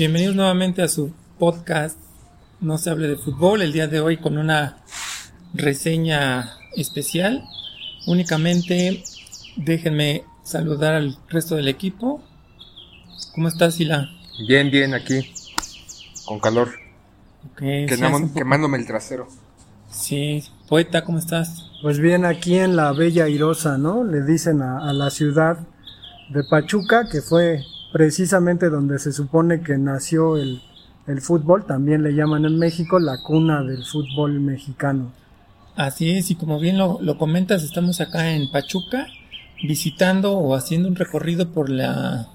Bienvenidos 0.00 0.34
nuevamente 0.34 0.80
a 0.80 0.88
su 0.88 1.12
podcast 1.38 1.98
No 2.58 2.78
se 2.78 2.88
hable 2.88 3.06
de 3.06 3.16
fútbol. 3.16 3.60
El 3.60 3.74
día 3.74 3.86
de 3.86 4.00
hoy 4.00 4.16
con 4.16 4.38
una 4.38 4.78
reseña 5.52 6.54
especial. 6.74 7.44
Únicamente 8.06 9.04
déjenme 9.56 10.24
saludar 10.42 10.94
al 10.94 11.18
resto 11.28 11.54
del 11.56 11.68
equipo. 11.68 12.22
¿Cómo 13.34 13.48
estás, 13.48 13.74
Sila? 13.74 14.08
Bien, 14.48 14.70
bien, 14.70 14.94
aquí. 14.94 15.34
Con 16.24 16.40
calor. 16.40 16.70
Okay, 17.52 17.86
sí, 17.86 17.94
Quemando- 17.96 18.32
quemándome 18.32 18.78
el 18.78 18.86
trasero. 18.86 19.28
Sí, 19.90 20.42
poeta, 20.66 21.04
¿cómo 21.04 21.18
estás? 21.18 21.66
Pues 21.82 21.98
bien, 21.98 22.24
aquí 22.24 22.56
en 22.56 22.74
la 22.74 22.92
Bella 22.92 23.28
Irosa, 23.28 23.76
¿no? 23.76 24.02
Le 24.02 24.22
dicen 24.22 24.62
a, 24.62 24.78
a 24.88 24.94
la 24.94 25.10
ciudad 25.10 25.58
de 26.30 26.42
Pachuca, 26.44 27.06
que 27.12 27.20
fue 27.20 27.66
precisamente 27.92 28.70
donde 28.70 28.98
se 28.98 29.12
supone 29.12 29.62
que 29.62 29.76
nació 29.78 30.36
el, 30.36 30.62
el 31.06 31.20
fútbol, 31.20 31.66
también 31.66 32.02
le 32.02 32.12
llaman 32.14 32.44
en 32.44 32.58
México 32.58 32.98
la 32.98 33.22
cuna 33.22 33.62
del 33.62 33.84
fútbol 33.84 34.40
mexicano. 34.40 35.12
Así 35.76 36.10
es, 36.10 36.30
y 36.30 36.34
como 36.34 36.58
bien 36.60 36.76
lo, 36.78 36.98
lo 37.00 37.16
comentas, 37.16 37.62
estamos 37.62 38.00
acá 38.00 38.30
en 38.32 38.50
Pachuca 38.50 39.06
visitando 39.62 40.32
o 40.38 40.54
haciendo 40.54 40.88
un 40.88 40.96
recorrido 40.96 41.50
por 41.50 41.68
la 41.70 42.28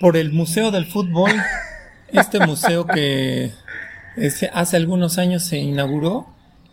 por 0.00 0.16
el 0.16 0.32
Museo 0.32 0.70
del 0.70 0.86
Fútbol, 0.86 1.30
este 2.08 2.44
museo 2.46 2.86
que 2.86 3.52
es- 4.16 4.46
hace 4.52 4.76
algunos 4.76 5.18
años 5.18 5.44
se 5.44 5.58
inauguró 5.58 6.26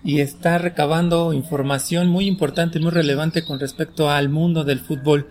y 0.03 0.19
está 0.19 0.57
recabando 0.57 1.31
información 1.31 2.07
muy 2.09 2.25
importante, 2.27 2.79
muy 2.79 2.91
relevante 2.91 3.45
con 3.45 3.59
respecto 3.59 4.09
al 4.09 4.29
mundo 4.29 4.63
del 4.63 4.79
fútbol. 4.79 5.29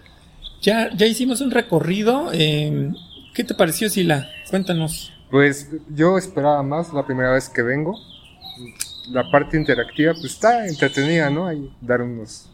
Ya, 0.60 0.90
ya 0.94 1.06
hicimos 1.06 1.40
un 1.40 1.50
recorrido. 1.50 2.30
eh, 2.32 2.92
¿Qué 3.34 3.44
te 3.44 3.54
pareció, 3.54 3.88
Sila? 3.88 4.28
Cuéntanos. 4.50 5.12
Pues 5.30 5.68
yo 5.88 6.18
esperaba 6.18 6.62
más 6.62 6.92
la 6.92 7.06
primera 7.06 7.32
vez 7.32 7.48
que 7.48 7.62
vengo. 7.62 7.96
La 9.10 9.30
parte 9.30 9.56
interactiva, 9.56 10.12
pues 10.12 10.32
está 10.34 10.66
entretenida, 10.66 11.30
¿no? 11.30 11.46
Ahí 11.46 11.72
dar 11.80 12.02
unos 12.02 12.50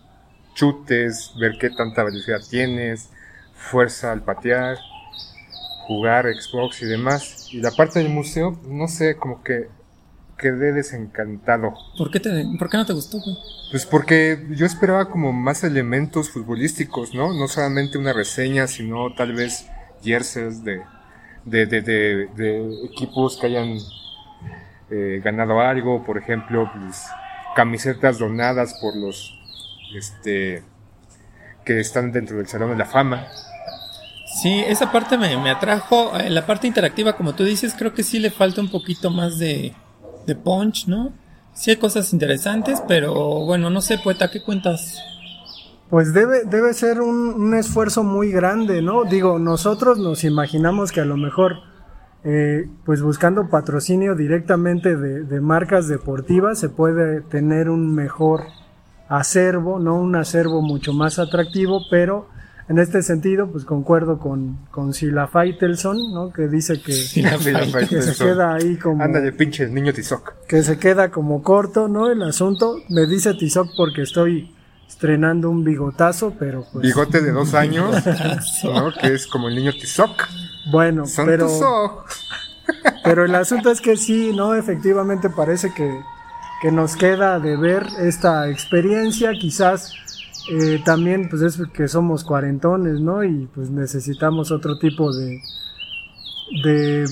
chutes, 0.55 1.33
ver 1.39 1.53
qué 1.59 1.71
tanta 1.71 2.05
velocidad 2.05 2.41
tienes, 2.49 3.11
fuerza 3.55 4.13
al 4.13 4.23
patear, 4.23 4.79
jugar 5.87 6.27
Xbox 6.33 6.83
y 6.83 6.87
demás. 6.87 7.49
Y 7.53 7.61
la 7.61 7.71
parte 7.73 7.99
del 7.99 8.09
museo, 8.11 8.59
no 8.67 8.89
sé, 8.89 9.17
como 9.17 9.43
que 9.43 9.69
quedé 10.39 10.73
desencantado. 10.73 11.75
¿Por 11.97 12.11
qué, 12.11 12.21
te, 12.21 12.31
¿por 12.59 12.69
qué 12.69 12.77
no 12.77 12.87
te 12.87 12.93
gustó? 12.93 13.19
güey? 13.19 13.37
Pues 13.71 13.87
porque 13.87 14.47
yo 14.51 14.67
esperaba 14.67 15.09
como 15.09 15.33
más 15.33 15.65
elementos 15.65 16.31
futbolísticos, 16.31 17.15
¿no? 17.15 17.33
No 17.33 17.49
solamente 17.49 17.99
una 17.99 18.13
reseña, 18.13 18.67
sino 18.67 19.15
tal 19.15 19.33
vez 19.33 19.67
jerseys 20.03 20.63
de, 20.63 20.83
de, 21.45 21.67
de, 21.67 21.81
de, 21.81 22.27
de 22.37 22.85
equipos 22.85 23.39
que 23.39 23.47
hayan 23.47 23.79
eh, 24.91 25.21
ganado 25.25 25.61
algo, 25.61 26.05
por 26.05 26.19
ejemplo, 26.19 26.71
pues, 26.79 27.03
camisetas 27.57 28.19
donadas 28.19 28.75
por 28.81 28.97
los 28.97 29.33
este 29.97 30.63
que 31.65 31.81
están 31.81 32.13
dentro 32.13 32.37
del 32.37 32.47
Salón 32.47 32.71
de 32.71 32.77
la 32.77 32.85
Fama. 32.85 33.27
Sí, 34.41 34.63
esa 34.67 34.93
parte 34.93 35.17
me, 35.17 35.37
me 35.39 35.51
atrajo. 35.51 36.17
Eh, 36.19 36.31
La 36.31 36.47
parte 36.47 36.67
interactiva, 36.67 37.17
como 37.17 37.35
tú 37.35 37.45
dices, 37.45 37.75
creo 37.77 37.95
que 37.95 38.03
sí 38.03 38.19
le 38.19 38.31
falta 38.31 38.61
un 38.61 38.71
poquito 38.71 39.11
más 39.11 39.39
de, 39.39 39.75
de 40.27 40.35
punch, 40.35 40.87
¿no? 40.87 41.13
Sí 41.55 41.71
hay 41.71 41.77
cosas 41.77 42.13
interesantes, 42.13 42.83
pero 42.87 43.15
bueno, 43.47 43.71
no 43.71 43.81
sé, 43.81 43.99
poeta, 43.99 44.31
¿qué 44.31 44.43
cuentas? 44.43 44.99
Pues 45.89 46.13
debe, 46.13 46.45
debe 46.45 46.75
ser 46.75 47.01
un, 47.01 47.33
un 47.35 47.55
esfuerzo 47.55 48.03
muy 48.03 48.31
grande, 48.31 48.83
¿no? 48.83 49.05
Digo, 49.05 49.39
nosotros 49.39 49.99
nos 49.99 50.25
imaginamos 50.25 50.93
que 50.93 51.01
a 51.01 51.05
lo 51.05 51.17
mejor, 51.17 51.55
eh, 52.25 52.69
pues 52.85 53.01
buscando 53.01 53.49
patrocinio 53.49 54.15
directamente 54.15 54.97
de, 54.97 55.23
de 55.23 55.41
marcas 55.41 55.89
deportivas, 55.89 56.59
se 56.59 56.69
puede 56.69 57.23
tener 57.23 57.71
un 57.71 57.95
mejor 57.95 58.45
acervo, 59.09 59.79
¿no? 59.79 59.95
Un 59.95 60.17
acervo 60.17 60.61
mucho 60.61 60.93
más 60.93 61.19
atractivo, 61.19 61.83
pero 61.89 62.29
en 62.69 62.79
este 62.79 63.03
sentido, 63.03 63.49
pues 63.51 63.65
concuerdo 63.65 64.19
con, 64.19 64.59
con 64.71 64.93
Sila 64.93 65.29
Faitelson, 65.29 66.13
¿no? 66.13 66.33
Que 66.33 66.49
dice 66.49 66.81
que, 66.81 66.93
Sila 66.93 67.39
que 67.89 68.03
se 68.03 68.25
queda 68.25 68.55
ahí 68.55 68.77
como 68.77 69.03
Ándale, 69.03 69.33
pinche 69.33 69.69
niño 69.69 69.93
Tizoc. 69.93 70.35
que 70.49 70.63
se 70.63 70.79
queda 70.79 71.11
como 71.11 71.43
corto, 71.43 71.89
¿no? 71.89 72.11
El 72.11 72.23
asunto. 72.23 72.83
Me 72.89 73.07
dice 73.07 73.35
Tizoc 73.35 73.69
porque 73.77 74.03
estoy 74.03 74.53
estrenando 74.89 75.51
un 75.51 75.63
bigotazo, 75.65 76.35
pero 76.39 76.65
pues 76.73 76.83
Bigote 76.83 77.21
de 77.21 77.33
dos 77.33 77.55
años, 77.55 77.95
¿no? 78.65 78.93
Que 79.01 79.15
es 79.15 79.27
como 79.27 79.49
el 79.49 79.55
niño 79.57 79.73
Tizoc. 79.73 80.27
bueno, 80.71 81.07
Son 81.07 81.27
pero 81.27 82.05
pero 83.05 83.25
el 83.25 83.35
asunto 83.35 83.71
es 83.71 83.81
que 83.81 83.97
sí, 83.97 84.33
no, 84.35 84.55
efectivamente 84.55 85.31
parece 85.31 85.73
que 85.73 86.01
que 86.61 86.73
nos 86.73 86.97
queda 86.97 87.39
de 87.39 87.57
ver 87.57 87.87
esta 87.99 88.49
experiencia, 88.49 89.33
quizás 89.33 89.93
eh, 90.49 90.81
también 90.85 91.29
pues 91.29 91.43
es 91.43 91.61
que 91.73 91.89
somos 91.89 92.25
cuarentones, 92.25 93.01
¿no? 93.01 93.25
Y 93.25 93.47
pues 93.55 93.71
necesitamos 93.71 94.51
otro 94.51 94.79
tipo 94.79 95.13
de 95.15 95.41
de 96.63 97.05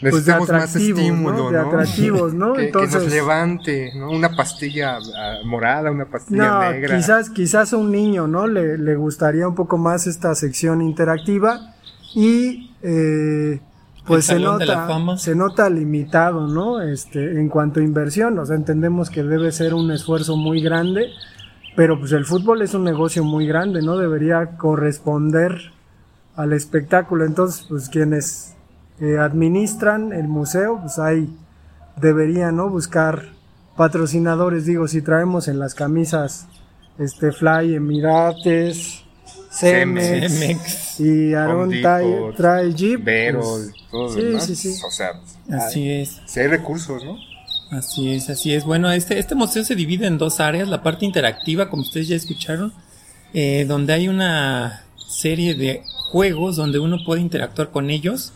pues, 0.00 0.26
de 0.26 0.32
Necesitamos 0.32 0.48
más 0.50 0.62
atractivos, 0.70 1.00
estímulo, 1.00 1.36
¿no? 1.36 1.44
¿no? 1.44 1.50
De 1.50 1.58
atractivos, 1.58 2.34
¿no? 2.34 2.52
Que, 2.54 2.60
que 2.60 2.66
Entonces- 2.66 3.02
nos 3.04 3.12
levante, 3.12 3.92
¿no? 3.96 4.10
Una 4.10 4.34
pastilla 4.34 4.98
ah, 4.98 5.38
morada, 5.44 5.90
una 5.92 6.06
pastilla 6.06 6.48
No, 6.48 6.72
negra. 6.72 6.96
quizás, 6.96 7.30
quizás 7.30 7.72
a 7.72 7.76
un 7.76 7.92
niño, 7.92 8.26
¿no? 8.26 8.46
Le, 8.48 8.78
le 8.78 8.96
gustaría 8.96 9.46
un 9.46 9.54
poco 9.54 9.78
más 9.78 10.06
esta 10.08 10.34
sección 10.34 10.82
interactiva 10.82 11.74
y 12.14 12.72
eh, 12.82 13.60
pues 14.04 14.26
se 14.26 14.40
nota, 14.40 14.88
se 15.16 15.36
nota 15.36 15.70
limitado, 15.70 16.48
¿no? 16.48 16.82
Este, 16.82 17.40
en 17.40 17.48
cuanto 17.48 17.78
a 17.78 17.84
inversión, 17.84 18.36
o 18.40 18.44
sea, 18.44 18.56
entendemos 18.56 19.08
que 19.08 19.22
debe 19.22 19.52
ser 19.52 19.74
un 19.74 19.92
esfuerzo 19.92 20.36
muy 20.36 20.60
grande, 20.60 21.06
pero 21.76 21.98
pues 21.98 22.12
el 22.12 22.24
fútbol 22.24 22.62
es 22.62 22.74
un 22.74 22.84
negocio 22.84 23.24
muy 23.24 23.46
grande, 23.46 23.82
¿no? 23.82 23.96
Debería 23.96 24.56
corresponder 24.56 25.72
al 26.36 26.52
espectáculo. 26.52 27.24
Entonces, 27.24 27.66
pues 27.68 27.88
quienes 27.88 28.54
eh, 29.00 29.18
administran 29.18 30.12
el 30.12 30.28
museo, 30.28 30.78
pues 30.80 30.98
ahí 30.98 31.28
deberían, 31.96 32.56
¿no? 32.56 32.68
Buscar 32.68 33.22
patrocinadores, 33.76 34.66
digo, 34.66 34.86
si 34.86 35.02
traemos 35.02 35.48
en 35.48 35.58
las 35.58 35.74
camisas 35.74 36.46
este 36.98 37.32
Fly 37.32 37.74
Emirates, 37.74 39.02
Cemex, 39.50 40.32
Cemex. 40.38 41.00
y 41.00 41.34
Aaron 41.34 41.70
trae, 41.80 42.32
trae 42.36 42.72
Jeep. 42.74 43.02
Vero, 43.02 43.40
pues, 43.40 43.72
todo 43.90 44.02
lo 44.04 44.08
sí, 44.12 44.22
demás. 44.22 44.46
sí, 44.46 44.56
sí. 44.56 44.74
O 44.86 44.90
sea, 44.90 45.12
Así 45.50 45.90
es. 45.90 46.20
si 46.26 46.40
hay 46.40 46.48
recursos, 46.48 47.02
¿no? 47.04 47.16
Así 47.72 48.10
es, 48.10 48.28
así 48.28 48.52
es. 48.52 48.66
Bueno, 48.66 48.92
este, 48.92 49.18
este 49.18 49.34
museo 49.34 49.64
se 49.64 49.74
divide 49.74 50.06
en 50.06 50.18
dos 50.18 50.40
áreas. 50.40 50.68
La 50.68 50.82
parte 50.82 51.06
interactiva, 51.06 51.70
como 51.70 51.80
ustedes 51.80 52.06
ya 52.06 52.16
escucharon, 52.16 52.70
eh, 53.32 53.64
donde 53.66 53.94
hay 53.94 54.08
una 54.08 54.84
serie 55.08 55.54
de 55.54 55.82
juegos 56.10 56.56
donde 56.56 56.78
uno 56.78 56.98
puede 57.02 57.22
interactuar 57.22 57.70
con 57.70 57.88
ellos 57.88 58.34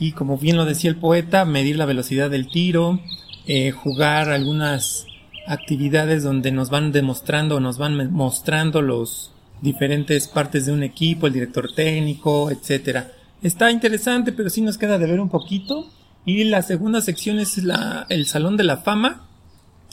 y, 0.00 0.10
como 0.10 0.38
bien 0.38 0.56
lo 0.56 0.64
decía 0.64 0.90
el 0.90 0.96
poeta, 0.96 1.44
medir 1.44 1.76
la 1.76 1.86
velocidad 1.86 2.30
del 2.30 2.48
tiro, 2.48 2.98
eh, 3.46 3.70
jugar 3.70 4.30
algunas 4.30 5.06
actividades 5.46 6.24
donde 6.24 6.50
nos 6.50 6.68
van 6.68 6.90
demostrando, 6.90 7.60
nos 7.60 7.78
van 7.78 8.12
mostrando 8.12 8.82
los 8.82 9.30
diferentes 9.60 10.26
partes 10.26 10.66
de 10.66 10.72
un 10.72 10.82
equipo, 10.82 11.28
el 11.28 11.32
director 11.32 11.72
técnico, 11.72 12.50
etcétera. 12.50 13.12
Está 13.40 13.70
interesante, 13.70 14.32
pero 14.32 14.50
sí 14.50 14.62
nos 14.62 14.78
queda 14.78 14.98
de 14.98 15.06
ver 15.06 15.20
un 15.20 15.28
poquito. 15.28 15.88
Y 16.24 16.44
la 16.44 16.62
segunda 16.62 17.00
sección 17.00 17.38
es 17.38 17.58
la, 17.58 18.06
el 18.08 18.26
Salón 18.26 18.56
de 18.56 18.64
la 18.64 18.78
Fama, 18.78 19.26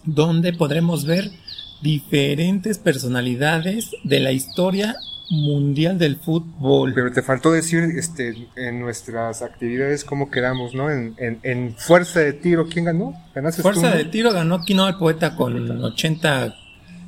donde 0.06 0.54
podremos 0.54 1.06
ver 1.06 1.30
diferentes 1.82 2.78
personalidades 2.78 3.92
de 4.04 4.20
la 4.20 4.32
historia 4.32 4.96
mundial 5.30 5.98
del 5.98 6.18
fútbol. 6.18 6.94
Pero 6.94 7.12
te 7.12 7.22
faltó 7.22 7.52
decir, 7.52 7.84
este, 7.98 8.48
en 8.56 8.80
nuestras 8.80 9.42
actividades 9.42 10.04
cómo 10.04 10.30
quedamos, 10.30 10.74
¿no? 10.74 10.90
En, 10.90 11.16
en, 11.18 11.40
en 11.44 11.76
fuerza 11.78 12.20
de 12.20 12.34
tiro, 12.34 12.68
¿quién 12.68 12.86
ganó? 12.86 13.14
¿Ganaste 13.34 13.62
Fuerza 13.62 13.82
tú, 13.82 13.88
no? 13.88 13.96
de 13.96 14.06
tiro 14.06 14.34
ganó 14.34 14.64
Kino 14.64 14.88
el 14.88 14.98
poeta 14.98 15.36
con 15.36 15.84
80 15.84 16.56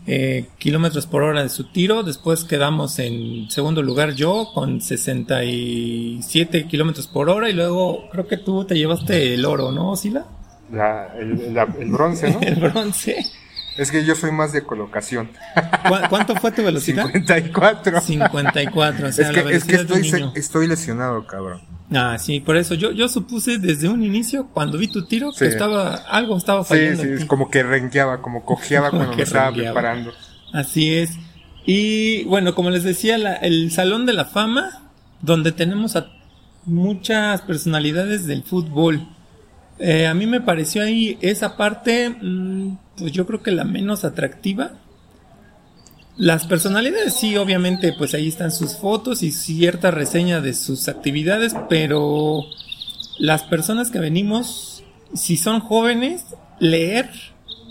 eh, 0.05 0.47
kilómetros 0.57 1.05
por 1.07 1.23
hora 1.23 1.43
de 1.43 1.49
su 1.49 1.65
tiro. 1.71 2.03
Después 2.03 2.43
quedamos 2.43 2.99
en 2.99 3.49
segundo 3.49 3.81
lugar 3.81 4.13
yo 4.15 4.49
con 4.53 4.81
67 4.81 6.67
kilómetros 6.67 7.07
por 7.07 7.29
hora. 7.29 7.49
Y 7.49 7.53
luego 7.53 8.09
creo 8.11 8.27
que 8.27 8.37
tú 8.37 8.65
te 8.65 8.75
llevaste 8.75 9.33
el 9.33 9.45
oro, 9.45 9.71
¿no, 9.71 9.95
Sila? 9.95 10.25
La- 10.71 11.13
el, 11.17 11.53
la- 11.53 11.67
el 11.79 11.91
bronce, 11.91 12.31
¿no? 12.31 12.39
El 12.41 12.55
bronce. 12.55 13.23
es 13.77 13.91
que 13.91 14.03
yo 14.05 14.15
soy 14.15 14.31
más 14.31 14.53
de 14.53 14.63
colocación. 14.63 15.27
¿Cu- 15.87 16.07
¿Cuánto 16.09 16.35
fue 16.35 16.51
tu 16.51 16.63
velocidad? 16.63 17.05
54. 17.05 18.01
54, 18.01 19.07
o 19.07 19.11
sea, 19.11 19.29
es 19.29 19.35
la 19.35 19.43
que, 19.43 19.55
es 19.55 19.63
que 19.63 19.71
velocidad 19.77 19.85
de 19.87 19.93
un 19.99 20.05
estoy, 20.05 20.19
niño. 20.21 20.33
estoy 20.35 20.67
lesionado, 20.67 21.25
cabrón. 21.27 21.61
Ah, 21.95 22.17
sí, 22.17 22.39
por 22.39 22.57
eso 22.57 22.73
yo, 22.75 22.91
yo 22.91 23.07
supuse 23.07 23.57
desde 23.59 23.87
un 23.89 24.03
inicio, 24.03 24.47
cuando 24.53 24.77
vi 24.77 24.87
tu 24.87 25.05
tiro, 25.05 25.31
que 25.31 25.37
Sí. 25.39 25.45
estaba, 25.45 25.95
algo 26.09 26.37
estaba 26.37 26.63
Sí, 26.63 26.69
fallando. 26.69 27.03
sí, 27.03 27.07
en 27.09 27.17
es 27.19 27.25
como 27.25 27.49
que 27.51 27.61
renqueaba, 27.63 28.21
como 28.21 28.45
cojeaba 28.45 28.89
Como 28.91 29.01
cuando 29.03 29.17
me 29.17 29.23
estaba 29.23 29.47
renqueaba. 29.51 29.73
preparando. 29.79 30.11
Así 30.53 30.93
es. 30.93 31.11
Y 31.65 32.23
bueno, 32.25 32.55
como 32.55 32.69
les 32.69 32.83
decía, 32.83 33.17
la- 33.17 33.35
el 33.35 33.71
Salón 33.71 34.05
de 34.05 34.13
la 34.13 34.25
Fama, 34.25 34.89
donde 35.21 35.51
tenemos 35.51 35.95
a 35.95 36.07
muchas 36.65 37.41
personalidades 37.41 38.25
del 38.25 38.43
fútbol. 38.43 39.07
Eh, 39.79 40.07
a 40.07 40.13
mí 40.13 40.25
me 40.27 40.41
pareció 40.41 40.83
ahí 40.83 41.17
esa 41.21 41.57
parte, 41.57 42.09
mm, 42.09 42.77
pues 42.97 43.11
yo 43.11 43.25
creo 43.25 43.41
que 43.43 43.51
la 43.51 43.63
menos 43.65 44.05
atractiva. 44.05 44.71
Las 46.15 46.45
personalidades 46.45 47.15
sí, 47.15 47.37
obviamente, 47.37 47.93
pues 47.97 48.13
ahí 48.13 48.27
están 48.27 48.51
sus 48.51 48.75
fotos 48.75 49.23
y 49.23 49.31
cierta 49.31 49.89
reseña 49.89 50.41
de 50.41 50.53
sus 50.53 50.87
actividades, 50.87 51.55
pero 51.69 52.43
las 53.17 53.43
personas 53.43 53.89
que 53.89 53.99
venimos, 53.99 54.83
si 55.15 55.37
son 55.37 55.59
jóvenes, 55.59 56.25
leer 56.59 57.09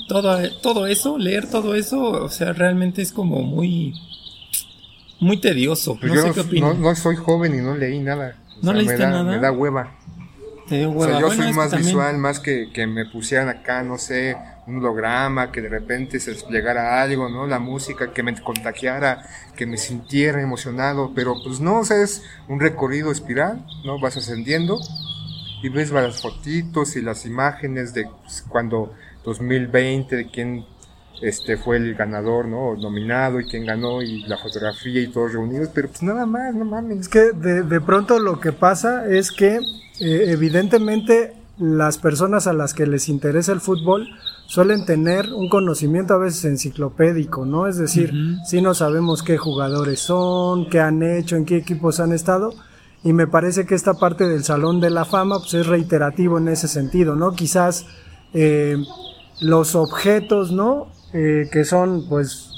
todo, 0.09 0.39
todo 0.61 0.87
eso, 0.87 1.19
leer 1.19 1.49
todo 1.49 1.75
eso, 1.75 2.01
o 2.01 2.29
sea, 2.29 2.53
realmente 2.53 3.01
es 3.01 3.13
como 3.13 3.43
muy, 3.43 3.95
muy 5.21 5.37
tedioso. 5.37 5.97
Pues 6.01 6.13
no 6.13 6.23
sé 6.23 6.33
qué 6.33 6.41
opinas. 6.41 6.79
No, 6.79 6.95
soy 6.97 7.17
joven 7.17 7.55
y 7.55 7.59
no 7.59 7.77
leí 7.77 8.01
nada. 8.01 8.37
¿No 8.61 8.73
leíste 8.73 8.99
nada? 8.99 9.23
Me 9.23 9.39
da 9.39 9.53
hueva. 9.53 9.99
O 10.73 11.05
sea, 11.05 11.21
yo 11.21 11.31
soy 11.31 11.53
más 11.53 11.77
visual, 11.77 12.19
más 12.19 12.41
que, 12.41 12.71
que 12.73 12.87
me 12.87 13.05
pusieran 13.05 13.49
acá, 13.49 13.83
no 13.83 13.99
sé, 13.99 14.37
un 14.67 14.79
holograma, 14.79 15.53
que 15.53 15.61
de 15.61 15.69
repente 15.69 16.21
se 16.21 16.33
desplegara 16.33 17.03
algo, 17.03 17.29
¿no? 17.29 17.47
La 17.47 17.59
música, 17.59 18.13
que 18.13 18.23
me 18.23 18.41
contagiara, 18.41 19.23
que 19.57 19.67
me 19.67 19.77
sintiera 19.77 20.41
emocionado, 20.41 21.13
pero 21.15 21.35
pues 21.43 21.61
no, 21.61 21.81
o 21.81 21.85
sea, 21.85 22.03
es 22.03 22.23
un 22.49 22.61
recorrido 22.61 23.11
espiral, 23.11 23.65
¿no? 23.85 24.01
Vas 24.01 24.17
ascendiendo 24.17 24.81
y 25.63 25.69
ves 25.69 25.91
las 25.91 26.23
fotitos 26.23 26.97
y 26.97 27.03
las 27.03 27.27
imágenes 27.27 27.95
de 27.95 28.09
pues, 28.23 28.45
cuando 28.49 28.95
2020, 29.25 30.17
de 30.17 30.31
quién 30.31 30.65
este 31.23 31.57
fue 31.57 31.77
el 31.77 31.95
ganador, 31.95 32.47
¿no? 32.47 32.75
Nominado 32.77 33.41
y 33.41 33.47
quién 33.47 33.65
ganó 33.65 34.03
y 34.03 34.23
la 34.25 34.39
fotografía 34.39 35.01
y 35.01 35.09
todos 35.09 35.33
reunidos, 35.33 35.69
pero 35.73 35.89
pues 35.89 36.03
nada 36.03 36.27
más, 36.27 36.55
no 36.55 36.65
mames. 36.65 36.99
Es 37.01 37.09
que 37.09 37.33
de, 37.33 37.63
de 37.63 37.81
pronto 37.81 38.19
lo 38.19 38.41
que 38.41 38.53
pasa 38.53 39.07
es 39.09 39.31
que 39.31 39.57
eh, 40.01 40.25
evidentemente 40.29 41.35
las 41.59 41.99
personas 41.99 42.47
a 42.47 42.53
las 42.53 42.75
que 42.75 42.87
les 42.87 43.09
interesa 43.09 43.53
el 43.53 43.61
fútbol 43.61 44.09
suelen 44.47 44.85
tener 44.85 45.33
un 45.33 45.49
conocimiento 45.49 46.15
a 46.15 46.19
veces 46.19 46.45
enciclopédico, 46.45 47.47
¿no? 47.47 47.67
Es 47.67 47.79
decir, 47.79 48.13
si 48.45 48.61
no 48.61 48.75
sabemos 48.75 49.23
qué 49.23 49.39
jugadores 49.39 50.01
son, 50.01 50.69
qué 50.69 50.81
han 50.81 51.03
hecho, 51.03 51.37
en 51.37 51.45
qué 51.45 51.57
equipos 51.57 52.01
han 52.01 52.13
estado, 52.13 52.53
y 53.05 53.13
me 53.13 53.27
parece 53.27 53.65
que 53.65 53.75
esta 53.75 53.95
parte 53.95 54.27
del 54.29 54.45
Salón 54.45 54.81
de 54.81 54.91
la 54.91 55.05
Fama 55.05 55.39
pues 55.39 55.55
es 55.55 55.67
reiterativo 55.67 56.39
en 56.39 56.49
ese 56.49 56.69
sentido, 56.69 57.17
¿no? 57.17 57.33
Quizás 57.33 57.87
eh, 58.35 58.77
los 59.41 59.75
objetos, 59.75 60.53
¿no? 60.53 60.89
Eh, 61.15 61.49
que 61.53 61.65
son 61.65 62.09
pues 62.09 62.51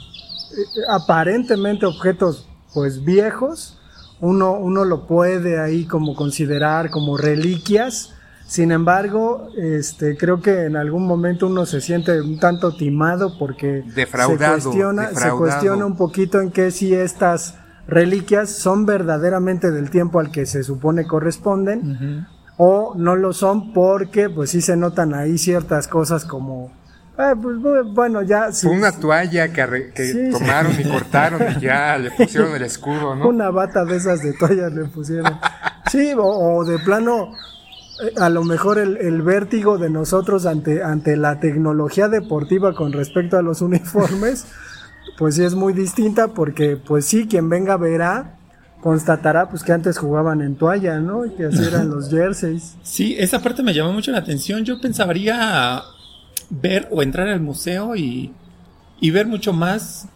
aparentemente 0.89 1.87
objetos 1.87 2.49
pues 2.73 3.05
viejos, 3.05 3.81
uno, 4.21 4.53
uno 4.53 4.85
lo 4.85 5.07
puede 5.07 5.61
ahí 5.61 5.87
como 5.87 6.15
considerar 6.15 6.91
como 6.91 7.17
reliquias. 7.17 8.15
Sin 8.47 8.73
embargo, 8.73 9.49
este, 9.57 10.17
creo 10.17 10.41
que 10.41 10.67
en 10.67 10.77
algún 10.77 11.07
momento 11.07 11.47
uno 11.47 11.67
se 11.67 11.81
siente 11.81 12.21
un 12.21 12.39
tanto 12.39 12.77
timado 12.77 13.39
porque 13.39 13.85
se, 13.95 14.07
cuestiona, 14.07 15.11
se 15.15 15.31
cuestiona 15.31 15.87
un 15.87 15.97
poquito 15.97 16.41
en 16.41 16.51
que 16.51 16.71
si 16.71 16.95
estas 16.95 17.57
reliquias 17.89 18.51
son 18.51 18.87
verdaderamente 18.87 19.71
del 19.71 19.91
tiempo 19.91 20.21
al 20.21 20.31
que 20.31 20.47
se 20.47 20.63
supone 20.63 21.07
corresponden 21.07 22.27
o 22.57 22.95
no 22.97 23.17
lo 23.17 23.33
son 23.33 23.73
porque 23.73 24.31
pues 24.31 24.51
sí 24.51 24.61
se 24.61 24.77
notan 24.77 25.15
ahí 25.15 25.39
ciertas 25.39 25.89
cosas 25.89 26.25
como 26.25 26.71
Ah, 27.17 27.35
pues 27.41 27.57
bueno, 27.93 28.23
ya. 28.23 28.51
Fue 28.53 28.73
una 28.73 28.91
toalla 28.91 29.53
que, 29.53 30.31
tomaron 30.33 30.73
y 30.79 30.85
cortaron 30.91 31.43
y 31.57 31.61
ya 31.61 31.97
le 31.97 32.11
pusieron 32.11 32.55
el 32.55 32.63
escudo, 32.63 33.15
¿no? 33.15 33.29
Una 33.29 33.51
bata 33.51 33.85
de 33.85 33.97
esas 33.97 34.23
de 34.23 34.33
toallas 34.33 34.73
le 34.73 34.85
pusieron. 34.87 35.39
Sí, 35.91 36.13
o, 36.17 36.65
de 36.65 36.79
plano, 36.81 37.33
eh, 38.03 38.15
a 38.19 38.29
lo 38.29 38.43
mejor 38.43 38.79
el, 38.79 38.97
el, 38.97 39.23
vértigo 39.23 39.79
de 39.79 39.91
nosotros 39.91 40.45
ante, 40.45 40.83
ante 40.83 41.17
la 41.17 41.39
tecnología 41.39 42.09
deportiva 42.09 42.75
con 42.75 42.93
respecto 42.93 43.39
a 43.39 43.43
los 43.43 43.61
uniformes, 43.63 44.47
pues 45.17 45.37
sí 45.37 45.45
es 45.45 45.55
muy 45.55 45.73
distinta 45.73 46.29
porque, 46.29 46.77
pues 46.77 47.05
sí, 47.05 47.29
quien 47.29 47.49
venga 47.49 47.77
verá 47.77 48.39
constatará 48.81 49.49
pues 49.49 49.63
que 49.63 49.73
antes 49.73 49.97
jugaban 49.97 50.43
en 50.43 50.57
toalla, 50.57 50.99
¿no? 50.99 51.25
Y 51.25 51.31
que 51.31 51.47
así 51.47 51.65
eran 51.65 51.89
los 51.91 52.11
jerseys. 52.11 52.75
Sí, 52.83 53.17
esa 53.19 53.41
parte 53.41 53.63
me 53.63 53.73
llamó 53.73 53.93
mucho 53.95 54.13
la 54.13 54.19
atención. 54.19 54.63
Yo 54.63 54.79
pensaría 54.79 55.83
ver 56.51 56.89
o 56.91 57.03
entrar 57.03 57.29
al 57.29 57.41
museo 57.41 57.97
y, 57.97 58.33
y 59.01 59.11
ver 59.11 59.27
mucho 59.27 59.53
más 59.53 60.09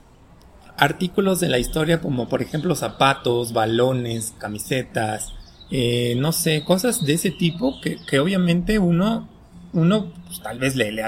artículos 0.76 1.40
de 1.40 1.48
la 1.48 1.58
historia 1.58 2.00
como 2.00 2.28
por 2.28 2.40
ejemplo 2.40 2.74
zapatos, 2.74 3.52
balones, 3.52 4.34
camisetas, 4.38 5.32
eh, 5.70 6.14
no 6.16 6.32
sé, 6.32 6.64
cosas 6.64 7.04
de 7.04 7.14
ese 7.14 7.30
tipo 7.30 7.80
que, 7.80 7.98
que 8.06 8.20
obviamente 8.20 8.78
uno, 8.78 9.28
uno 9.72 10.12
pues, 10.26 10.40
tal 10.40 10.58
vez 10.58 10.76
le, 10.76 10.92
le, 10.92 11.02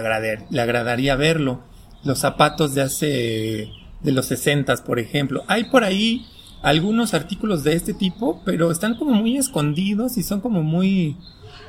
le 0.51 0.61
agradaría 0.61 1.17
verlo. 1.17 1.63
Los 2.03 2.19
zapatos 2.19 2.75
de 2.75 2.83
hace, 2.83 3.69
de 4.03 4.13
los 4.13 4.27
60 4.27 4.75
por 4.85 4.99
ejemplo. 4.99 5.45
Hay 5.49 5.65
por 5.65 5.85
ahí 5.85 6.27
algunos 6.63 7.15
artículos 7.15 7.65
de 7.65 7.75
este 7.75 7.95
tipo, 7.95 8.43
pero 8.45 8.71
están 8.71 8.97
como 8.97 9.13
muy 9.13 9.37
escondidos 9.37 10.19
y 10.19 10.23
son 10.23 10.41
como 10.41 10.63
muy, 10.63 11.17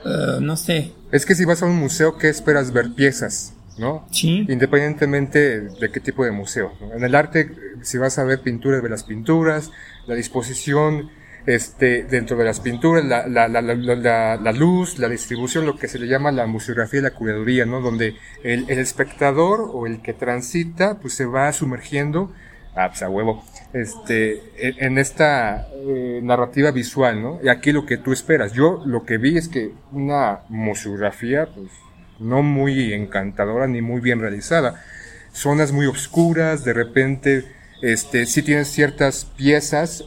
eh, 0.05 0.39
no 0.41 0.55
sé. 0.57 0.91
Es 1.11 1.25
que 1.25 1.35
si 1.35 1.45
vas 1.45 1.61
a 1.61 1.65
un 1.65 1.77
museo, 1.77 2.17
¿qué 2.17 2.29
esperas 2.29 2.71
ver? 2.71 2.93
Piezas, 2.93 3.53
¿no? 3.77 4.07
Sí. 4.11 4.45
Independientemente 4.49 5.61
de 5.61 5.91
qué 5.91 5.99
tipo 5.99 6.23
de 6.25 6.31
museo. 6.31 6.73
En 6.95 7.03
el 7.03 7.15
arte, 7.15 7.51
si 7.81 7.97
vas 7.97 8.17
a 8.17 8.23
ver 8.23 8.41
pinturas, 8.41 8.81
de 8.81 8.89
las 8.89 9.03
pinturas, 9.03 9.71
la 10.07 10.15
disposición 10.15 11.09
este, 11.45 12.03
dentro 12.03 12.37
de 12.37 12.45
las 12.45 12.59
pinturas, 12.59 13.03
la, 13.03 13.27
la, 13.27 13.47
la, 13.47 13.61
la, 13.61 14.51
luz, 14.51 14.99
la 14.99 15.09
distribución, 15.09 15.65
lo 15.65 15.77
que 15.77 15.87
se 15.87 15.99
le 15.99 16.07
llama 16.07 16.31
la 16.31 16.45
museografía 16.45 16.99
y 16.99 17.03
la 17.03 17.11
curaduría, 17.11 17.65
¿no? 17.65 17.81
Donde 17.81 18.15
el, 18.43 18.69
el 18.69 18.79
espectador 18.79 19.69
o 19.73 19.87
el 19.87 20.01
que 20.01 20.13
transita, 20.13 20.99
pues 20.99 21.13
se 21.13 21.25
va 21.25 21.51
sumergiendo 21.51 22.31
ah, 22.75 22.89
pues 22.89 23.01
a 23.03 23.09
huevo, 23.09 23.43
este, 23.73 24.41
en 24.85 24.97
esta 24.97 25.67
eh, 25.73 26.19
narrativa 26.23 26.71
visual, 26.71 27.21
¿no? 27.21 27.39
Y 27.43 27.49
aquí 27.49 27.71
lo 27.71 27.85
que 27.85 27.97
tú 27.97 28.11
esperas. 28.11 28.53
Yo 28.53 28.81
lo 28.85 29.05
que 29.05 29.17
vi 29.17 29.37
es 29.37 29.47
que 29.47 29.71
una 29.91 30.41
museografía, 30.49 31.47
pues, 31.47 31.69
no 32.19 32.43
muy 32.43 32.93
encantadora 32.93 33.67
ni 33.67 33.81
muy 33.81 34.01
bien 34.01 34.19
realizada. 34.19 34.81
Zonas 35.33 35.71
muy 35.71 35.85
oscuras, 35.85 36.63
de 36.63 36.73
repente, 36.73 37.45
este, 37.81 38.25
sí 38.25 38.43
tienes 38.43 38.67
ciertas 38.67 39.25
piezas 39.25 40.03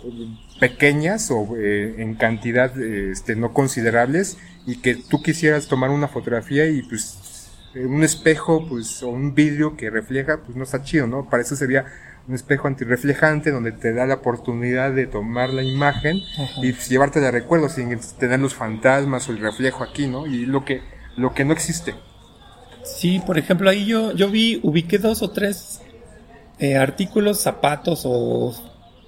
pequeñas 0.61 1.31
o 1.31 1.57
eh, 1.57 1.97
en 1.99 2.15
cantidad, 2.15 2.79
este, 2.81 3.35
no 3.35 3.53
considerables 3.53 4.39
y 4.67 4.81
que 4.81 4.95
tú 4.95 5.23
quisieras 5.23 5.67
tomar 5.67 5.91
una 5.91 6.09
fotografía 6.09 6.67
y 6.67 6.83
pues 6.83 7.51
un 7.75 8.05
espejo, 8.05 8.67
pues, 8.69 9.03
o 9.03 9.09
un 9.09 9.35
vidrio 9.35 9.77
que 9.77 9.91
refleja, 9.91 10.39
pues 10.45 10.57
no 10.57 10.63
está 10.63 10.83
chido, 10.83 11.07
¿no? 11.07 11.29
Para 11.29 11.43
eso 11.43 11.57
sería 11.57 11.87
un 12.27 12.35
espejo 12.35 12.69
antirreflejante 12.69 13.51
donde 13.51 13.73
te 13.73 13.93
da 13.93 14.07
la 14.07 14.15
oportunidad 14.15 14.93
de 14.93 15.07
tomar 15.07 15.51
la 15.51 15.63
imagen 15.63 16.21
y 16.63 16.73
llevarte 16.73 17.21
de 17.21 17.31
recuerdo 17.31 17.69
sin 17.69 17.99
tener 18.19 18.41
los 18.41 18.55
fantasmas 18.55 19.29
o 19.29 19.33
el 19.33 19.39
reflejo 19.39 19.85
aquí, 19.85 20.07
¿no? 20.07 20.27
Y 20.27 20.47
lo 20.47 20.65
que, 20.65 20.83
lo 21.17 21.35
que 21.35 21.45
no 21.45 21.53
existe. 21.53 21.95
Sí, 22.83 23.21
por 23.25 23.39
ejemplo, 23.39 23.69
ahí 23.69 23.87
yo, 23.87 24.13
yo 24.13 24.31
vi, 24.31 24.61
ubiqué 24.63 24.99
dos 24.99 25.23
o 25.23 25.31
tres 25.31 25.81
eh, 26.59 26.77
artículos, 26.77 27.41
zapatos 27.41 28.03
o 28.05 28.55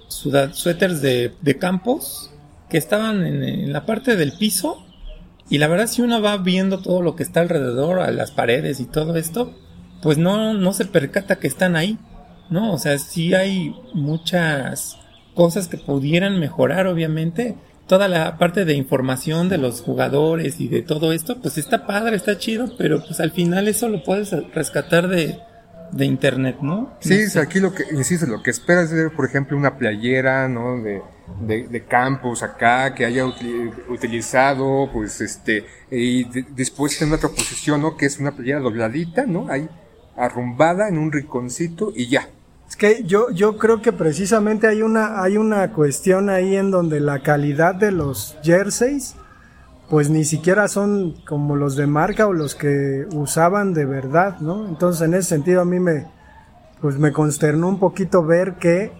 suéteres 0.07 1.01
de, 1.01 1.33
de 1.41 1.57
campos 1.57 2.31
que 2.69 2.77
estaban 2.77 3.25
en, 3.25 3.43
en, 3.43 3.73
la 3.73 3.85
parte 3.85 4.15
del 4.15 4.33
piso. 4.33 4.83
Y 5.49 5.59
la 5.59 5.67
verdad, 5.67 5.87
si 5.87 6.01
uno 6.01 6.21
va 6.21 6.37
viendo 6.37 6.79
todo 6.79 7.01
lo 7.01 7.15
que 7.15 7.23
está 7.23 7.39
alrededor, 7.39 7.99
a 7.99 8.11
las 8.11 8.31
paredes 8.31 8.79
y 8.79 8.85
todo 8.85 9.15
esto, 9.15 9.53
pues 10.01 10.17
no, 10.17 10.53
no 10.53 10.73
se 10.73 10.85
percata 10.85 11.37
que 11.37 11.47
están 11.47 11.75
ahí. 11.75 11.97
¿No? 12.49 12.73
O 12.73 12.77
sea, 12.77 12.97
sí 12.97 13.33
hay 13.33 13.75
muchas 13.93 14.97
cosas 15.35 15.67
que 15.67 15.77
pudieran 15.77 16.39
mejorar, 16.39 16.87
obviamente. 16.87 17.55
Toda 17.87 18.09
la 18.09 18.37
parte 18.37 18.65
de 18.65 18.73
información 18.73 19.47
de 19.47 19.57
los 19.57 19.81
jugadores 19.81 20.59
y 20.59 20.67
de 20.67 20.81
todo 20.81 21.13
esto, 21.13 21.41
pues 21.41 21.57
está 21.57 21.87
padre, 21.87 22.17
está 22.17 22.37
chido, 22.37 22.75
pero 22.77 23.01
pues 23.01 23.21
al 23.21 23.31
final 23.31 23.69
eso 23.69 23.87
lo 23.87 24.03
puedes 24.03 24.31
rescatar 24.53 25.07
de, 25.07 25.39
de 25.91 26.05
internet, 26.05 26.57
¿no? 26.61 26.97
Sí, 26.99 27.25
aquí 27.39 27.59
lo 27.59 27.73
que, 27.73 27.83
insisto, 27.91 28.25
lo 28.25 28.43
que 28.43 28.51
esperas 28.51 28.91
es 28.91 28.93
ver, 28.93 29.11
por 29.11 29.25
ejemplo, 29.25 29.57
una 29.57 29.77
playera, 29.77 30.49
¿no? 30.49 30.81
De, 30.81 31.01
de, 31.41 31.67
de 31.67 31.85
campus 31.85 32.43
acá, 32.43 32.93
que 32.93 33.05
haya 33.05 33.25
utilizado, 33.87 34.89
pues 34.91 35.21
este, 35.21 35.65
y 35.89 36.25
después 36.55 37.01
en 37.01 37.13
otra 37.13 37.29
posición, 37.29 37.81
¿no? 37.81 37.95
Que 37.95 38.05
es 38.07 38.19
una 38.19 38.31
playera 38.33 38.59
dobladita, 38.59 39.25
¿no? 39.25 39.47
Ahí, 39.49 39.69
arrumbada 40.17 40.89
en 40.89 40.97
un 40.97 41.11
rinconcito 41.11 41.93
y 41.95 42.07
ya. 42.07 42.27
Es 42.67 42.75
que 42.75 43.03
yo, 43.05 43.29
yo 43.31 43.57
creo 43.57 43.81
que 43.81 43.93
precisamente 43.93 44.67
hay 44.67 44.81
una, 44.81 45.21
hay 45.21 45.37
una 45.37 45.71
cuestión 45.71 46.29
ahí 46.29 46.55
en 46.55 46.69
donde 46.69 46.99
la 46.99 47.19
calidad 47.19 47.75
de 47.75 47.91
los 47.91 48.37
jerseys, 48.43 49.15
pues 49.89 50.09
ni 50.09 50.25
siquiera 50.25 50.67
son 50.67 51.15
como 51.25 51.55
los 51.55 51.77
de 51.77 51.87
marca 51.87 52.27
o 52.27 52.33
los 52.33 52.55
que 52.55 53.07
usaban 53.13 53.73
de 53.73 53.85
verdad, 53.85 54.39
¿no? 54.41 54.67
Entonces 54.67 55.01
en 55.03 55.13
ese 55.13 55.29
sentido 55.29 55.61
a 55.61 55.65
mí 55.65 55.79
me, 55.79 56.07
pues 56.81 56.97
me 56.97 57.13
consternó 57.13 57.69
un 57.69 57.79
poquito 57.79 58.23
ver 58.23 58.55
que 58.55 58.91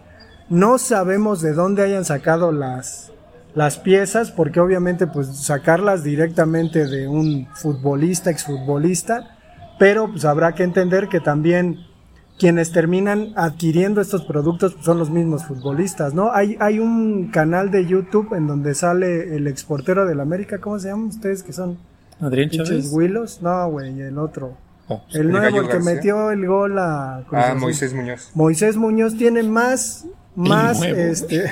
no 0.50 0.78
sabemos 0.78 1.42
de 1.42 1.52
dónde 1.52 1.84
hayan 1.84 2.06
sacado 2.06 2.54
las, 2.54 3.12
las 3.54 3.78
piezas, 3.78 4.32
porque 4.32 4.62
obviamente 4.62 5.08
pues 5.08 5.28
sacarlas 5.36 6.04
directamente 6.04 6.88
de 6.88 7.10
un 7.10 7.50
futbolista, 7.54 8.30
exfutbolista, 8.30 9.36
pero 9.78 10.10
pues 10.10 10.24
habrá 10.24 10.56
que 10.56 10.64
entender 10.64 11.10
que 11.10 11.20
también 11.20 11.86
quienes 12.39 12.72
terminan 12.72 13.34
adquiriendo 13.36 14.00
estos 14.01 14.24
productos 14.25 14.75
son 14.82 15.00
los 15.00 15.10
mismos 15.10 15.46
futbolistas, 15.46 16.13
¿no? 16.13 16.32
Hay, 16.34 16.56
hay 16.60 16.79
un 16.79 17.29
canal 17.32 17.72
de 17.72 17.86
YouTube 17.86 18.34
en 18.36 18.46
donde 18.48 18.75
sale 18.75 19.36
el 19.36 19.48
exportero 19.48 20.06
del 20.06 20.20
América, 20.20 20.60
¿cómo 20.60 20.77
se 20.79 20.89
llaman 20.89 21.08
ustedes 21.08 21.41
que 21.44 21.53
son? 21.53 21.77
Adrián 22.20 22.50
Chávez. 22.50 22.89
Willos? 22.91 23.41
No, 23.41 23.70
güey, 23.72 24.00
el 24.01 24.17
otro. 24.17 24.56
Oh. 24.88 25.03
El 25.12 25.22
¿El 25.22 25.32
nuevo, 25.32 25.58
el 25.62 25.67
que 25.67 25.74
García? 25.74 25.94
metió 25.96 26.32
el 26.32 26.46
gol 26.48 26.77
a 26.79 27.25
Ah. 27.32 27.56
Moisés 27.58 27.94
Muñoz. 27.94 28.32
Moisés 28.36 28.77
Muñoz 28.77 29.17
tiene 29.17 29.44
más, 29.44 30.06
más, 30.36 30.82
este, 30.84 31.51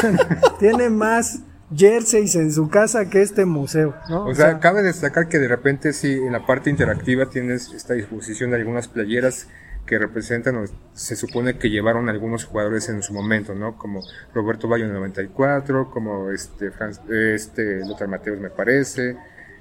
tiene 0.60 0.90
más 0.90 1.40
jerseys 1.74 2.36
en 2.36 2.52
su 2.52 2.68
casa 2.68 3.08
que 3.10 3.22
este 3.22 3.44
museo, 3.44 3.94
¿no? 4.08 4.26
O 4.26 4.34
sea, 4.34 4.60
cabe 4.60 4.82
destacar 4.82 5.28
que 5.28 5.38
de 5.38 5.48
repente 5.48 5.92
sí, 5.92 6.12
en 6.12 6.32
la 6.32 6.46
parte 6.46 6.70
interactiva 6.70 7.26
tienes 7.28 7.72
esta 7.72 7.94
disposición 7.94 8.50
de 8.50 8.56
algunas 8.56 8.86
playeras 8.86 9.48
que 9.86 9.98
representan 9.98 10.56
o 10.56 10.64
se 10.94 11.14
supone 11.16 11.58
que 11.58 11.70
llevaron 11.70 12.08
algunos 12.08 12.44
jugadores 12.44 12.88
en 12.88 13.02
su 13.02 13.14
momento, 13.14 13.54
¿no? 13.54 13.78
Como 13.78 14.02
Roberto 14.34 14.66
Bayo 14.68 14.84
en 14.84 14.90
el 14.90 14.96
94, 14.96 15.90
como 15.90 16.30
este, 16.30 16.70
Franz- 16.72 17.00
este 17.08 17.80
Lothar 17.86 18.08
Mateos 18.08 18.38
me 18.40 18.50
parece. 18.50 19.16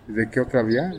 ¿De 0.08 0.29
qué 0.29 0.39
otra 0.39 0.60
había? 0.62 0.94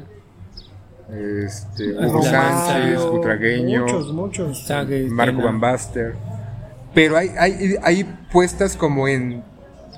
Este, 1.12 1.92
Hugo 1.92 2.22
Sánchez, 2.22 3.00
Butragueño, 3.10 3.82
Muchos, 3.82 4.12
muchos. 4.12 4.70
Marco. 5.10 5.42
Van 5.42 5.60
Basten. 5.60 6.12
Pero 6.94 7.16
hay, 7.16 7.30
hay, 7.38 7.76
hay 7.82 8.04
puestas 8.32 8.76
como 8.76 9.06
en 9.06 9.44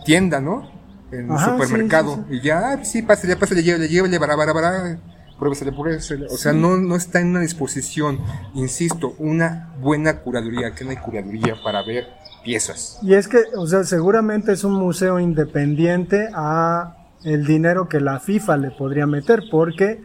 tienda, 0.04 0.40
¿no? 0.40 0.70
En 1.12 1.30
Ajá, 1.30 1.52
supermercado. 1.52 2.16
sí, 2.16 2.20
sí, 2.28 2.35
Y 2.37 2.40
ya, 2.42 2.85
sí, 2.85 3.02
pásale, 3.02 3.37
pásale, 3.37 3.62
llévele, 3.62 3.88
llévele, 3.88 4.18
bara, 4.18 4.37
bara, 4.37 4.52
bara. 4.52 4.99
Pruébesele, 5.38 5.73
pruébesele. 5.73 6.26
O 6.26 6.37
sea, 6.37 6.52
no, 6.52 6.76
no 6.76 6.97
está 6.97 7.21
en 7.21 7.28
una 7.28 7.40
disposición, 7.40 8.18
insisto, 8.54 9.14
una 9.18 9.73
buena 9.80 10.21
curaduría. 10.21 10.75
que 10.75 10.85
no 10.85 10.90
hay 10.90 10.97
curaduría 10.97 11.54
para 11.62 11.83
ver 11.83 12.09
piezas? 12.42 12.99
Y 13.02 13.14
es 13.14 13.28
que, 13.28 13.38
o 13.57 13.66
sea, 13.66 13.85
seguramente 13.85 14.52
es 14.52 14.64
un 14.64 14.73
museo 14.73 15.21
independiente 15.21 16.28
a 16.35 16.97
el 17.25 17.47
dinero 17.47 17.88
que 17.88 18.00
la 18.00 18.21
FIFA 18.21 18.57
le 18.57 18.71
podría 18.71 19.07
meter, 19.07 19.45
porque 19.50 20.00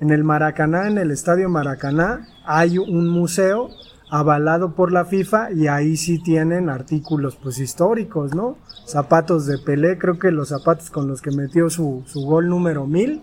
en 0.00 0.10
el 0.10 0.24
Maracaná, 0.24 0.86
en 0.86 0.98
el 0.98 1.10
Estadio 1.10 1.48
Maracaná, 1.48 2.26
hay 2.46 2.78
un 2.78 3.08
museo 3.08 3.70
avalado 4.10 4.74
por 4.74 4.92
la 4.92 5.04
FIFA 5.04 5.52
y 5.52 5.66
ahí 5.66 5.96
sí 5.96 6.18
tienen 6.22 6.70
artículos 6.70 7.36
pues 7.36 7.58
históricos, 7.58 8.34
¿no? 8.34 8.56
Zapatos 8.86 9.46
de 9.46 9.58
Pelé, 9.58 9.98
creo 9.98 10.18
que 10.18 10.30
los 10.30 10.48
zapatos 10.48 10.90
con 10.90 11.08
los 11.08 11.20
que 11.20 11.30
metió 11.30 11.68
su, 11.68 12.04
su 12.06 12.22
gol 12.22 12.48
número 12.48 12.86
1000, 12.86 13.22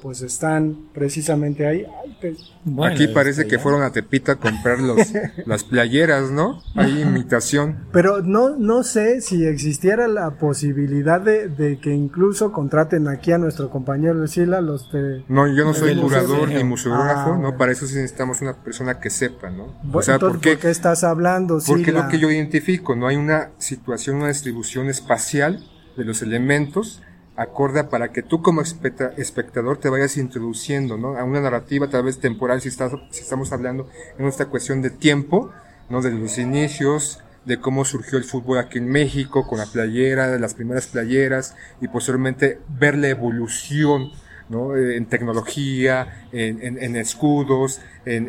pues 0.00 0.20
están 0.22 0.76
precisamente 0.92 1.64
ahí. 1.66 1.84
Ay, 2.04 2.16
pe- 2.20 2.36
Bueno, 2.64 2.92
Aquí 2.94 3.06
parece 3.06 3.42
este, 3.42 3.50
que 3.50 3.56
ya. 3.56 3.62
fueron 3.62 3.82
a 3.84 3.92
Tepita 3.92 4.32
a 4.32 4.36
comprar 4.36 4.80
los, 4.80 4.98
las 5.46 5.62
playeras, 5.62 6.30
¿no? 6.32 6.60
Hay 6.74 7.02
imitación. 7.02 7.86
Pero 7.92 8.20
no, 8.20 8.50
no 8.56 8.82
sé 8.82 9.20
si 9.20 9.46
existiera 9.46 10.08
la 10.08 10.38
posibilidad 10.38 11.20
de, 11.20 11.46
de 11.48 11.78
que 11.78 11.94
incluso 11.94 12.50
contraten 12.50 13.06
aquí 13.06 13.30
a 13.30 13.38
nuestro 13.38 13.70
compañero 13.70 14.14
Lucila, 14.14 14.60
los 14.60 14.90
de... 14.92 15.24
No, 15.28 15.46
yo 15.46 15.64
no 15.64 15.72
soy 15.72 15.96
curador 15.96 16.48
ni 16.48 16.64
museógrafo, 16.64 17.30
Ah, 17.30 17.34
¿no? 17.36 17.40
bueno. 17.42 17.56
Para 17.58 17.70
eso 17.72 17.86
sí 17.86 17.94
necesitamos 17.94 18.40
una 18.40 18.54
persona 18.54 18.98
que 18.98 19.08
sepa, 19.10 19.50
¿no? 19.50 19.72
O 19.92 20.02
sea, 20.02 20.14
entonces, 20.14 20.36
¿por 20.36 20.40
qué? 20.40 20.50
¿por 20.54 20.58
qué 20.62 20.70
estás 20.70 21.04
hablando? 21.04 21.60
Porque 21.64 21.84
Sila? 21.86 22.02
lo 22.04 22.08
que 22.08 22.18
yo 22.18 22.28
identifico, 22.30 22.96
no 22.96 23.06
hay 23.06 23.16
una 23.16 23.50
situación, 23.58 24.16
una 24.16 24.28
distribución 24.28 24.88
espacial 24.88 25.64
de 25.96 26.04
los 26.04 26.22
elementos 26.22 27.02
acorde 27.42 27.80
a 27.80 27.88
para 27.88 28.12
que 28.12 28.22
tú 28.22 28.40
como 28.42 28.60
especta- 28.62 29.12
espectador 29.16 29.78
te 29.78 29.88
vayas 29.88 30.16
introduciendo, 30.16 30.96
¿no? 30.96 31.16
A 31.18 31.24
una 31.24 31.40
narrativa 31.40 31.88
tal 31.88 32.04
vez 32.04 32.18
temporal, 32.18 32.60
si, 32.60 32.68
estás, 32.68 32.92
si 33.10 33.20
estamos 33.22 33.52
hablando 33.52 33.88
en 34.18 34.26
esta 34.26 34.46
cuestión 34.46 34.80
de 34.82 34.90
tiempo, 34.90 35.50
¿no? 35.90 36.00
De 36.02 36.10
los 36.10 36.38
inicios, 36.38 37.20
de 37.44 37.58
cómo 37.60 37.84
surgió 37.84 38.18
el 38.18 38.24
fútbol 38.24 38.58
aquí 38.58 38.78
en 38.78 38.88
México, 38.88 39.46
con 39.46 39.58
la 39.58 39.66
playera, 39.66 40.28
de 40.28 40.38
las 40.38 40.54
primeras 40.54 40.86
playeras, 40.86 41.54
y 41.80 41.88
posteriormente 41.88 42.60
ver 42.68 42.96
la 42.96 43.08
evolución, 43.08 44.10
¿no? 44.48 44.76
Eh, 44.76 44.96
En 44.96 45.06
tecnología, 45.06 46.26
en, 46.32 46.62
en- 46.62 46.96
escudos, 46.96 47.80
en- 48.04 48.28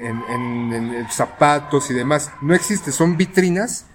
en 0.93 1.09
zapatos 1.11 1.89
y 1.91 1.93
demás. 1.93 2.31
No 2.41 2.53
existe, 2.55 2.91
son 2.91 3.17
vitrinas 3.17 3.85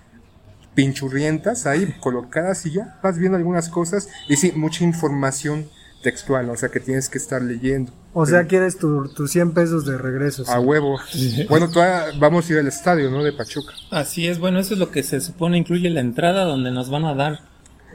pinchurrientas 0.78 1.66
ahí 1.66 1.92
colocadas 1.98 2.64
y 2.64 2.70
ya 2.70 3.00
vas 3.02 3.18
viendo 3.18 3.36
algunas 3.36 3.68
cosas 3.68 4.08
y 4.28 4.36
sí, 4.36 4.52
mucha 4.54 4.84
información 4.84 5.66
textual, 6.04 6.48
o 6.50 6.56
sea 6.56 6.68
que 6.68 6.78
tienes 6.78 7.08
que 7.08 7.18
estar 7.18 7.42
leyendo. 7.42 7.90
O 8.12 8.24
sea, 8.26 8.44
quieres 8.46 8.78
tu- 8.78 9.08
tus 9.08 9.32
100 9.32 9.54
pesos 9.54 9.84
de 9.86 9.98
regreso. 9.98 10.44
A 10.46 10.60
huevo. 10.60 11.00
Bueno, 11.48 11.68
todavía 11.68 12.16
vamos 12.20 12.48
a 12.48 12.52
ir 12.52 12.58
al 12.60 12.68
estadio, 12.68 13.10
¿no? 13.10 13.24
De 13.24 13.32
Pachuca. 13.32 13.72
Así 13.90 14.28
es, 14.28 14.38
bueno, 14.38 14.60
eso 14.60 14.74
es 14.74 14.78
lo 14.78 14.92
que 14.92 15.02
se 15.02 15.20
supone 15.20 15.58
incluye 15.58 15.90
la 15.90 15.98
entrada 15.98 16.44
donde 16.44 16.70
nos 16.70 16.90
van 16.90 17.04
a 17.06 17.14
dar 17.16 17.40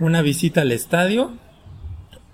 una 0.02 0.22
visita 0.22 0.60
al 0.60 0.74
estadio 0.74 1.38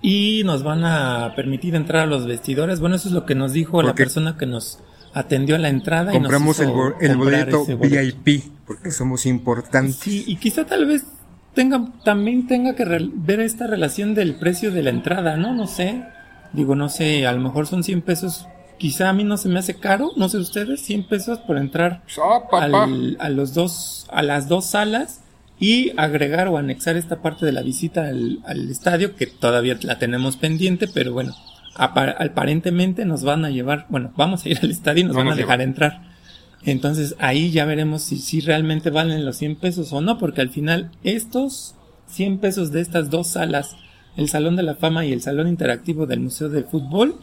y 0.01 0.41
nos 0.45 0.63
van 0.63 0.83
a 0.83 1.33
permitir 1.35 1.75
entrar 1.75 2.01
a 2.03 2.05
los 2.07 2.25
vestidores. 2.25 2.79
Bueno, 2.79 2.95
eso 2.95 3.07
es 3.07 3.13
lo 3.13 3.27
que 3.27 3.35
nos 3.35 3.53
dijo 3.53 3.83
la 3.83 3.93
persona 3.93 4.35
que 4.35 4.47
nos 4.47 4.79
atendió 5.13 5.55
a 5.55 5.59
la 5.59 5.69
entrada. 5.69 6.11
y 6.13 6.19
nos 6.19 6.23
Compramos 6.31 6.59
el, 6.59 6.69
el 7.01 7.17
boleto. 7.17 7.65
VIP 7.65 8.43
porque 8.65 8.91
somos 8.91 9.25
importantes. 9.25 9.95
Sí, 9.95 10.23
y 10.27 10.35
quizá 10.37 10.65
tal 10.65 10.85
vez 10.85 11.03
tenga, 11.55 11.91
también 12.05 12.47
tenga 12.47 12.75
que 12.75 12.85
ver 12.85 13.39
esta 13.39 13.67
relación 13.67 14.13
del 14.15 14.35
precio 14.35 14.71
de 14.71 14.83
la 14.83 14.91
entrada, 14.91 15.37
¿no? 15.37 15.53
No 15.53 15.67
sé. 15.67 16.03
Digo, 16.53 16.75
no 16.75 16.89
sé, 16.89 17.25
a 17.27 17.31
lo 17.31 17.41
mejor 17.41 17.67
son 17.67 17.83
100 17.83 18.01
pesos. 18.01 18.47
Quizá 18.77 19.09
a 19.09 19.13
mí 19.13 19.23
no 19.23 19.37
se 19.37 19.49
me 19.49 19.59
hace 19.59 19.75
caro, 19.75 20.11
no 20.15 20.29
sé 20.29 20.37
ustedes, 20.37 20.81
100 20.81 21.07
pesos 21.07 21.39
por 21.39 21.57
entrar 21.57 22.01
Ah, 22.17 22.39
papá. 22.49 22.83
al- 22.85 23.17
a 23.19 23.29
los 23.29 23.53
dos, 23.53 24.07
a 24.11 24.21
las 24.23 24.47
dos 24.47 24.65
salas 24.67 25.21
y 25.59 25.91
agregar 25.97 26.47
o 26.47 26.57
anexar 26.57 26.95
esta 26.95 27.21
parte 27.21 27.45
de 27.45 27.51
la 27.51 27.61
visita 27.61 28.07
al, 28.07 28.39
al 28.45 28.69
estadio 28.71 29.15
que 29.17 29.27
todavía 29.27 29.77
la 29.81 29.99
tenemos 29.99 30.37
pendiente, 30.37 30.87
pero 30.87 31.11
bueno, 31.11 31.35
aparentemente 31.79 33.05
nos 33.05 33.23
van 33.23 33.45
a 33.45 33.49
llevar, 33.49 33.85
bueno, 33.89 34.11
vamos 34.17 34.45
a 34.45 34.49
ir 34.49 34.59
al 34.61 34.69
estadio 34.69 35.01
y 35.01 35.03
nos 35.05 35.15
No 35.15 35.23
van 35.23 35.33
a 35.33 35.35
dejar 35.35 35.61
entrar. 35.61 36.01
Entonces 36.63 37.15
ahí 37.19 37.51
ya 37.51 37.65
veremos 37.65 38.03
si, 38.03 38.17
si 38.17 38.41
realmente 38.41 38.89
valen 38.89 39.25
los 39.25 39.37
100 39.37 39.55
pesos 39.55 39.93
o 39.93 40.01
no, 40.01 40.17
porque 40.17 40.41
al 40.41 40.49
final 40.49 40.91
estos 41.03 41.75
100 42.07 42.39
pesos 42.39 42.71
de 42.71 42.81
estas 42.81 43.09
dos 43.09 43.27
salas, 43.27 43.77
el 44.17 44.27
Salón 44.29 44.55
de 44.55 44.63
la 44.63 44.75
Fama 44.75 45.05
y 45.05 45.13
el 45.13 45.21
Salón 45.21 45.47
Interactivo 45.47 46.05
del 46.05 46.19
Museo 46.19 46.49
de 46.49 46.63
Fútbol, 46.63 47.15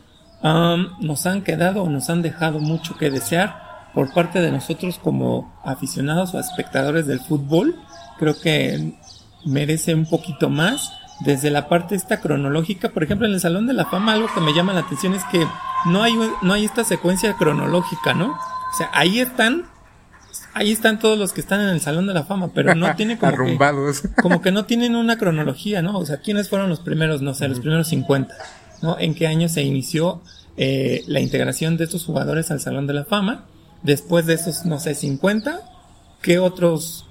am, 0.42 0.92
nos 1.00 1.26
han 1.26 1.42
quedado 1.42 1.82
o 1.82 1.90
nos 1.90 2.08
han 2.08 2.22
dejado 2.22 2.58
mucho 2.58 2.96
que 2.96 3.10
desear 3.10 3.66
por 3.94 4.12
parte 4.12 4.40
de 4.40 4.52
nosotros 4.52 4.98
como 4.98 5.54
aficionados 5.64 6.34
o 6.34 6.40
espectadores 6.40 7.06
del 7.06 7.20
fútbol. 7.20 7.76
Creo 8.18 8.38
que 8.40 8.94
merece 9.44 9.94
un 9.94 10.06
poquito 10.06 10.50
más. 10.50 10.92
Desde 11.20 11.50
la 11.50 11.68
parte 11.68 11.94
esta 11.94 12.20
cronológica, 12.20 12.90
por 12.90 13.02
ejemplo, 13.02 13.26
en 13.26 13.32
el 13.32 13.40
Salón 13.40 13.66
de 13.66 13.72
la 13.72 13.86
Fama, 13.86 14.12
algo 14.12 14.28
que 14.34 14.40
me 14.40 14.52
llama 14.52 14.74
la 14.74 14.80
atención 14.80 15.14
es 15.14 15.24
que 15.24 15.46
no 15.86 16.02
hay, 16.02 16.14
no 16.42 16.52
hay 16.52 16.64
esta 16.64 16.84
secuencia 16.84 17.34
cronológica, 17.34 18.12
¿no? 18.12 18.32
O 18.32 18.76
sea, 18.76 18.90
ahí 18.92 19.20
están, 19.20 19.64
ahí 20.52 20.72
están 20.72 20.98
todos 20.98 21.18
los 21.18 21.32
que 21.32 21.40
están 21.40 21.62
en 21.62 21.68
el 21.68 21.80
Salón 21.80 22.06
de 22.06 22.12
la 22.12 22.24
Fama, 22.24 22.50
pero 22.54 22.74
no 22.74 22.94
tiene 22.96 23.18
como 23.18 23.30
que, 23.30 23.34
Arrumbados. 23.34 24.02
como 24.22 24.42
que 24.42 24.52
no 24.52 24.66
tienen 24.66 24.94
una 24.94 25.16
cronología, 25.16 25.80
¿no? 25.80 25.98
O 25.98 26.04
sea, 26.04 26.18
¿quiénes 26.18 26.50
fueron 26.50 26.68
los 26.68 26.80
primeros, 26.80 27.22
no 27.22 27.32
sé, 27.32 27.48
los 27.48 27.60
primeros 27.60 27.88
50? 27.88 28.34
¿No? 28.82 28.98
¿En 28.98 29.14
qué 29.14 29.26
año 29.26 29.48
se 29.48 29.62
inició 29.62 30.20
eh, 30.58 31.02
la 31.06 31.20
integración 31.20 31.78
de 31.78 31.84
estos 31.84 32.04
jugadores 32.04 32.50
al 32.50 32.60
Salón 32.60 32.86
de 32.86 32.92
la 32.92 33.04
Fama? 33.04 33.46
Después 33.82 34.26
de 34.26 34.34
esos, 34.34 34.66
no 34.66 34.78
sé, 34.78 34.94
50, 34.94 35.60
¿qué 36.20 36.38
otros 36.38 37.06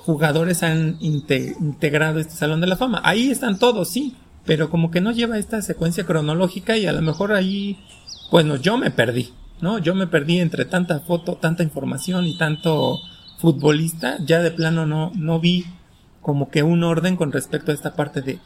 jugadores 0.00 0.62
han 0.62 0.98
inte- 1.00 1.56
integrado 1.60 2.18
este 2.18 2.34
Salón 2.34 2.60
de 2.60 2.66
la 2.66 2.76
Fama? 2.76 3.00
Ahí 3.04 3.30
están 3.30 3.58
todos, 3.58 3.88
sí, 3.88 4.14
pero 4.44 4.70
como 4.70 4.90
que 4.90 5.00
no 5.00 5.12
lleva 5.12 5.38
esta 5.38 5.62
secuencia 5.62 6.04
cronológica 6.04 6.76
y 6.76 6.86
a 6.86 6.92
lo 6.92 7.02
mejor 7.02 7.32
ahí, 7.32 7.78
bueno, 8.30 8.56
yo 8.56 8.76
me 8.76 8.90
perdí, 8.90 9.30
¿no? 9.60 9.78
Yo 9.78 9.94
me 9.94 10.06
perdí 10.06 10.40
entre 10.40 10.64
tanta 10.64 11.00
foto, 11.00 11.36
tanta 11.36 11.62
información 11.62 12.26
y 12.26 12.36
tanto 12.36 13.00
futbolista, 13.38 14.18
ya 14.24 14.40
de 14.40 14.50
plano 14.50 14.86
no, 14.86 15.12
no 15.14 15.40
vi 15.40 15.64
como 16.20 16.50
que 16.50 16.62
un 16.62 16.84
orden 16.84 17.16
con 17.16 17.32
respecto 17.32 17.70
a 17.70 17.74
esta 17.74 17.94
parte 17.94 18.22
de 18.22 18.38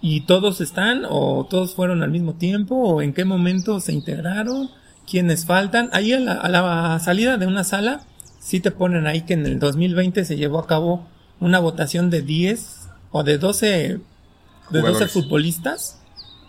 ¿y 0.00 0.20
todos 0.22 0.60
están 0.60 1.02
o 1.08 1.46
todos 1.48 1.74
fueron 1.74 2.02
al 2.02 2.10
mismo 2.10 2.34
tiempo 2.34 2.76
o 2.76 3.02
en 3.02 3.12
qué 3.12 3.24
momento 3.24 3.80
se 3.80 3.92
integraron? 3.92 4.70
¿Quiénes 5.10 5.44
faltan? 5.44 5.90
Ahí 5.92 6.12
a 6.12 6.20
la, 6.20 6.32
a 6.34 6.48
la 6.48 6.98
salida 6.98 7.36
de 7.36 7.46
una 7.46 7.64
sala 7.64 8.02
sí 8.44 8.60
te 8.60 8.70
ponen 8.70 9.06
ahí 9.06 9.22
que 9.22 9.32
en 9.32 9.46
el 9.46 9.58
2020 9.58 10.24
se 10.26 10.36
llevó 10.36 10.58
a 10.58 10.66
cabo 10.66 11.06
una 11.40 11.58
votación 11.60 12.10
de 12.10 12.20
10 12.20 12.88
o 13.10 13.24
de 13.24 13.38
12 13.38 13.66
de 13.66 14.00
12 14.70 14.80
Jugadores. 14.80 15.12
futbolistas, 15.12 16.00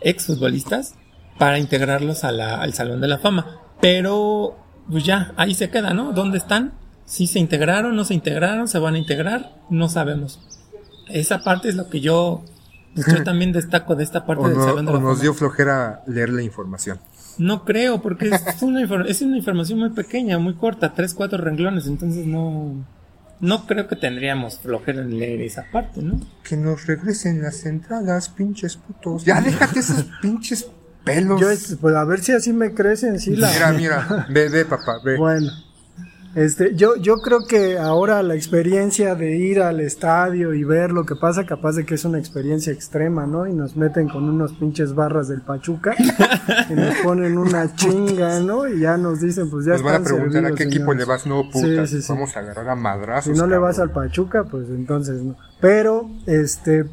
exfutbolistas, 0.01 0.95
para 1.39 1.57
integrarlos 1.59 2.23
a 2.23 2.31
la- 2.31 2.61
al 2.61 2.73
Salón 2.73 3.01
de 3.01 3.07
la 3.07 3.17
Fama. 3.17 3.45
Pero, 3.81 4.57
pues 4.89 5.03
ya, 5.03 5.33
ahí 5.37 5.53
se 5.53 5.69
queda, 5.69 5.93
¿no? 5.93 6.11
¿Dónde 6.13 6.37
están? 6.37 6.73
Si 7.05 7.27
se 7.27 7.39
integraron, 7.39 7.95
no 7.95 8.03
se 8.05 8.13
integraron, 8.13 8.67
se 8.67 8.79
van 8.79 8.95
a 8.95 8.97
integrar, 8.97 9.53
no 9.69 9.89
sabemos. 9.89 10.39
Esa 11.09 11.43
parte 11.43 11.69
es 11.69 11.75
lo 11.75 11.89
que 11.89 11.99
yo 12.01 12.43
Yo 12.95 13.03
también 13.25 13.51
destaco 13.51 13.95
de 13.95 14.03
esta 14.05 14.25
parte 14.25 14.47
del 14.47 14.55
Salón 14.55 14.85
de 14.85 14.93
la 14.93 14.99
nos 14.99 15.19
dio 15.21 15.33
flojera 15.33 16.01
leer 16.07 16.29
la 16.29 16.41
información. 16.41 16.97
No 17.37 17.65
creo, 17.65 18.01
porque 18.01 18.29
es 18.29 18.41
una, 18.61 18.83
es 19.07 19.21
una 19.21 19.37
información 19.37 19.79
muy 19.79 19.89
pequeña, 19.89 20.37
muy 20.37 20.55
corta, 20.55 20.93
tres, 20.93 21.13
cuatro 21.13 21.37
renglones, 21.37 21.87
entonces 21.87 22.25
no, 22.25 22.85
no 23.39 23.67
creo 23.67 23.87
que 23.87 23.95
tendríamos 23.95 24.59
flojera 24.59 25.01
en 25.01 25.19
leer 25.19 25.41
esa 25.41 25.65
parte, 25.71 26.01
¿no? 26.01 26.19
Que 26.43 26.57
nos 26.57 26.85
regresen 26.85 27.41
las 27.41 27.65
entradas, 27.65 28.29
pinches 28.29 28.77
putos. 28.77 29.25
Ya 29.25 29.41
déjate 29.41 29.79
esos 29.79 30.05
pinches 30.21 30.69
pelos. 31.03 31.39
Yo, 31.39 31.47
pues 31.79 31.95
a 31.95 32.03
ver 32.03 32.19
si 32.19 32.31
así 32.31 32.53
me 32.53 32.73
crecen, 32.73 33.19
sí 33.19 33.35
la. 33.35 33.51
Mira, 33.51 33.71
mira, 33.73 34.27
ve, 34.29 34.49
ve, 34.49 34.65
papá, 34.65 34.99
ve. 35.03 35.17
Bueno. 35.17 35.51
Este, 36.35 36.75
yo, 36.75 36.97
yo 36.97 37.15
creo 37.19 37.45
que 37.47 37.77
ahora 37.77 38.21
la 38.21 38.35
experiencia 38.35 39.15
de 39.15 39.37
ir 39.37 39.61
al 39.61 39.79
estadio 39.79 40.53
y 40.53 40.65
ver 40.65 40.91
lo 40.91 41.05
que 41.05 41.15
pasa, 41.15 41.45
capaz 41.45 41.77
de 41.77 41.85
que 41.85 41.95
es 41.95 42.03
una 42.03 42.19
experiencia 42.19 42.73
extrema, 42.73 43.25
¿no? 43.25 43.47
Y 43.47 43.53
nos 43.53 43.77
meten 43.77 44.09
con 44.09 44.25
unos 44.25 44.51
pinches 44.51 44.93
barras 44.93 45.29
del 45.29 45.41
Pachuca 45.41 45.95
y 46.69 46.73
nos 46.73 46.93
ponen 47.03 47.37
una 47.37 47.73
chinga, 47.73 48.41
¿no? 48.41 48.67
Y 48.67 48.81
ya 48.81 48.97
nos 48.97 49.21
dicen, 49.21 49.49
pues 49.49 49.65
ya 49.65 49.73
Nos 49.73 49.83
van 49.83 50.01
a 50.01 50.03
preguntar 50.03 50.45
a 50.45 50.51
qué 50.51 50.63
equipo 50.63 50.93
le 50.93 51.05
vas, 51.05 51.25
no, 51.25 51.49
puta, 51.49 51.85
vamos 52.09 52.35
a 52.35 52.39
agarrar 52.41 52.67
a 52.67 52.75
madrazos. 52.75 53.33
Si 53.33 53.39
no 53.39 53.47
le 53.47 53.57
vas 53.57 53.79
al 53.79 53.91
Pachuca, 53.91 54.43
pues 54.43 54.67
entonces 54.67 55.23
no. 55.23 55.37
Pero, 55.61 56.09
este, 56.25 56.83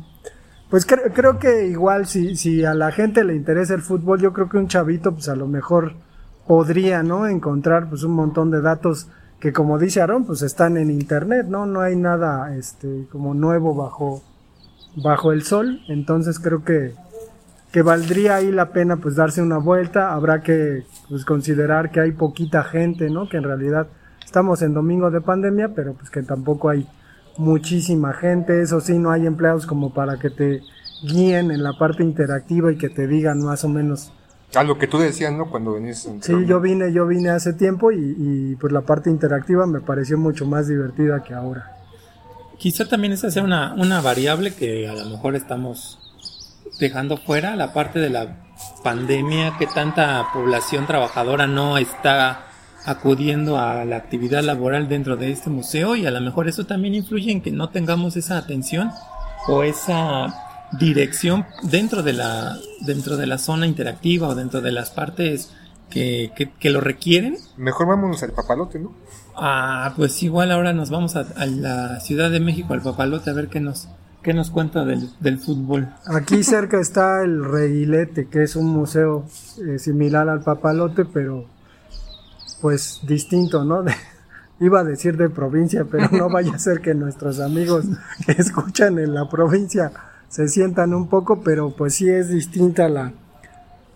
pues 0.70 0.86
creo 0.86 1.40
que 1.40 1.66
igual 1.66 2.06
si, 2.06 2.36
si 2.36 2.64
a 2.64 2.74
la 2.74 2.92
gente 2.92 3.24
le 3.24 3.34
interesa 3.34 3.74
el 3.74 3.82
fútbol, 3.82 4.20
yo 4.20 4.32
creo 4.32 4.48
que 4.48 4.58
un 4.58 4.68
chavito, 4.68 5.12
pues 5.12 5.28
a 5.28 5.34
lo 5.34 5.48
mejor 5.48 5.94
podría, 6.46 7.02
¿no? 7.02 7.26
Encontrar 7.26 7.88
pues 7.88 8.04
un 8.04 8.12
montón 8.12 8.52
de 8.52 8.60
datos 8.60 9.08
que 9.42 9.52
como 9.52 9.76
dice 9.76 10.00
Aaron, 10.00 10.24
pues 10.24 10.42
están 10.42 10.76
en 10.76 10.88
internet, 10.88 11.48
¿no? 11.48 11.66
No 11.66 11.80
hay 11.80 11.96
nada 11.96 12.54
este 12.54 13.08
como 13.10 13.34
nuevo 13.34 13.74
bajo 13.74 14.22
bajo 14.94 15.32
el 15.32 15.42
sol, 15.42 15.80
entonces 15.88 16.38
creo 16.38 16.62
que 16.62 16.92
que 17.72 17.82
valdría 17.82 18.36
ahí 18.36 18.52
la 18.52 18.70
pena 18.70 18.98
pues 18.98 19.16
darse 19.16 19.42
una 19.42 19.58
vuelta, 19.58 20.12
habrá 20.12 20.42
que 20.42 20.84
pues 21.08 21.24
considerar 21.24 21.90
que 21.90 21.98
hay 21.98 22.12
poquita 22.12 22.62
gente, 22.62 23.10
¿no? 23.10 23.28
Que 23.28 23.38
en 23.38 23.42
realidad 23.42 23.88
estamos 24.24 24.62
en 24.62 24.74
domingo 24.74 25.10
de 25.10 25.20
pandemia, 25.20 25.74
pero 25.74 25.94
pues 25.94 26.08
que 26.08 26.22
tampoco 26.22 26.68
hay 26.68 26.86
muchísima 27.36 28.12
gente, 28.12 28.62
eso 28.62 28.80
sí, 28.80 28.96
no 28.96 29.10
hay 29.10 29.26
empleados 29.26 29.66
como 29.66 29.92
para 29.92 30.20
que 30.20 30.30
te 30.30 30.60
guíen 31.02 31.50
en 31.50 31.64
la 31.64 31.72
parte 31.76 32.04
interactiva 32.04 32.70
y 32.70 32.78
que 32.78 32.90
te 32.90 33.08
digan 33.08 33.42
más 33.42 33.64
o 33.64 33.68
menos 33.68 34.12
a 34.54 34.64
lo 34.64 34.78
que 34.78 34.86
tú 34.86 34.98
decías, 34.98 35.32
¿no? 35.32 35.50
Cuando 35.50 35.74
venís. 35.74 36.08
Sí, 36.20 36.32
yo 36.46 36.60
vine, 36.60 36.92
yo 36.92 37.06
vine 37.06 37.30
hace 37.30 37.52
tiempo 37.52 37.90
y, 37.90 38.16
y, 38.18 38.56
pues 38.56 38.72
la 38.72 38.82
parte 38.82 39.10
interactiva 39.10 39.66
me 39.66 39.80
pareció 39.80 40.18
mucho 40.18 40.46
más 40.46 40.68
divertida 40.68 41.22
que 41.22 41.34
ahora. 41.34 41.76
Quizá 42.58 42.86
también 42.86 43.12
esa 43.12 43.30
sea 43.30 43.42
una, 43.42 43.74
una 43.74 44.00
variable 44.00 44.54
que 44.54 44.88
a 44.88 44.94
lo 44.94 45.06
mejor 45.06 45.34
estamos 45.34 45.98
dejando 46.78 47.16
fuera, 47.16 47.56
la 47.56 47.72
parte 47.72 47.98
de 47.98 48.10
la 48.10 48.36
pandemia, 48.84 49.56
que 49.58 49.66
tanta 49.66 50.28
población 50.32 50.86
trabajadora 50.86 51.46
no 51.46 51.78
está 51.78 52.46
acudiendo 52.84 53.58
a 53.58 53.84
la 53.84 53.96
actividad 53.96 54.42
laboral 54.42 54.88
dentro 54.88 55.16
de 55.16 55.30
este 55.30 55.50
museo 55.50 55.94
y 55.94 56.06
a 56.06 56.10
lo 56.10 56.20
mejor 56.20 56.48
eso 56.48 56.66
también 56.66 56.94
influye 56.94 57.30
en 57.30 57.40
que 57.40 57.52
no 57.52 57.68
tengamos 57.70 58.16
esa 58.16 58.38
atención 58.38 58.90
o 59.46 59.62
esa 59.62 60.51
dirección 60.78 61.46
dentro 61.62 62.02
de 62.02 62.12
la 62.12 62.56
dentro 62.80 63.16
de 63.16 63.26
la 63.26 63.38
zona 63.38 63.66
interactiva 63.66 64.28
o 64.28 64.34
dentro 64.34 64.60
de 64.60 64.72
las 64.72 64.90
partes 64.90 65.50
que, 65.92 66.32
que, 66.58 66.70
lo 66.70 66.80
requieren. 66.80 67.36
Mejor 67.56 67.86
vámonos 67.86 68.22
al 68.22 68.32
papalote, 68.32 68.78
¿no? 68.78 68.92
Ah, 69.36 69.92
pues 69.96 70.22
igual 70.22 70.50
ahora 70.50 70.72
nos 70.72 70.90
vamos 70.90 71.16
a, 71.16 71.26
la 71.46 72.00
Ciudad 72.00 72.30
de 72.30 72.40
México, 72.40 72.72
al 72.72 72.80
papalote, 72.80 73.28
a 73.28 73.34
ver 73.34 73.48
qué 73.48 73.60
nos, 73.60 73.88
qué 74.22 74.32
nos 74.32 74.50
cuenta 74.50 74.84
del, 74.84 75.10
del 75.20 75.38
fútbol. 75.38 75.88
Aquí 76.06 76.42
cerca 76.44 76.80
está 76.80 77.22
el 77.22 77.44
Reguilete, 77.44 78.28
que 78.28 78.42
es 78.42 78.56
un 78.56 78.68
museo 78.68 79.26
eh, 79.66 79.78
similar 79.78 80.30
al 80.30 80.40
papalote, 80.40 81.04
pero 81.04 81.44
pues 82.62 83.00
distinto, 83.02 83.64
¿no? 83.64 83.84
iba 84.60 84.80
a 84.80 84.84
decir 84.84 85.16
de 85.16 85.28
provincia, 85.28 85.84
pero 85.90 86.08
no 86.10 86.30
vaya 86.30 86.54
a 86.54 86.58
ser 86.58 86.80
que 86.80 86.94
nuestros 86.94 87.40
amigos 87.40 87.84
que 88.24 88.32
escuchan 88.32 88.98
en 88.98 89.12
la 89.12 89.28
provincia 89.28 89.92
se 90.32 90.48
sientan 90.48 90.94
un 90.94 91.08
poco, 91.08 91.42
pero 91.42 91.76
pues 91.76 91.96
sí 91.96 92.08
es 92.08 92.30
distinta 92.30 92.88
la, 92.88 93.12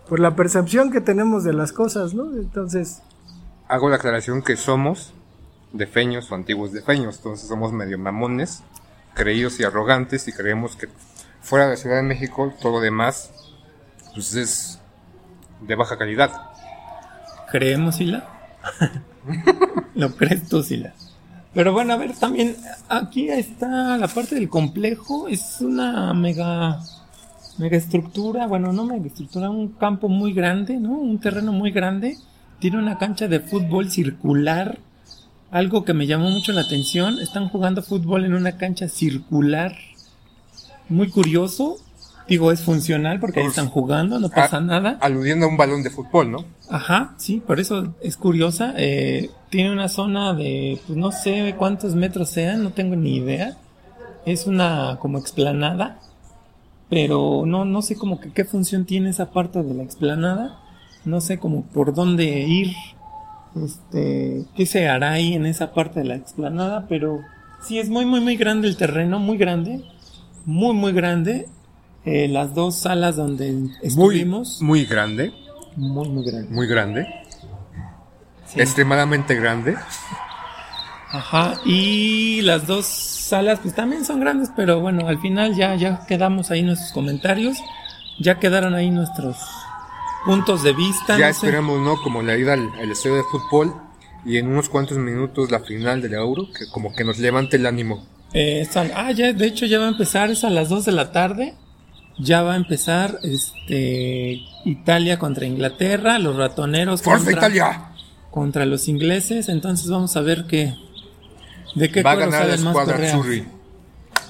pues 0.07 0.21
la 0.21 0.35
percepción 0.35 0.91
que 0.91 1.01
tenemos 1.01 1.43
de 1.43 1.51
las 1.51 1.71
cosas, 1.71 2.13
¿no? 2.13 2.31
Entonces... 2.37 3.01
Hago 3.67 3.89
la 3.89 3.95
aclaración 3.95 4.43
que 4.43 4.55
somos 4.55 5.15
defeños 5.73 6.31
o 6.31 6.35
antiguos 6.35 6.71
defeños, 6.73 7.17
entonces 7.17 7.47
somos 7.47 7.73
medio 7.73 7.97
mamones, 7.97 8.61
creídos 9.15 9.59
y 9.59 9.63
arrogantes 9.63 10.27
y 10.27 10.31
creemos 10.31 10.75
que 10.75 10.89
fuera 11.41 11.65
de 11.65 11.71
la 11.71 11.77
Ciudad 11.77 11.95
de 11.95 12.03
México 12.03 12.53
todo 12.61 12.73
lo 12.73 12.81
demás 12.81 13.31
pues 14.13 14.35
es 14.35 14.79
de 15.61 15.73
baja 15.73 15.97
calidad. 15.97 16.31
¿Creemos, 17.49 17.95
Sila? 17.95 18.29
¿Lo 19.95 20.15
crees 20.15 20.47
tú, 20.47 20.61
Sila? 20.61 20.93
Pero 21.53 21.73
bueno, 21.73 21.93
a 21.93 21.97
ver, 21.97 22.13
también 22.13 22.55
aquí 22.89 23.29
está 23.29 23.97
la 23.97 24.07
parte 24.07 24.35
del 24.35 24.49
complejo. 24.49 25.27
Es 25.27 25.61
una 25.61 26.13
mega, 26.13 26.79
mega 27.57 27.77
estructura, 27.77 28.47
bueno, 28.47 28.73
no 28.73 28.85
mega 28.85 29.07
estructura, 29.07 29.49
un 29.49 29.69
campo 29.69 30.09
muy 30.09 30.33
grande, 30.33 30.77
¿no? 30.77 30.91
Un 30.91 31.19
terreno 31.19 31.51
muy 31.51 31.71
grande. 31.71 32.17
Tiene 32.59 32.77
una 32.77 32.97
cancha 32.97 33.27
de 33.27 33.39
fútbol 33.39 33.89
circular. 33.89 34.79
Algo 35.49 35.85
que 35.85 35.93
me 35.93 36.07
llamó 36.07 36.29
mucho 36.29 36.51
la 36.51 36.61
atención. 36.61 37.19
Están 37.19 37.49
jugando 37.49 37.81
fútbol 37.81 38.25
en 38.25 38.33
una 38.33 38.57
cancha 38.57 38.87
circular. 38.87 39.75
Muy 40.89 41.09
curioso. 41.09 41.77
Digo, 42.27 42.51
es 42.51 42.61
funcional 42.61 43.19
porque 43.21 43.39
ahí 43.39 43.45
están 43.45 43.69
jugando, 43.69 44.19
no 44.19 44.29
pasa 44.29 44.59
nada. 44.59 44.97
Aludiendo 44.99 45.45
a 45.45 45.49
un 45.49 45.55
balón 45.55 45.81
de 45.81 45.89
fútbol, 45.89 46.31
¿no? 46.31 46.45
Ajá, 46.69 47.13
sí, 47.17 47.41
por 47.45 47.59
eso 47.59 47.93
es 48.01 48.17
curiosa. 48.17 48.73
Eh, 48.75 49.29
tiene 49.49 49.71
una 49.71 49.87
zona 49.87 50.33
de, 50.33 50.79
pues 50.85 50.97
no 50.97 51.13
sé 51.13 51.55
cuántos 51.57 51.95
metros 51.95 52.29
sean, 52.29 52.63
no 52.63 52.71
tengo 52.71 52.97
ni 52.97 53.15
idea. 53.15 53.55
Es 54.25 54.45
una 54.45 54.97
como 54.99 55.19
explanada, 55.19 55.99
pero 56.89 57.45
no, 57.45 57.63
no 57.63 57.81
sé 57.81 57.95
como 57.95 58.19
que 58.19 58.33
qué 58.33 58.43
función 58.43 58.83
tiene 58.83 59.09
esa 59.09 59.31
parte 59.31 59.63
de 59.63 59.73
la 59.73 59.83
explanada. 59.83 60.59
No 61.05 61.21
sé 61.21 61.39
como 61.39 61.63
por 61.63 61.93
dónde 61.93 62.25
ir, 62.25 62.73
este, 63.55 64.43
qué 64.53 64.65
se 64.65 64.89
hará 64.89 65.11
ahí 65.11 65.33
en 65.33 65.45
esa 65.45 65.73
parte 65.73 66.01
de 66.01 66.07
la 66.07 66.15
explanada, 66.15 66.87
pero 66.89 67.21
sí 67.61 67.79
es 67.79 67.89
muy, 67.89 68.05
muy, 68.05 68.19
muy 68.19 68.35
grande 68.35 68.67
el 68.67 68.75
terreno, 68.75 69.17
muy 69.17 69.37
grande, 69.37 69.81
muy, 70.45 70.73
muy 70.73 70.91
grande 70.91 71.47
eh, 72.07 72.29
las 72.29 72.53
dos 72.53 72.77
salas 72.77 73.17
donde 73.17 73.69
estuvimos. 73.81 74.61
Muy, 74.61 74.79
muy 74.79 74.85
grande. 74.85 75.33
Muy, 75.75 76.07
muy 76.07 76.25
grande. 76.25 76.49
Muy 76.49 76.65
grande. 76.65 77.07
Extremadamente 78.55 79.35
grande. 79.35 79.75
Ajá, 81.09 81.59
y 81.65 82.41
las 82.43 82.65
dos 82.65 82.85
salas 82.85 83.59
pues 83.61 83.75
también 83.75 84.05
son 84.05 84.21
grandes, 84.21 84.49
pero 84.55 84.79
bueno, 84.79 85.05
al 85.07 85.19
final 85.19 85.53
ya, 85.55 85.75
ya 85.75 86.05
quedamos 86.07 86.49
ahí 86.49 86.61
nuestros 86.61 86.93
comentarios, 86.93 87.57
ya 88.19 88.39
quedaron 88.39 88.73
ahí 88.73 88.89
nuestros 88.89 89.37
puntos 90.25 90.63
de 90.63 90.71
vista. 90.71 91.17
Ya 91.17 91.27
esperamos, 91.27 91.81
¿no? 91.81 92.01
Como 92.01 92.21
la 92.21 92.37
ida 92.37 92.53
al, 92.53 92.69
al, 92.79 92.89
estadio 92.89 93.17
de 93.17 93.23
fútbol 93.23 93.73
y 94.23 94.37
en 94.37 94.47
unos 94.47 94.69
cuantos 94.69 94.97
minutos 94.97 95.51
la 95.51 95.59
final 95.59 96.01
del 96.01 96.13
Euro, 96.13 96.47
que 96.57 96.69
como 96.71 96.93
que 96.93 97.03
nos 97.03 97.19
levante 97.19 97.57
el 97.57 97.65
ánimo. 97.65 98.05
Eh, 98.33 98.65
ah, 98.95 99.11
ya, 99.11 99.33
de 99.33 99.45
hecho 99.45 99.65
ya 99.65 99.79
va 99.79 99.87
a 99.87 99.89
empezar, 99.89 100.31
es 100.31 100.45
a 100.45 100.49
las 100.49 100.69
2 100.69 100.85
de 100.85 100.91
la 100.93 101.11
tarde 101.11 101.55
ya 102.19 102.41
va 102.41 102.53
a 102.53 102.55
empezar 102.55 103.19
este 103.23 104.41
Italia 104.65 105.19
contra 105.19 105.45
Inglaterra, 105.45 106.19
los 106.19 106.35
ratoneros 106.35 107.01
contra, 107.01 107.31
Italia! 107.31 107.91
contra 108.31 108.65
los 108.65 108.87
ingleses, 108.87 109.49
entonces 109.49 109.89
vamos 109.89 110.15
a 110.17 110.21
ver 110.21 110.45
qué 110.45 110.75
de 111.75 111.91
qué 111.91 112.01
va 112.01 112.11
a 112.11 112.15
ganar 112.15 112.47
la 112.47 112.57
más 112.57 112.75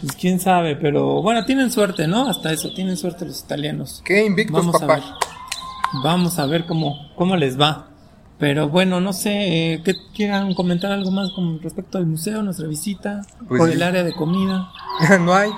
Pues 0.02 0.16
quién 0.20 0.40
sabe, 0.40 0.76
pero 0.76 1.22
bueno, 1.22 1.46
tienen 1.46 1.72
suerte, 1.72 2.08
¿no? 2.08 2.28
Hasta 2.28 2.52
eso, 2.52 2.74
tienen 2.74 2.98
suerte 2.98 3.26
los 3.26 3.40
italianos. 3.40 4.02
Qué 4.04 4.26
invictos, 4.26 4.66
vamos 4.66 4.82
papá. 4.82 4.94
A 4.94 4.98
ver, 4.98 5.06
vamos 6.04 6.40
a 6.40 6.46
ver 6.46 6.66
cómo 6.66 7.12
cómo 7.16 7.36
les 7.36 7.60
va. 7.60 7.88
Pero 8.40 8.70
bueno, 8.70 9.02
no 9.02 9.14
sé, 9.14 9.74
eh, 9.74 9.82
¿qué 9.84 9.96
quieran 10.14 10.54
comentar 10.54 10.92
algo 10.92 11.10
más 11.10 11.32
con 11.32 11.60
respecto 11.60 11.98
al 11.98 12.06
museo, 12.06 12.44
nuestra 12.44 12.68
visita, 12.68 13.24
pues 13.48 13.60
por 13.60 13.70
el 13.70 13.82
área 13.82 14.04
de 14.04 14.14
comida? 14.14 14.70
no 15.22 15.34
hay. 15.34 15.50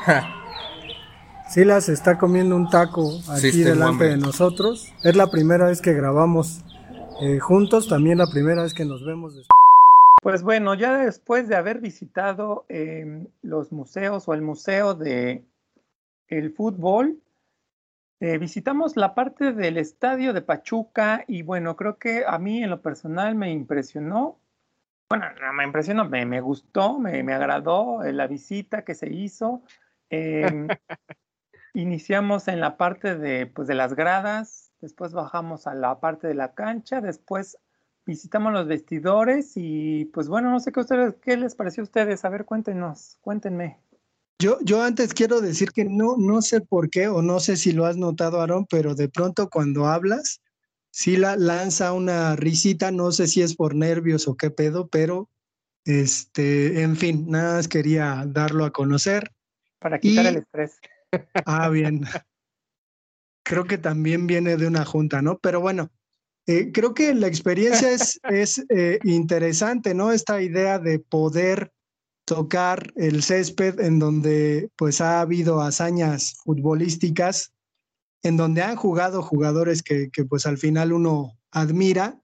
Silas 1.50 1.90
está 1.90 2.20
comiendo 2.20 2.56
un 2.56 2.70
taco 2.70 3.10
aquí 3.28 3.64
delante 3.64 4.04
de 4.04 4.18
nosotros. 4.18 4.94
Es 5.04 5.16
la 5.16 5.32
primera 5.32 5.66
vez 5.66 5.82
que 5.82 5.94
grabamos 5.94 6.64
eh, 7.24 7.40
juntos, 7.40 7.88
también 7.88 8.20
la 8.20 8.28
primera 8.32 8.62
vez 8.62 8.76
que 8.76 8.86
nos 8.86 9.04
vemos. 9.04 9.48
Pues 10.22 10.44
bueno, 10.44 10.76
ya 10.76 11.00
después 11.00 11.48
de 11.48 11.56
haber 11.56 11.80
visitado 11.80 12.66
em, 12.70 13.26
los 13.42 13.72
museos 13.72 14.28
o 14.28 14.36
el 14.36 14.44
museo 14.44 14.94
de 14.94 15.44
el 16.28 16.54
fútbol, 16.54 17.20
eh, 18.20 18.38
visitamos 18.38 18.96
la 18.96 19.16
parte 19.16 19.52
del 19.52 19.78
estadio 19.78 20.34
de 20.34 20.44
Pachuca 20.44 21.24
y 21.26 21.42
bueno, 21.42 21.76
creo 21.76 21.98
que 21.98 22.26
a 22.28 22.38
mí 22.38 22.62
en 22.64 22.70
lo 22.70 22.84
personal 22.84 23.34
me 23.34 23.52
impresionó. 23.52 24.38
Bueno, 25.10 25.26
no 25.42 25.54
me 25.54 25.64
impresionó, 25.64 26.08
me, 26.08 26.28
me 26.28 26.42
gustó, 26.42 27.00
me, 27.00 27.24
me 27.24 27.34
agradó 27.34 28.04
eh, 28.04 28.14
la 28.14 28.28
visita 28.28 28.84
que 28.86 28.94
se 28.94 29.12
hizo. 29.12 29.64
Eh, 30.12 30.68
iniciamos 31.74 32.48
en 32.48 32.60
la 32.60 32.78
parte 32.78 33.16
de, 33.18 33.46
pues, 33.48 33.68
de 33.68 33.76
las 33.76 33.96
gradas, 33.96 34.72
después 34.82 35.14
bajamos 35.14 35.68
a 35.68 35.74
la 35.74 36.00
parte 36.00 36.28
de 36.28 36.36
la 36.36 36.54
cancha, 36.54 37.02
después 37.02 37.58
visitamos 38.06 38.54
los 38.54 38.68
vestidores 38.68 39.52
y 39.56 40.06
pues 40.06 40.28
bueno, 40.28 40.50
no 40.50 40.60
sé 40.60 40.72
qué, 40.72 40.80
ustedes, 40.80 41.16
qué 41.22 41.38
les 41.38 41.54
pareció 41.54 41.82
a 41.82 41.86
ustedes. 41.86 42.26
A 42.26 42.30
ver, 42.30 42.46
cuéntenos, 42.46 43.18
cuéntenme. 43.22 43.80
Yo, 44.40 44.58
yo 44.64 44.82
antes 44.82 45.14
quiero 45.14 45.42
decir 45.42 45.72
que 45.72 45.86
no, 45.86 46.16
no 46.18 46.42
sé 46.42 46.62
por 46.62 46.90
qué, 46.90 47.08
o 47.08 47.22
no 47.22 47.40
sé 47.40 47.58
si 47.58 47.72
lo 47.72 47.86
has 47.86 47.98
notado, 47.98 48.42
Aaron, 48.42 48.66
pero 48.66 48.96
de 48.96 49.10
pronto 49.10 49.50
cuando 49.50 49.86
hablas, 49.86 50.42
sí 50.92 51.18
la 51.18 51.36
lanza 51.36 51.94
una 51.94 52.36
risita, 52.36 52.90
no 52.90 53.12
sé 53.12 53.28
si 53.28 53.42
es 53.42 53.56
por 53.56 53.76
nervios 53.76 54.28
o 54.28 54.36
qué 54.36 54.50
pedo, 54.50 54.88
pero 54.88 55.30
este, 55.86 56.82
en 56.82 56.96
fin, 56.96 57.26
nada 57.30 57.58
más 57.58 57.68
quería 57.68 58.24
darlo 58.26 58.66
a 58.66 58.72
conocer. 58.72 59.32
Para 59.78 60.00
quitar 60.00 60.26
el 60.26 60.38
estrés. 60.38 60.80
Ah, 61.46 61.70
bien. 61.70 62.02
Creo 63.44 63.66
que 63.66 63.78
también 63.78 64.28
viene 64.28 64.58
de 64.58 64.68
una 64.68 64.86
junta, 64.86 65.22
¿no? 65.22 65.40
Pero 65.40 65.62
bueno, 65.62 65.90
eh, 66.46 66.72
creo 66.72 66.94
que 66.94 67.14
la 67.14 67.28
experiencia 67.28 67.92
es, 67.92 68.20
es 68.30 68.64
eh, 68.70 69.00
interesante, 69.04 69.94
¿no? 69.94 70.12
Esta 70.12 70.42
idea 70.42 70.80
de 70.80 71.00
poder 71.00 71.72
tocar 72.26 72.94
el 72.96 73.24
césped 73.24 73.80
en 73.80 73.98
donde 73.98 74.70
pues 74.76 75.02
ha 75.02 75.22
habido 75.22 75.62
hazañas 75.62 76.36
futbolísticas, 76.44 77.54
en 78.22 78.38
donde 78.38 78.62
han 78.62 78.76
jugado 78.76 79.24
jugadores 79.24 79.82
que, 79.82 80.12
que 80.12 80.26
pues 80.26 80.46
al 80.46 80.60
final 80.60 80.94
uno 80.94 81.40
admira 81.52 82.22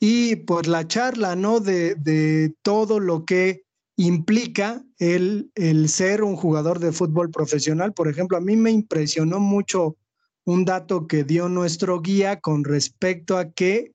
y 0.00 0.36
pues 0.36 0.66
la 0.66 0.86
charla, 0.88 1.36
¿no? 1.36 1.60
De, 1.60 1.94
de 1.94 2.54
todo 2.62 2.98
lo 2.98 3.24
que 3.24 3.64
implica 3.98 4.84
el, 4.98 5.50
el, 5.56 5.88
ser 5.88 6.22
un 6.22 6.36
jugador 6.36 6.78
de 6.78 6.92
fútbol 6.92 7.30
profesional. 7.30 7.92
Por 7.92 8.08
ejemplo, 8.08 8.38
a 8.38 8.40
mí 8.40 8.56
me 8.56 8.70
impresionó 8.70 9.40
mucho 9.40 9.96
un 10.44 10.64
dato 10.64 11.08
que 11.08 11.24
dio 11.24 11.48
nuestro 11.48 12.00
guía 12.00 12.40
con 12.40 12.62
respecto 12.64 13.36
a 13.36 13.50
que 13.50 13.92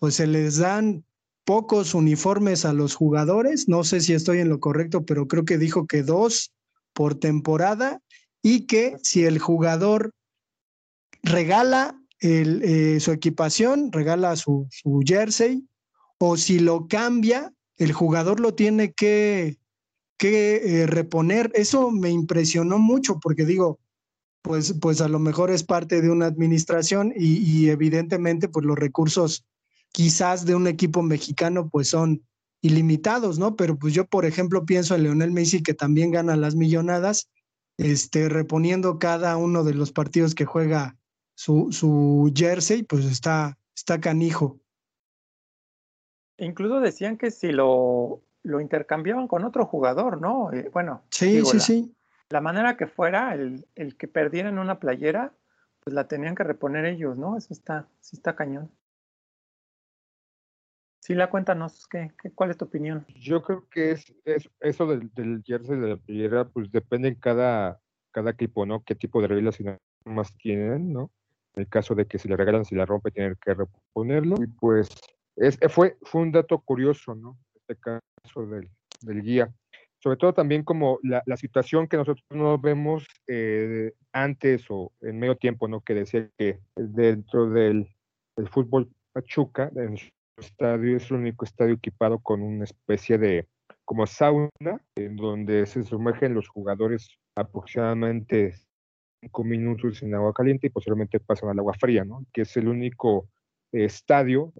pues 0.00 0.16
se 0.16 0.26
les 0.26 0.58
dan 0.58 1.04
pocos 1.44 1.94
uniformes 1.94 2.64
a 2.64 2.72
los 2.72 2.96
jugadores. 2.96 3.68
No 3.68 3.84
sé 3.84 4.00
si 4.00 4.12
estoy 4.12 4.40
en 4.40 4.48
lo 4.48 4.58
correcto, 4.58 5.04
pero 5.04 5.28
creo 5.28 5.44
que 5.44 5.56
dijo 5.56 5.86
que 5.86 6.02
dos 6.02 6.52
por 6.92 7.14
temporada 7.14 8.00
y 8.42 8.66
que 8.66 8.96
si 9.04 9.24
el 9.24 9.38
jugador 9.38 10.10
regala 11.22 11.96
el, 12.18 12.60
eh, 12.64 12.98
su 12.98 13.12
equipación, 13.12 13.92
regala 13.92 14.34
su, 14.34 14.66
su 14.70 15.00
jersey, 15.06 15.64
o 16.18 16.36
si 16.36 16.58
lo 16.58 16.88
cambia, 16.88 17.52
el 17.76 17.92
jugador 17.92 18.40
lo 18.40 18.54
tiene 18.54 18.92
que, 18.92 19.58
que 20.16 20.82
eh, 20.82 20.86
reponer. 20.86 21.50
Eso 21.54 21.90
me 21.90 22.10
impresionó 22.10 22.78
mucho 22.78 23.18
porque 23.20 23.44
digo, 23.44 23.78
pues, 24.44 24.74
pues 24.80 25.00
a 25.00 25.08
lo 25.08 25.18
mejor 25.18 25.50
es 25.50 25.64
parte 25.64 26.02
de 26.02 26.10
una 26.10 26.26
administración 26.26 27.12
y, 27.16 27.70
evidentemente 27.70 28.48
pues 28.48 28.66
los 28.66 28.78
recursos 28.78 29.46
quizás 29.90 30.44
de 30.44 30.54
un 30.54 30.66
equipo 30.66 31.02
mexicano 31.02 31.70
pues 31.70 31.88
son 31.88 32.22
ilimitados, 32.60 33.38
¿no? 33.38 33.56
Pero 33.56 33.78
pues 33.78 33.94
yo 33.94 34.06
por 34.06 34.26
ejemplo 34.26 34.66
pienso 34.66 34.94
en 34.94 35.04
Leonel 35.04 35.30
Messi 35.30 35.62
que 35.62 35.72
también 35.72 36.10
gana 36.10 36.36
las 36.36 36.56
millonadas, 36.56 37.30
este, 37.78 38.28
reponiendo 38.28 38.98
cada 38.98 39.36
uno 39.38 39.64
de 39.64 39.74
los 39.74 39.92
partidos 39.92 40.34
que 40.34 40.44
juega 40.44 40.98
su, 41.34 41.68
su 41.72 42.30
jersey, 42.34 42.82
pues 42.82 43.06
está, 43.06 43.58
está 43.74 43.98
canijo. 43.98 44.60
Incluso 46.38 46.80
decían 46.80 47.16
que 47.16 47.30
si 47.30 47.52
lo, 47.52 48.22
lo 48.42 48.60
intercambiaban 48.60 49.28
con 49.28 49.44
otro 49.44 49.66
jugador, 49.66 50.20
¿no? 50.20 50.52
Eh, 50.52 50.70
bueno, 50.72 51.02
sí, 51.10 51.36
digo, 51.36 51.46
sí, 51.46 51.56
la, 51.56 51.62
sí. 51.62 51.96
La 52.30 52.40
manera 52.40 52.76
que 52.76 52.86
fuera, 52.86 53.34
el, 53.34 53.66
el 53.74 53.96
que 53.96 54.08
perdieran 54.08 54.58
una 54.58 54.80
playera, 54.80 55.32
pues 55.80 55.94
la 55.94 56.08
tenían 56.08 56.34
que 56.34 56.44
reponer 56.44 56.86
ellos, 56.86 57.16
¿no? 57.16 57.36
Eso 57.36 57.52
está, 57.52 57.86
sí 58.00 58.16
está 58.16 58.34
cañón. 58.34 58.70
Sí, 61.00 61.14
la 61.14 61.28
cuéntanos, 61.28 61.86
¿qué, 61.86 62.12
qué, 62.20 62.30
cuál 62.30 62.50
es 62.50 62.56
tu 62.56 62.64
opinión? 62.64 63.04
Yo 63.20 63.42
creo 63.42 63.68
que 63.68 63.90
es, 63.90 64.14
es 64.24 64.48
eso 64.60 64.86
del, 64.86 65.12
del, 65.12 65.42
jersey 65.44 65.78
de 65.78 65.88
la 65.88 65.96
playera, 65.98 66.48
pues 66.48 66.72
depende 66.72 67.08
en 67.08 67.16
cada, 67.16 67.78
cada 68.10 68.30
equipo, 68.30 68.64
¿no? 68.64 68.82
Qué 68.82 68.94
tipo 68.94 69.20
de 69.20 69.28
reglas 69.28 69.60
y 69.60 69.66
más 70.06 70.34
tienen, 70.38 70.94
¿no? 70.94 71.10
En 71.54 71.64
el 71.64 71.68
caso 71.68 71.94
de 71.94 72.06
que 72.06 72.18
si 72.18 72.26
le 72.26 72.38
regalan, 72.38 72.64
si 72.64 72.74
la 72.74 72.86
rompe, 72.86 73.10
tienen 73.10 73.36
que 73.38 73.52
reponerlo. 73.52 74.36
Y 74.42 74.46
pues 74.46 74.88
es, 75.36 75.58
fue, 75.68 75.96
fue 76.02 76.22
un 76.22 76.32
dato 76.32 76.58
curioso, 76.60 77.14
¿no? 77.14 77.38
Este 77.54 77.76
caso 77.76 78.46
del, 78.46 78.68
del 79.02 79.22
guía. 79.22 79.52
Sobre 80.02 80.18
todo 80.18 80.34
también 80.34 80.64
como 80.64 80.98
la, 81.02 81.22
la 81.24 81.36
situación 81.36 81.88
que 81.88 81.96
nosotros 81.96 82.24
no 82.30 82.58
vemos 82.58 83.06
eh, 83.26 83.92
antes 84.12 84.66
o 84.68 84.92
en 85.00 85.18
medio 85.18 85.36
tiempo, 85.36 85.66
¿no? 85.66 85.80
Que 85.80 85.94
decía 85.94 86.28
que 86.36 86.60
dentro 86.76 87.48
del, 87.48 87.88
del 88.36 88.48
fútbol 88.48 88.90
Pachuca, 89.14 89.70
en 89.74 89.96
su 89.96 90.10
estadio, 90.36 90.96
es 90.96 91.10
el 91.10 91.16
único 91.18 91.44
estadio 91.44 91.74
equipado 91.74 92.18
con 92.18 92.42
una 92.42 92.64
especie 92.64 93.16
de 93.16 93.46
como 93.86 94.06
sauna, 94.06 94.50
en 94.96 95.16
donde 95.16 95.66
se 95.66 95.82
sumergen 95.84 96.34
los 96.34 96.48
jugadores 96.48 97.08
aproximadamente 97.36 98.54
cinco 99.22 99.44
minutos 99.44 100.02
en 100.02 100.14
agua 100.14 100.32
caliente 100.34 100.66
y 100.66 100.70
posteriormente 100.70 101.20
pasan 101.20 101.50
al 101.50 101.58
agua 101.58 101.74
fría, 101.74 102.04
¿no? 102.04 102.26
Que 102.32 102.42
es 102.42 102.56
el 102.56 102.68
único 102.68 103.28
estadio, 103.74 104.52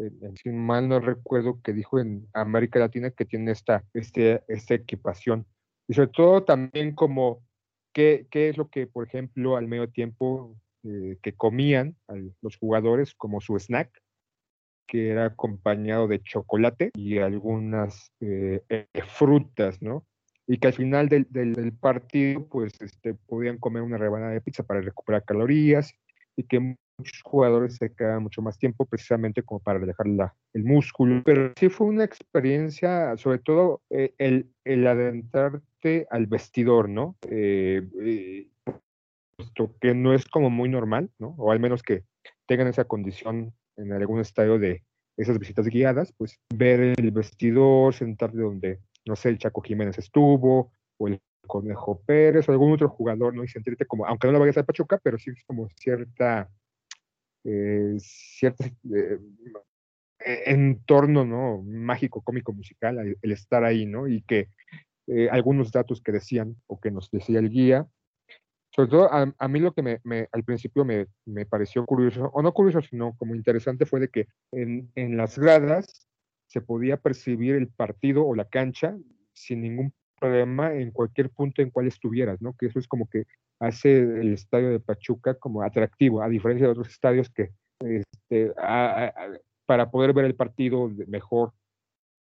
si 0.42 0.50
mal 0.50 0.88
no 0.88 1.00
recuerdo, 1.00 1.60
que 1.62 1.72
dijo 1.72 2.00
en 2.00 2.26
América 2.32 2.78
Latina 2.78 3.10
que 3.10 3.24
tiene 3.24 3.52
esta, 3.52 3.84
este, 3.94 4.42
esta 4.48 4.74
equipación. 4.74 5.46
Y 5.86 5.94
sobre 5.94 6.08
todo 6.08 6.44
también 6.44 6.94
como 6.94 7.42
qué, 7.92 8.26
qué 8.30 8.48
es 8.48 8.56
lo 8.56 8.68
que, 8.68 8.86
por 8.86 9.06
ejemplo, 9.06 9.56
al 9.56 9.68
medio 9.68 9.88
tiempo 9.88 10.56
eh, 10.86 11.16
que 11.22 11.32
comían 11.32 11.96
los 12.42 12.56
jugadores 12.58 13.14
como 13.14 13.40
su 13.40 13.58
snack, 13.58 13.90
que 14.86 15.08
era 15.08 15.26
acompañado 15.26 16.08
de 16.08 16.22
chocolate 16.22 16.90
y 16.94 17.18
algunas 17.18 18.12
eh, 18.20 18.62
eh, 18.68 18.86
frutas, 19.06 19.80
¿no? 19.80 20.04
Y 20.46 20.58
que 20.58 20.66
al 20.66 20.74
final 20.74 21.08
del, 21.08 21.26
del, 21.30 21.54
del, 21.54 21.72
partido, 21.72 22.46
pues, 22.48 22.74
este, 22.82 23.14
podían 23.14 23.56
comer 23.56 23.82
una 23.82 23.96
rebanada 23.96 24.32
de 24.32 24.42
pizza 24.42 24.62
para 24.62 24.82
recuperar 24.82 25.24
calorías 25.24 25.94
y 26.36 26.44
que 26.44 26.76
muchos 26.98 27.22
jugadores 27.22 27.76
se 27.76 27.92
quedan 27.92 28.22
mucho 28.22 28.42
más 28.42 28.58
tiempo 28.58 28.84
precisamente 28.86 29.42
como 29.42 29.60
para 29.60 29.78
relajar 29.78 30.06
la, 30.06 30.34
el 30.52 30.64
músculo. 30.64 31.22
Pero 31.24 31.52
sí 31.56 31.68
fue 31.68 31.86
una 31.86 32.04
experiencia, 32.04 33.16
sobre 33.16 33.38
todo 33.38 33.82
eh, 33.90 34.14
el, 34.18 34.50
el, 34.64 34.86
adentrarte 34.86 36.06
al 36.10 36.26
vestidor, 36.26 36.88
¿no? 36.88 37.16
Eh, 37.28 37.82
eh, 38.00 38.48
puesto 39.36 39.74
que 39.80 39.94
no 39.94 40.14
es 40.14 40.24
como 40.26 40.50
muy 40.50 40.68
normal, 40.68 41.10
¿no? 41.18 41.34
O 41.38 41.50
al 41.50 41.60
menos 41.60 41.82
que 41.82 42.04
tengan 42.46 42.68
esa 42.68 42.84
condición 42.84 43.52
en 43.76 43.92
algún 43.92 44.20
estadio 44.20 44.58
de 44.58 44.84
esas 45.16 45.38
visitas 45.38 45.66
guiadas, 45.66 46.12
pues 46.16 46.40
ver 46.54 46.80
el 46.80 47.10
vestidor, 47.10 47.94
sentarte 47.94 48.38
donde, 48.38 48.80
no 49.04 49.16
sé, 49.16 49.28
el 49.28 49.38
Chaco 49.38 49.60
Jiménez 49.62 49.98
estuvo, 49.98 50.72
o 50.98 51.08
el 51.08 51.20
Conejo 51.46 52.00
Pérez, 52.06 52.48
o 52.48 52.52
algún 52.52 52.72
otro 52.72 52.88
jugador, 52.88 53.34
¿no? 53.34 53.44
Y 53.44 53.48
sentirte 53.48 53.86
como, 53.86 54.06
aunque 54.06 54.26
no 54.26 54.32
lo 54.32 54.40
vayas 54.40 54.58
a 54.58 54.64
Pachuca, 54.64 54.98
pero 55.02 55.18
sí 55.18 55.30
es 55.30 55.44
como 55.44 55.68
cierta 55.76 56.50
eh, 57.44 57.94
cierto 57.98 58.64
eh, 58.64 59.18
entorno 60.46 61.24
¿no? 61.24 61.62
mágico, 61.62 62.22
cómico, 62.22 62.52
musical, 62.52 62.98
el, 62.98 63.18
el, 63.20 63.32
estar 63.32 63.64
ahí, 63.64 63.86
¿no? 63.86 64.08
Y 64.08 64.22
que 64.22 64.48
eh, 65.06 65.28
algunos 65.30 65.70
datos 65.70 66.00
que 66.00 66.12
decían 66.12 66.56
o 66.66 66.80
que 66.80 66.90
nos 66.90 67.10
decía 67.10 67.38
el 67.38 67.50
guía, 67.50 67.86
sobre 68.70 68.90
todo 68.90 69.08
a, 69.12 69.48
mí 69.48 69.60
lo 69.60 69.72
que 69.72 69.82
me, 69.82 70.28
al 70.32 70.42
principio 70.42 70.84
me, 70.84 71.06
me, 71.26 71.46
pareció 71.46 71.84
curioso, 71.84 72.30
o 72.32 72.42
no 72.42 72.52
curioso, 72.52 72.80
sino 72.80 73.14
como 73.16 73.36
interesante 73.36 73.86
fue 73.86 74.00
de 74.00 74.08
que 74.08 74.26
en, 74.50 74.90
en 74.96 75.16
las 75.16 75.38
gradas 75.38 76.08
se 76.48 76.60
podía 76.60 76.96
percibir 76.96 77.54
el 77.54 77.68
partido 77.68 78.26
o 78.26 78.34
la 78.34 78.48
cancha 78.48 78.96
sin 79.32 79.60
ningún 79.60 79.94
problema 80.18 80.74
en 80.74 80.90
cualquier 80.90 81.30
punto 81.30 81.62
en 81.62 81.70
cual 81.70 81.86
estuvieras, 81.86 82.40
¿no? 82.40 82.54
Que 82.54 82.66
eso 82.66 82.78
es 82.78 82.88
como 82.88 83.08
que 83.08 83.24
hace 83.60 83.98
el 83.98 84.32
estadio 84.32 84.70
de 84.70 84.80
Pachuca 84.80 85.34
como 85.34 85.62
atractivo, 85.62 86.22
a 86.22 86.28
diferencia 86.28 86.66
de 86.66 86.72
otros 86.72 86.88
estadios 86.88 87.30
que 87.30 87.50
este, 87.80 88.52
para 89.66 89.90
poder 89.90 90.12
ver 90.12 90.24
el 90.24 90.34
partido 90.34 90.88
de 90.88 91.06
mejor 91.06 91.52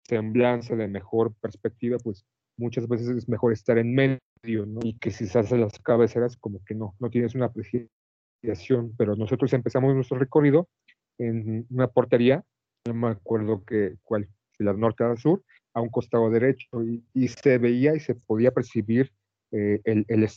semblanza, 0.03 0.75
de 0.75 0.87
mejor 0.87 1.33
perspectiva, 1.35 1.97
pues 2.03 2.25
muchas 2.57 2.87
veces 2.87 3.09
es 3.09 3.29
mejor 3.29 3.53
estar 3.53 3.77
en 3.77 3.93
medio, 3.93 4.65
¿no? 4.65 4.79
Y 4.83 4.97
que 4.97 5.11
si 5.11 5.27
se 5.27 5.39
hacen 5.39 5.61
las 5.61 5.79
cabeceras, 5.79 6.37
como 6.37 6.63
que 6.65 6.75
no, 6.75 6.95
no 6.99 7.09
tienes 7.09 7.35
una 7.35 7.45
apreciación, 7.45 8.93
pero 8.97 9.15
nosotros 9.15 9.53
empezamos 9.53 9.95
nuestro 9.95 10.17
recorrido 10.17 10.67
en 11.17 11.65
una 11.69 11.87
portería, 11.87 12.43
no 12.85 12.93
me 12.93 13.07
acuerdo 13.07 13.63
que, 13.63 13.95
cuál, 14.03 14.27
si 14.57 14.63
la 14.63 14.73
norte 14.73 15.03
o 15.03 15.09
la 15.09 15.15
sur, 15.15 15.43
a 15.73 15.81
un 15.81 15.89
costado 15.89 16.29
derecho, 16.29 16.83
y, 16.83 17.03
y 17.13 17.27
se 17.27 17.57
veía 17.57 17.95
y 17.95 17.99
se 17.99 18.15
podía 18.15 18.51
percibir 18.51 19.11
eh, 19.51 19.81
el, 19.83 20.05
el, 20.07 20.27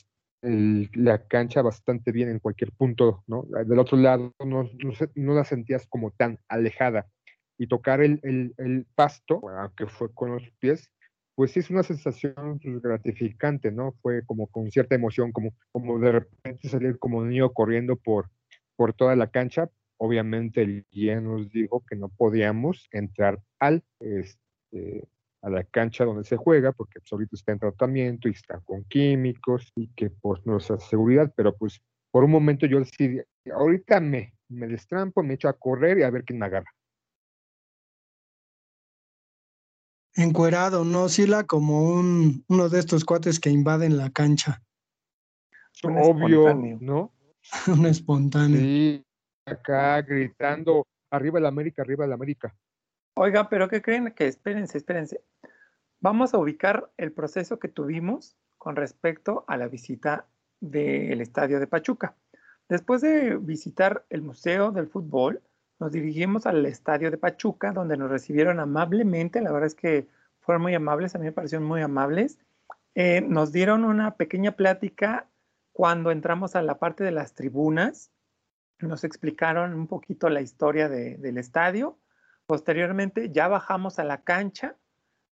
el, 0.43 0.91
la 0.95 1.27
cancha 1.27 1.63
bastante 1.63 2.13
bien 2.13 2.29
en 2.29 2.39
cualquier 2.39 2.73
punto, 2.73 3.25
¿no? 3.27 3.45
Del 3.65 3.79
otro 3.79 3.97
lado 3.97 4.35
no, 4.45 4.65
no, 4.65 4.93
no 5.15 5.35
la 5.35 5.45
sentías 5.45 5.87
como 5.89 6.11
tan 6.11 6.39
alejada. 6.49 7.07
Y 7.59 7.69
tocar 7.69 8.03
el, 8.03 8.87
pasto, 8.95 9.41
aunque 9.49 9.87
fue 9.87 10.13
con 10.13 10.33
los 10.33 10.43
pies, 10.59 10.91
pues 11.35 11.53
sí 11.53 11.61
es 11.61 11.71
una 11.71 11.83
sensación 11.83 12.61
gratificante, 12.83 13.73
¿no? 13.73 13.93
Fue 14.03 14.25
como 14.27 14.47
con 14.49 14.71
cierta 14.71 14.95
emoción, 14.95 15.33
como, 15.33 15.55
como 15.73 15.99
de 15.99 16.13
repente 16.13 16.69
salir 16.69 16.99
como 16.99 17.25
niño 17.25 17.51
corriendo 17.53 17.97
por, 17.97 18.29
por 18.77 18.93
toda 18.93 19.17
la 19.17 19.31
cancha. 19.31 19.71
Obviamente 19.97 20.61
el 20.61 20.85
guía 20.91 21.19
nos 21.23 21.51
dijo 21.51 21.83
que 21.89 21.97
no 21.97 22.11
podíamos 22.11 22.89
entrar 22.93 23.41
al, 23.59 23.83
este, 24.01 25.09
a 25.47 25.51
la 25.51 25.63
cancha 25.63 26.05
donde 26.05 26.25
se 26.25 26.37
juega, 26.37 26.73
porque 26.73 26.99
pues, 26.99 27.13
ahorita 27.13 27.37
está 27.37 27.53
en 27.53 27.61
tratamiento 27.61 28.29
y 28.29 28.33
está 28.33 28.59
con 28.65 28.83
químicos 28.85 29.73
y 29.77 29.87
que 29.95 30.11
pues 30.11 30.45
no 30.45 30.57
es 30.57 30.67
seguridad, 30.89 31.33
pero 31.37 31.57
pues 31.57 31.81
por 32.11 32.25
un 32.25 32.33
momento 32.33 32.67
yo 32.67 32.81
decidí, 32.81 33.21
ahorita 33.55 34.01
me, 34.01 34.35
me 34.49 34.67
destrampo, 34.67 35.23
me 35.23 35.35
echo 35.35 35.49
a 35.49 35.53
correr 35.53 35.99
y 35.99 36.03
a 36.03 36.11
ver 36.11 36.25
quién 36.25 36.41
me 36.41 36.47
agarra. 36.47 36.71
encuerado, 40.17 40.83
¿no? 40.85 41.11
Sila 41.11 41.45
como 41.45 41.93
un, 41.93 42.43
uno 42.49 42.69
de 42.71 42.79
estos 42.79 43.05
cuates 43.05 43.39
que 43.39 43.51
invaden 43.51 43.99
la 43.99 44.11
cancha. 44.11 44.63
Obvio, 45.85 46.55
¿no? 46.81 47.13
un 47.69 47.85
espontáneo. 47.85 48.59
Sí, 48.59 49.05
acá 49.45 50.01
gritando, 50.01 50.87
arriba 51.11 51.39
el 51.39 51.45
América, 51.45 51.83
arriba 51.83 52.07
el 52.07 52.13
América. 52.13 52.57
Oiga, 53.19 53.49
pero 53.49 53.69
¿qué 53.69 53.81
creen? 53.81 54.13
Que 54.13 54.27
espérense, 54.27 54.77
espérense. 54.77 55.23
Vamos 56.07 56.35
a 56.35 56.39
ubicar 56.39 56.93
el 56.99 57.11
proceso 57.11 57.59
que 57.59 57.67
tuvimos 57.67 58.37
con 58.59 58.77
respecto 58.77 59.45
a 59.49 59.57
la 59.57 59.67
visita 59.67 60.29
del 60.61 61.21
estadio 61.21 61.59
de 61.59 61.67
Pachuca. 61.67 62.15
Después 62.69 63.01
de 63.01 63.35
visitar 63.39 64.07
el 64.09 64.23
Museo 64.23 64.71
del 64.71 64.87
Fútbol, 64.87 65.43
nos 65.81 65.91
dirigimos 65.91 66.47
al 66.47 66.65
estadio 66.65 67.11
de 67.11 67.19
Pachuca, 67.19 67.73
donde 67.73 67.97
nos 67.97 68.09
recibieron 68.09 68.61
amablemente, 68.61 69.41
la 69.41 69.51
verdad 69.51 69.67
es 69.67 69.75
que 69.75 70.07
fueron 70.39 70.63
muy 70.63 70.77
amables, 70.77 71.17
a 71.17 71.19
mí 71.19 71.25
me 71.25 71.33
parecieron 71.33 71.67
muy 71.67 71.83
amables. 71.83 72.39
Eh, 72.95 73.23
nos 73.23 73.51
dieron 73.51 73.85
una 73.85 74.15
pequeña 74.15 74.53
plática 74.53 75.29
cuando 75.73 76.13
entramos 76.13 76.55
a 76.55 76.63
la 76.63 76.79
parte 76.79 77.03
de 77.03 77.11
las 77.11 77.35
tribunas, 77.35 78.13
nos 78.79 79.03
explicaron 79.03 79.75
un 79.75 79.89
poquito 79.89 80.29
la 80.29 80.41
historia 80.41 80.89
del 80.89 81.37
estadio. 81.37 81.99
Posteriormente 82.47 83.33
ya 83.33 83.49
bajamos 83.49 83.99
a 83.99 84.05
la 84.05 84.23
cancha, 84.23 84.77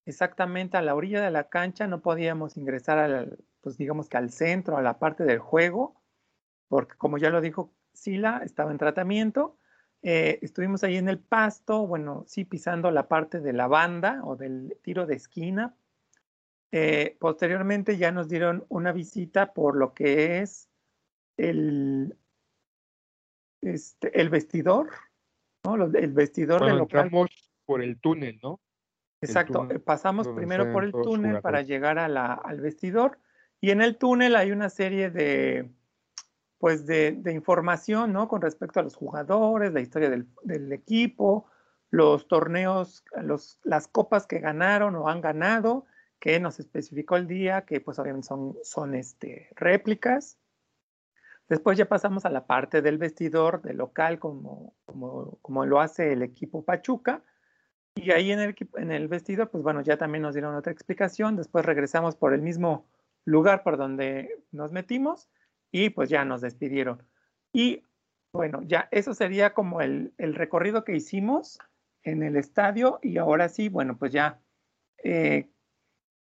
exactamente 0.06 0.78
a 0.78 0.82
la 0.82 0.96
orilla 0.96 1.22
de 1.22 1.32
la 1.32 1.50
cancha, 1.50 1.88
no 1.88 2.02
podíamos 2.02 2.58
ingresar 2.58 3.00
al, 3.00 3.40
pues 3.62 3.78
digamos 3.78 4.10
que 4.10 4.18
al 4.18 4.32
centro, 4.32 4.78
a 4.78 4.82
la 4.82 5.00
parte 5.00 5.24
del 5.24 5.40
juego, 5.40 5.96
porque 6.68 6.96
como 6.96 7.18
ya 7.18 7.30
lo 7.30 7.42
dijo 7.42 7.74
Sila, 7.94 8.42
estaba 8.44 8.72
en 8.72 8.78
tratamiento. 8.78 9.58
Eh, 10.02 10.40
estuvimos 10.42 10.84
ahí 10.84 10.98
en 10.98 11.08
el 11.08 11.20
pasto, 11.20 11.88
bueno, 11.88 12.26
sí, 12.28 12.44
pisando 12.44 12.92
la 12.92 13.08
parte 13.08 13.40
de 13.40 13.54
la 13.54 13.68
banda 13.68 14.22
o 14.26 14.36
del 14.36 14.78
tiro 14.82 15.06
de 15.06 15.16
esquina. 15.16 15.76
Eh, 16.72 17.16
posteriormente 17.20 17.98
ya 17.98 18.12
nos 18.12 18.28
dieron 18.28 18.66
una 18.68 18.92
visita 18.92 19.54
por 19.54 19.78
lo 19.78 19.94
que 19.94 20.40
es 20.40 20.70
el, 21.38 22.18
este, 23.62 24.20
el 24.20 24.30
vestidor, 24.30 24.90
¿no? 25.64 25.76
el 25.76 26.12
vestidor 26.12 26.62
bueno, 26.62 26.80
Entramos 26.80 27.30
por 27.66 27.82
el 27.82 28.00
túnel, 28.00 28.40
¿no? 28.42 28.60
Exacto, 29.24 29.68
eh, 29.70 29.80
pasamos 29.80 30.28
primero 30.30 30.72
por 30.72 30.84
el 30.84 30.92
túnel 30.92 31.42
para 31.42 31.62
llegar 31.62 32.00
a 32.00 32.08
la, 32.08 32.34
al 32.34 32.62
vestidor 32.62 33.20
y 33.64 33.72
en 33.72 33.82
el 33.82 33.98
túnel 33.98 34.36
hay 34.36 34.52
una 34.52 34.70
serie 34.70 35.10
de, 35.10 35.72
pues 36.64 36.86
de, 36.86 37.22
información, 37.34 38.12
¿no? 38.12 38.28
Con 38.28 38.42
respecto 38.42 38.80
a 38.80 38.84
los 38.84 38.96
jugadores, 38.96 39.72
la 39.72 39.82
historia 39.82 40.10
del, 40.10 40.72
equipo, 40.72 41.46
los 41.90 42.28
torneos, 42.28 43.06
los, 43.22 43.60
las 43.64 43.88
copas 43.88 44.28
que 44.28 44.40
ganaron 44.40 44.96
o 44.96 45.08
han 45.08 45.22
ganado, 45.22 45.86
que 46.20 46.40
nos 46.40 46.60
especificó 46.60 47.16
el 47.16 47.28
día, 47.28 47.62
que 47.62 47.80
pues 47.80 48.00
obviamente 48.00 48.28
son, 48.28 48.58
son 48.64 48.96
este, 48.96 49.50
réplicas. 49.56 50.38
Después 51.48 51.78
ya 51.78 51.86
pasamos 51.86 52.26
a 52.26 52.30
la 52.30 52.46
parte 52.46 52.82
del 52.82 52.98
vestidor, 52.98 53.62
del 53.62 53.78
local, 53.78 54.20
como, 54.20 54.74
como, 54.86 55.38
como 55.42 55.66
lo 55.66 55.80
hace 55.80 56.12
el 56.12 56.22
equipo 56.22 56.66
Pachuca. 56.66 57.24
Y 57.96 58.12
ahí 58.12 58.32
en 58.32 58.40
el, 58.40 58.56
en 58.76 58.92
el 58.92 59.08
vestidor, 59.08 59.50
pues 59.50 59.64
bueno, 59.64 59.82
ya 59.82 59.98
también 59.98 60.24
nos 60.24 60.34
dieron 60.34 60.56
otra 60.56 60.72
explicación. 60.72 61.36
Después 61.36 61.66
regresamos 61.66 62.16
por 62.16 62.34
el 62.34 62.42
mismo 62.42 62.86
lugar 63.26 63.64
por 63.64 63.78
donde 63.78 64.44
nos 64.52 64.72
metimos 64.72 65.30
y 65.72 65.90
pues 65.90 66.10
ya 66.10 66.26
nos 66.26 66.42
despidieron. 66.42 67.04
Y 67.52 67.84
bueno, 68.34 68.62
ya 68.64 68.88
eso 68.92 69.14
sería 69.14 69.54
como 69.54 69.82
el, 69.82 70.14
recorrido 70.18 70.84
que 70.84 70.96
hicimos 70.96 71.60
en 72.04 72.24
el 72.24 72.36
estadio 72.36 73.00
y 73.02 73.18
ahora 73.18 73.48
sí, 73.48 73.70
bueno, 73.70 73.98
pues 73.98 74.12
ya 74.12 74.40
eh, 75.04 75.50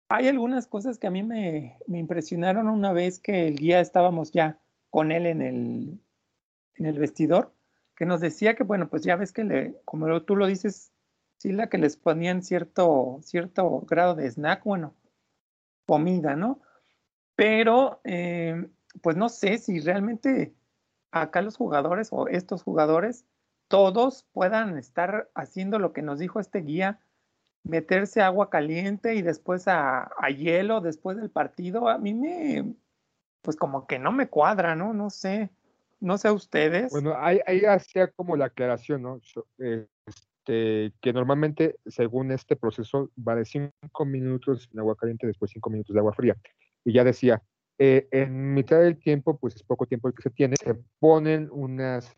hay 0.09 0.27
algunas 0.27 0.67
cosas 0.67 0.97
que 0.97 1.07
a 1.07 1.11
mí 1.11 1.23
me, 1.23 1.77
impresionaron 1.87 2.67
una 2.67 2.91
vez 2.91 3.19
que 3.19 3.47
el 3.47 3.55
guía 3.55 3.79
estábamos 3.79 4.31
ya 4.31 4.59
con 4.89 5.11
él 5.11 5.25
en 5.25 5.41
el, 5.41 5.99
en 6.75 6.85
el 6.85 6.99
vestidor, 6.99 7.53
que 7.95 8.05
nos 8.05 8.19
decía 8.19 8.55
que, 8.55 8.63
bueno, 8.63 8.89
pues 8.89 9.03
ya 9.03 9.15
ves 9.15 9.31
que 9.31 9.43
le, 9.43 9.75
como 9.85 10.21
tú 10.23 10.35
lo 10.35 10.47
dices, 10.47 10.90
Sila, 11.41 11.69
que 11.69 11.79
les 11.79 11.97
ponían 11.97 12.43
cierto, 12.43 13.17
cierto 13.23 13.79
grado 13.89 14.13
de 14.13 14.29
snack, 14.29 14.63
bueno, 14.63 14.93
comida, 15.87 16.35
¿no? 16.35 16.61
Pero 17.35 17.99
eh, 18.03 18.69
pues 19.01 19.17
no 19.17 19.27
sé 19.27 19.57
si 19.57 19.79
realmente 19.79 20.53
acá 21.09 21.41
los 21.41 21.57
jugadores 21.57 22.09
o 22.11 22.27
estos 22.27 22.61
jugadores 22.61 23.25
todos 23.69 24.27
puedan 24.33 24.77
estar 24.77 25.31
haciendo 25.33 25.79
lo 25.79 25.93
que 25.93 26.03
nos 26.03 26.19
dijo 26.19 26.39
este 26.39 26.59
guía, 26.59 26.99
meterse 27.63 28.21
agua 28.21 28.51
caliente 28.51 29.15
y 29.15 29.23
después 29.23 29.67
a, 29.67 30.11
hielo 30.37 30.79
después 30.79 31.17
del 31.17 31.31
partido. 31.31 31.89
A 31.89 31.97
mí 31.97 32.13
me, 32.13 32.75
pues 33.41 33.57
como 33.57 33.87
que 33.87 33.97
no 33.97 34.11
me 34.11 34.29
cuadra, 34.29 34.75
¿no? 34.75 34.93
No 34.93 35.09
sé, 35.09 35.49
no 35.99 36.19
sé 36.19 36.27
a 36.27 36.33
ustedes. 36.33 36.91
Bueno, 36.91 37.15
ahí, 37.17 37.39
ahí 37.47 37.65
hacía 37.65 38.11
como 38.11 38.35
la 38.35 38.45
aclaración, 38.45 39.01
¿no? 39.01 39.19
Este, 40.41 40.93
que 41.01 41.13
normalmente, 41.13 41.75
según 41.85 42.31
este 42.31 42.55
proceso, 42.55 43.11
va 43.27 43.35
de 43.35 43.45
cinco 43.45 44.05
minutos 44.05 44.69
en 44.73 44.79
agua 44.79 44.95
caliente, 44.95 45.27
después 45.27 45.51
cinco 45.51 45.69
minutos 45.69 45.93
de 45.93 45.99
agua 45.99 46.13
fría. 46.13 46.35
Y 46.83 46.93
ya 46.93 47.03
decía, 47.03 47.43
eh, 47.77 48.07
en 48.11 48.53
mitad 48.53 48.81
del 48.81 48.97
tiempo, 48.97 49.37
pues 49.37 49.55
es 49.55 49.63
poco 49.63 49.85
tiempo 49.85 50.07
el 50.07 50.15
que 50.15 50.23
se 50.23 50.31
tiene, 50.31 50.55
se 50.55 50.75
ponen 50.99 51.47
unas 51.51 52.13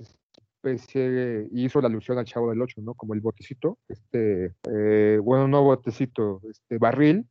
especie, 0.63 1.49
hizo 1.51 1.81
la 1.81 1.88
alusión 1.88 2.17
al 2.17 2.23
chavo 2.23 2.49
del 2.49 2.62
8, 2.62 2.81
¿no? 2.81 2.93
Como 2.93 3.13
el 3.13 3.19
botecito, 3.19 3.77
este, 3.89 4.53
eh, 4.71 5.19
bueno, 5.21 5.49
no 5.49 5.62
botecito, 5.62 6.39
este 6.49 6.77
barril 6.77 7.25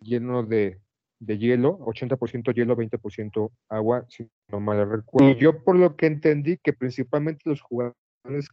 lleno 0.00 0.42
de, 0.42 0.80
de 1.20 1.38
hielo, 1.38 1.78
80% 1.80 2.54
hielo, 2.54 2.74
20% 2.74 3.50
agua, 3.68 4.06
si 4.08 4.26
no 4.48 4.60
mal 4.60 4.88
recuerdo. 4.88 5.30
Y 5.30 5.36
yo 5.36 5.62
por 5.62 5.76
lo 5.76 5.94
que 5.96 6.06
entendí 6.06 6.56
que 6.56 6.72
principalmente 6.72 7.42
los 7.44 7.60
jugadores 7.60 7.98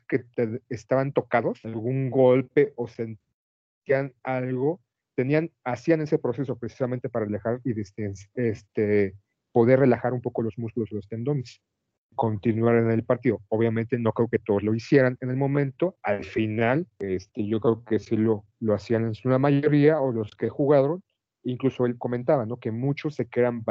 que 0.07 0.25
estaban 0.69 1.13
tocados, 1.13 1.63
algún 1.63 2.09
golpe 2.09 2.73
o 2.75 2.87
sentían 2.87 4.13
algo, 4.23 4.81
tenían, 5.15 5.51
hacían 5.63 6.01
ese 6.01 6.19
proceso 6.19 6.57
precisamente 6.57 7.09
para 7.09 7.25
relajar 7.25 7.61
y 7.63 7.73
este, 8.35 9.15
poder 9.51 9.79
relajar 9.79 10.13
un 10.13 10.21
poco 10.21 10.41
los 10.41 10.57
músculos 10.57 10.91
los 10.91 11.07
tendones, 11.07 11.61
continuar 12.15 12.75
en 12.75 12.91
el 12.91 13.03
partido. 13.03 13.41
Obviamente 13.49 13.97
no 13.97 14.11
creo 14.13 14.27
que 14.27 14.39
todos 14.39 14.63
lo 14.63 14.73
hicieran 14.73 15.17
en 15.21 15.29
el 15.29 15.37
momento, 15.37 15.95
al 16.03 16.23
final 16.23 16.87
este, 16.99 17.47
yo 17.47 17.59
creo 17.59 17.83
que 17.83 17.99
sí 17.99 18.17
lo, 18.17 18.45
lo 18.59 18.73
hacían 18.73 19.05
en 19.05 19.15
su 19.15 19.29
mayoría 19.29 20.01
o 20.01 20.11
los 20.11 20.35
que 20.35 20.49
jugaron, 20.49 21.03
incluso 21.43 21.85
él 21.85 21.97
comentaba, 21.97 22.45
¿no? 22.45 22.57
Que 22.57 22.71
muchos 22.71 23.15
se 23.15 23.27
quedan 23.27 23.63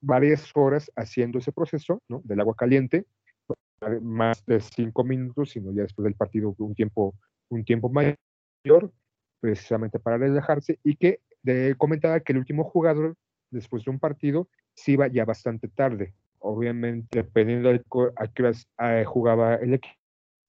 varias 0.00 0.50
horas 0.54 0.90
haciendo 0.96 1.38
ese 1.38 1.52
proceso, 1.52 2.02
¿no? 2.08 2.20
Del 2.24 2.40
agua 2.40 2.54
caliente, 2.56 3.06
más 4.02 4.44
de 4.46 4.60
cinco 4.60 5.04
minutos, 5.04 5.50
sino 5.50 5.72
ya 5.72 5.82
después 5.82 6.04
del 6.04 6.14
partido 6.14 6.54
un 6.58 6.74
tiempo, 6.74 7.14
un 7.48 7.64
tiempo 7.64 7.90
mayor, 7.90 8.92
precisamente 9.40 9.98
para 9.98 10.18
relajarse 10.18 10.78
y 10.82 10.96
que 10.96 11.20
comentaba 11.76 12.20
que 12.20 12.32
el 12.32 12.38
último 12.38 12.64
jugador 12.64 13.16
después 13.50 13.84
de 13.84 13.90
un 13.90 13.98
partido 13.98 14.48
se 14.74 14.92
iba 14.92 15.06
ya 15.08 15.24
bastante 15.24 15.68
tarde. 15.68 16.14
Obviamente, 16.40 17.18
dependiendo 17.18 17.70
de 17.70 17.82
a 18.16 18.26
qué 18.28 18.42
horas 18.42 18.68
eh, 18.78 19.04
jugaba 19.04 19.56
el 19.56 19.80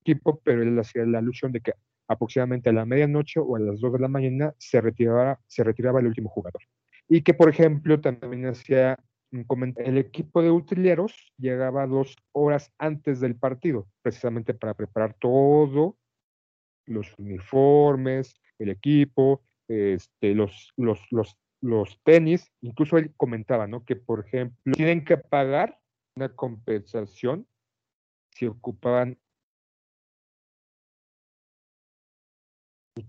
equipo, 0.03 0.39
pero 0.43 0.61
él 0.61 0.77
hacía 0.77 1.05
la 1.05 1.19
alusión 1.19 1.51
de 1.51 1.61
que 1.61 1.73
aproximadamente 2.07 2.69
a 2.69 2.73
la 2.73 2.85
medianoche 2.85 3.39
o 3.39 3.55
a 3.55 3.59
las 3.59 3.79
2 3.79 3.93
de 3.93 3.99
la 3.99 4.07
mañana 4.07 4.53
se 4.57 4.81
retiraba, 4.81 5.39
se 5.47 5.63
retiraba 5.63 5.99
el 5.99 6.07
último 6.07 6.29
jugador. 6.29 6.61
Y 7.07 7.21
que, 7.21 7.33
por 7.33 7.49
ejemplo, 7.49 7.99
también 8.01 8.45
hacía 8.45 8.99
el 9.31 9.97
equipo 9.97 10.41
de 10.41 10.51
utileros 10.51 11.33
llegaba 11.37 11.85
dos 11.85 12.15
horas 12.31 12.73
antes 12.77 13.19
del 13.19 13.35
partido, 13.35 13.87
precisamente 14.01 14.53
para 14.53 14.73
preparar 14.73 15.15
todo, 15.19 15.97
los 16.85 17.17
uniformes, 17.19 18.33
el 18.57 18.69
equipo, 18.69 19.43
este, 19.67 20.33
los, 20.33 20.73
los, 20.75 20.99
los, 21.11 21.37
los 21.61 22.01
tenis, 22.03 22.51
incluso 22.61 22.97
él 22.97 23.13
comentaba, 23.15 23.67
¿no? 23.67 23.85
Que, 23.85 23.95
por 23.95 24.25
ejemplo, 24.25 24.73
tienen 24.73 25.05
que 25.05 25.17
pagar 25.17 25.79
una 26.15 26.29
compensación 26.29 27.47
si 28.31 28.47
ocupaban 28.47 29.19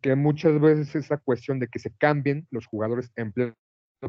que 0.01 0.15
muchas 0.15 0.61
veces 0.61 0.95
esa 0.95 1.19
cuestión 1.19 1.59
de 1.59 1.69
que 1.69 1.79
se 1.79 1.93
cambien 1.97 2.47
los 2.51 2.67
jugadores 2.67 3.11
en 3.17 3.33
pleno 3.33 3.55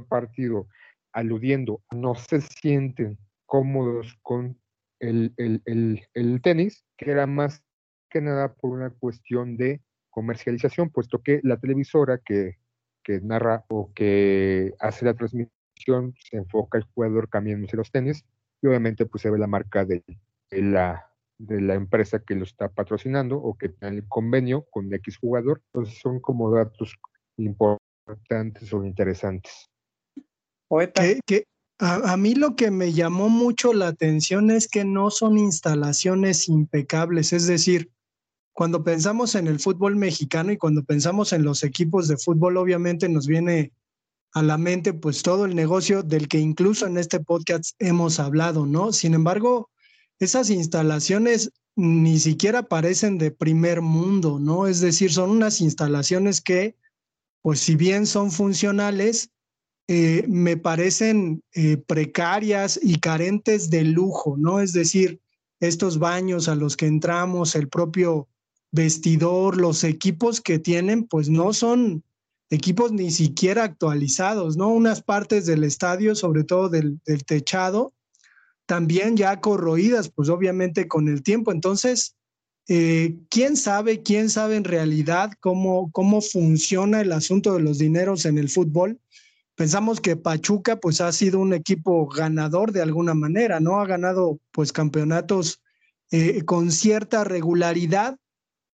partido, 0.08 0.68
aludiendo, 1.14 1.82
no 1.92 2.16
se 2.16 2.42
sienten 2.42 3.18
cómodos 3.46 4.18
con 4.22 4.58
el, 5.00 5.34
el, 5.38 6.42
tenis, 6.42 6.86
que 6.98 7.12
era 7.12 7.28
más 7.28 7.64
que 8.10 8.22
nada 8.22 8.54
por 8.54 8.72
una 8.72 8.92
cuestión 8.92 9.58
de 9.58 9.82
comercialización, 10.10 10.90
puesto 10.90 11.22
que 11.24 11.40
la 11.44 11.58
televisora 11.58 12.20
que, 12.20 12.58
que 13.04 13.20
narra 13.22 13.66
o 13.70 13.92
que 13.94 14.74
hace 14.80 15.06
la 15.06 15.16
transmisión 15.16 16.14
se 16.18 16.38
enfoca 16.38 16.78
el 16.78 16.84
jugador 16.94 17.30
cambiándose 17.30 17.78
los 17.78 17.92
tenis 17.92 18.26
y 18.62 18.68
obviamente 18.68 19.06
pues 19.06 19.24
se 19.24 19.32
ve 19.32 19.40
la 19.40 19.48
marca 19.48 19.86
de, 19.86 20.04
la, 20.52 21.10
de 21.38 21.62
la 21.62 21.74
empresa 21.74 22.20
que 22.20 22.36
lo 22.36 22.44
está 22.44 22.70
patrocinando 22.70 23.38
o 23.38 23.58
que 23.58 23.70
tiene 23.70 23.98
el 23.98 24.08
convenio 24.08 24.66
con 24.70 24.94
X 24.94 25.18
jugador. 25.18 25.62
Entonces 25.74 26.00
son 26.00 26.20
como 26.20 26.52
datos 26.52 26.96
importantes 27.38 28.72
o 28.74 28.86
interesantes. 28.86 29.71
Que, 31.26 31.46
a, 31.80 32.14
a, 32.14 32.18
mí 32.18 32.36
lo 32.36 32.56
que 32.56 32.72
me 32.72 32.94
llamó 32.94 33.30
mucho 33.30 33.74
la 33.74 33.88
atención 33.88 34.52
es 34.52 34.68
que 34.68 34.86
no 34.86 35.12
son 35.12 35.38
instalaciones 35.38 36.48
impecables, 36.48 37.34
es 37.34 37.48
decir, 37.48 37.92
cuando 38.54 38.84
pensamos 38.84 39.36
en 39.36 39.48
el 39.48 39.60
fútbol 39.60 39.96
mexicano 39.96 40.52
y 40.52 40.58
cuando 40.58 40.84
pensamos 40.84 41.34
en 41.34 41.44
los 41.44 41.64
equipos 41.64 42.08
de 42.08 42.18
fútbol, 42.18 42.58
obviamente 42.58 43.10
nos 43.10 43.28
viene 43.28 43.72
a 44.34 44.42
la 44.42 44.58
mente 44.58 44.94
pues 44.94 45.24
todo 45.24 45.46
el 45.46 45.56
negocio 45.56 46.04
del 46.04 46.28
que 46.28 46.40
incluso 46.40 46.86
en 46.88 46.98
este 46.98 47.20
podcast 47.20 47.76
hemos 47.80 48.20
hablado, 48.20 48.66
¿no? 48.66 48.94
Sin 48.94 49.14
embargo, 49.14 49.70
esas 50.20 50.50
instalaciones 50.50 51.52
ni 51.76 52.20
siquiera 52.20 52.64
parecen 52.64 53.18
de 53.18 53.32
primer 53.32 53.82
mundo, 53.82 54.40
¿no? 54.40 54.68
Es 54.68 54.80
decir, 54.80 55.12
son 55.12 55.32
unas 55.32 55.62
instalaciones 55.62 56.42
que, 56.42 56.76
pues 57.42 57.60
si 57.60 57.76
bien 57.76 58.06
son 58.06 58.32
funcionales, 58.32 59.32
eh, 59.94 60.24
me 60.30 60.56
parecen 60.56 61.44
eh, 61.52 61.76
precarias 61.76 62.80
y 62.82 63.00
carentes 63.00 63.70
de 63.70 63.84
lujo, 63.84 64.38
¿no? 64.38 64.62
Es 64.62 64.72
decir, 64.72 65.20
estos 65.60 66.00
baños 66.00 66.48
a 66.48 66.56
los 66.56 66.78
que 66.78 66.86
entramos, 66.86 67.56
el 67.56 67.68
propio 67.68 68.30
vestidor, 68.72 69.58
los 69.58 69.84
equipos 69.84 70.40
que 70.40 70.60
tienen, 70.60 71.04
pues 71.04 71.28
no 71.28 71.52
son 71.52 72.06
equipos 72.50 72.94
ni 72.94 73.12
siquiera 73.12 73.66
actualizados, 73.66 74.56
¿no? 74.56 74.70
Unas 74.70 75.04
partes 75.04 75.46
del 75.46 75.66
estadio, 75.66 76.16
sobre 76.16 76.46
todo 76.46 76.70
del, 76.70 77.02
techado, 77.26 77.92
también 78.66 79.18
ya 79.18 79.42
corroídas, 79.42 80.08
pues 80.08 80.30
obviamente 80.30 80.88
con 80.88 81.10
el 81.10 81.22
tiempo. 81.22 81.52
Entonces, 81.52 82.16
eh, 82.70 83.18
¿quién 83.30 83.58
sabe, 83.58 84.04
quién 84.04 84.30
sabe 84.30 84.56
en 84.56 84.64
realidad 84.64 85.32
cómo, 85.42 85.92
cómo 85.92 86.22
funciona 86.22 87.02
el 87.02 87.12
asunto 87.12 87.56
de 87.56 87.62
los 87.62 87.78
dineros 87.78 88.24
en 88.24 88.38
el 88.38 88.48
fútbol? 88.48 88.98
Pensamos 89.56 90.00
que 90.00 90.16
Pachuca 90.16 90.78
pues 90.78 91.02
ha 91.02 91.12
sido 91.12 91.40
un 91.40 91.54
equipo 91.54 92.08
ganador 92.08 92.72
de 92.72 92.82
alguna 92.82 93.14
manera, 93.14 93.60
¿no? 93.60 93.80
Ha 93.80 93.86
ganado 93.86 94.40
pues 94.52 94.72
campeonatos 94.72 95.62
eh, 96.12 96.44
con 96.44 96.72
cierta 96.72 97.24
regularidad 97.24 98.18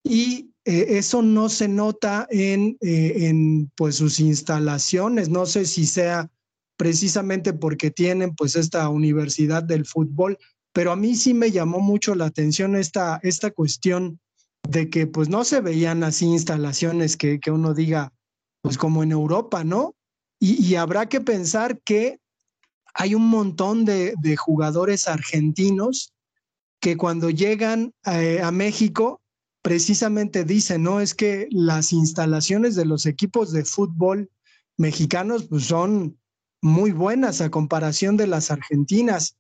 y 0.04 0.52
eh, 0.66 0.98
eso 0.98 1.22
no 1.22 1.50
se 1.50 1.68
nota 1.68 2.28
en, 2.30 2.78
eh, 2.82 3.28
en 3.28 3.72
pues, 3.76 3.96
sus 3.96 4.20
instalaciones. 4.20 5.30
No 5.30 5.46
sé 5.46 5.66
si 5.66 5.86
sea 5.86 6.30
precisamente 6.78 7.54
porque 7.54 7.92
tienen 7.92 8.36
pues 8.36 8.56
esta 8.56 8.88
universidad 8.90 9.64
del 9.64 9.86
fútbol, 9.86 10.38
pero 10.74 10.92
a 10.92 10.96
mí 10.96 11.16
sí 11.16 11.34
me 11.34 11.52
llamó 11.52 11.80
mucho 11.80 12.16
la 12.16 12.26
atención 12.26 12.76
esta, 12.76 13.20
esta 13.24 13.52
cuestión 13.52 14.20
de 14.70 14.90
que 14.90 15.08
pues 15.08 15.28
no 15.30 15.44
se 15.44 15.62
veían 15.62 16.04
así 16.04 16.26
instalaciones 16.26 17.18
que, 17.18 17.40
que 17.40 17.52
uno 17.52 17.74
diga 17.74 18.14
pues 18.62 18.78
como 18.78 19.04
en 19.04 19.12
Europa, 19.12 19.64
¿no? 19.64 19.97
Y, 20.40 20.76
habrá 20.76 21.08
que 21.10 21.20
pensar 21.20 21.80
que 21.82 22.20
hay 22.94 23.16
un 23.16 23.28
montón 23.28 23.86
de, 23.86 24.14
jugadores 24.38 25.08
argentinos 25.08 26.14
que 26.80 26.96
cuando 26.96 27.30
llegan 27.30 27.94
eh, 28.06 28.40
a 28.44 28.52
México 28.52 29.22
precisamente 29.64 30.44
dice, 30.44 30.78
¿no? 30.78 31.02
Es 31.02 31.16
que 31.16 31.48
las 31.52 31.92
instalaciones 31.92 32.76
de 32.76 32.86
los 32.86 33.06
equipos 33.06 33.52
de 33.52 33.66
fútbol 33.66 34.30
mexicanos 34.78 35.48
pues, 35.50 35.66
son 35.66 36.18
muy 36.62 36.92
buenas 36.92 37.42
a 37.42 37.50
comparación 37.50 38.16
de 38.16 38.28
las 38.28 38.52
argentinas. 38.52 39.36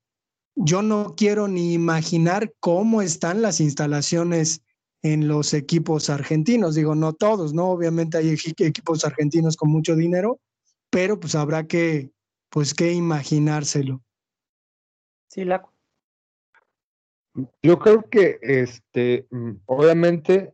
Yo 0.56 0.82
no 0.82 1.14
quiero 1.16 1.48
ni 1.48 1.74
imaginar 1.74 2.54
cómo 2.60 3.02
están 3.02 3.42
las 3.42 3.60
instalaciones 3.60 4.62
en 5.04 5.28
los 5.28 5.54
equipos 5.54 6.10
argentinos. 6.10 6.76
Digo, 6.76 6.96
no 6.96 7.14
todos, 7.14 7.54
¿no? 7.54 7.68
Obviamente 7.68 8.18
hay 8.18 8.36
equipos 8.58 9.06
argentinos 9.06 9.56
con 9.56 9.70
mucho 9.70 9.96
dinero, 9.96 10.40
pero 10.90 11.20
pues 11.20 11.36
habrá 11.36 11.68
que, 11.68 12.12
pues, 12.50 12.74
que 12.74 12.92
imaginárselo. 12.92 14.02
Sí, 15.28 15.44
la, 15.44 15.68
yo 17.62 17.78
creo 17.80 18.10
que, 18.10 18.40
este, 18.42 19.28
mm, 19.30 19.52
obviamente, 19.66 20.54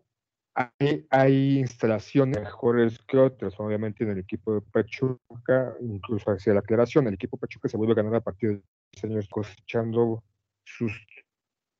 hay, 0.55 1.05
hay, 1.09 1.59
instalaciones 1.59 2.39
mejores 2.39 2.99
que 3.07 3.17
otras, 3.17 3.59
obviamente 3.59 4.03
en 4.03 4.11
el 4.11 4.19
equipo 4.19 4.53
de 4.53 4.61
Pachuca, 4.61 5.75
incluso 5.81 6.31
hacia 6.31 6.53
la 6.53 6.59
aclaración, 6.59 7.07
el 7.07 7.15
equipo 7.15 7.37
de 7.37 7.41
Pachuca 7.41 7.69
se 7.69 7.77
vuelve 7.77 7.93
a 7.93 8.03
ganar 8.03 8.15
a 8.15 8.21
partir 8.21 8.49
de 8.49 8.63
los 8.93 9.03
años 9.03 9.27
cosechando 9.29 10.23
sus 10.63 10.91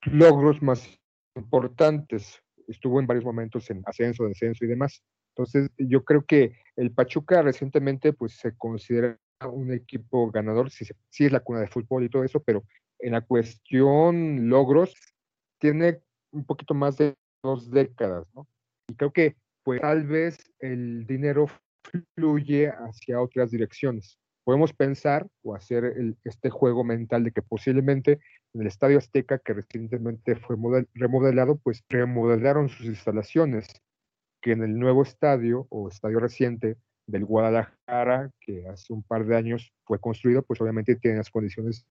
logros 0.05 0.61
más 0.61 0.99
importantes. 1.35 2.41
Estuvo 2.67 2.99
en 2.99 3.07
varios 3.07 3.25
momentos 3.25 3.69
en 3.69 3.83
ascenso, 3.85 4.25
descenso 4.25 4.65
y 4.65 4.69
demás. 4.69 5.03
Entonces, 5.35 5.71
yo 5.77 6.03
creo 6.03 6.25
que 6.25 6.53
el 6.75 6.91
Pachuca 6.91 7.41
recientemente 7.41 8.13
pues 8.13 8.33
se 8.33 8.55
considera 8.55 9.17
un 9.51 9.71
equipo 9.71 10.31
ganador, 10.31 10.69
sí, 10.69 10.85
sí 11.09 11.25
es 11.25 11.31
la 11.31 11.39
cuna 11.39 11.59
de 11.59 11.67
fútbol 11.67 12.03
y 12.03 12.09
todo 12.09 12.23
eso, 12.23 12.41
pero 12.41 12.63
en 12.99 13.13
la 13.13 13.21
cuestión 13.21 14.47
logros, 14.47 14.93
tiene 15.59 16.01
un 16.31 16.45
poquito 16.45 16.73
más 16.73 16.97
de 16.97 17.15
dos 17.43 17.69
décadas, 17.69 18.25
¿no? 18.33 18.47
Y 18.87 18.95
creo 18.95 19.11
que, 19.11 19.35
pues, 19.63 19.81
tal 19.81 20.05
vez 20.05 20.37
el 20.59 21.05
dinero 21.05 21.47
fluye 22.15 22.69
hacia 22.69 23.21
otras 23.21 23.51
direcciones. 23.51 24.19
Podemos 24.45 24.73
pensar 24.73 25.27
o 25.41 25.55
hacer 25.55 25.93
este 26.25 26.49
juego 26.49 26.83
mental 26.83 27.23
de 27.23 27.31
que 27.31 27.41
posiblemente 27.41 28.19
en 28.53 28.61
el 28.61 28.67
Estadio 28.67 28.97
Azteca, 28.97 29.39
que 29.39 29.53
recientemente 29.53 30.35
fue 30.35 30.57
remodelado, 30.93 31.57
pues 31.57 31.83
remodelaron 31.89 32.69
sus 32.69 32.85
instalaciones, 32.85 33.67
que 34.43 34.51
en 34.51 34.61
el 34.61 34.77
nuevo 34.77 35.01
estadio 35.01 35.65
o 35.69 35.87
estadio 35.87 36.19
reciente 36.19 36.75
del 37.07 37.25
Guadalajara, 37.25 38.29
que 38.41 38.67
hace 38.67 38.91
un 38.93 39.01
par 39.01 39.25
de 39.25 39.37
años 39.37 39.73
fue 39.85 39.99
construido, 39.99 40.43
pues 40.43 40.59
obviamente 40.61 40.97
tiene 40.97 41.17
las 41.17 41.29
condiciones 41.29 41.87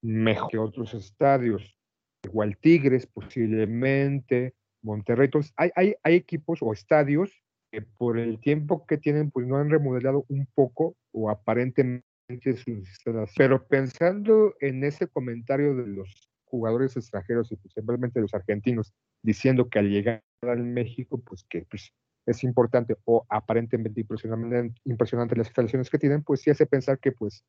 mejor 0.00 0.48
que 0.48 0.58
otros 0.58 0.94
estadios. 0.94 1.76
Igual 2.24 2.56
Tigres, 2.56 3.06
posiblemente, 3.06 4.54
Monterrey. 4.82 5.26
Entonces, 5.26 5.52
hay, 5.56 5.70
hay, 5.76 6.14
equipos 6.14 6.60
o 6.62 6.72
estadios 6.72 7.32
que 7.72 7.82
por 7.82 8.18
el 8.18 8.40
tiempo 8.40 8.86
que 8.86 8.96
tienen, 8.96 9.30
pues 9.30 9.46
no 9.46 9.56
han 9.56 9.68
remodelado 9.68 10.24
un 10.28 10.46
poco 10.54 10.96
o 11.12 11.30
aparentemente 11.30 12.04
sus 12.34 12.68
instalaciones. 12.68 13.34
Pero 13.36 13.66
pensando 13.66 14.54
en 14.60 14.84
ese 14.84 15.08
comentario 15.08 15.74
de 15.74 15.86
los 15.86 16.30
jugadores 16.44 16.96
extranjeros 16.96 17.50
y 17.50 17.56
principalmente 17.56 18.20
los 18.20 18.34
argentinos, 18.34 18.92
diciendo 19.22 19.68
que 19.68 19.80
al 19.80 19.90
llegar 19.90 20.22
al 20.42 20.62
México, 20.62 21.20
pues 21.24 21.44
que 21.44 21.62
pues, 21.62 21.92
es 22.26 22.44
importante 22.44 22.96
o 23.04 23.26
aparentemente 23.28 24.00
impresionante, 24.00 24.80
impresionante 24.84 25.36
las 25.36 25.48
instalaciones 25.48 25.90
que 25.90 25.98
tienen, 25.98 26.22
pues 26.22 26.42
sí 26.42 26.50
hace 26.50 26.66
pensar 26.66 26.98
que 26.98 27.12
pues 27.12 27.44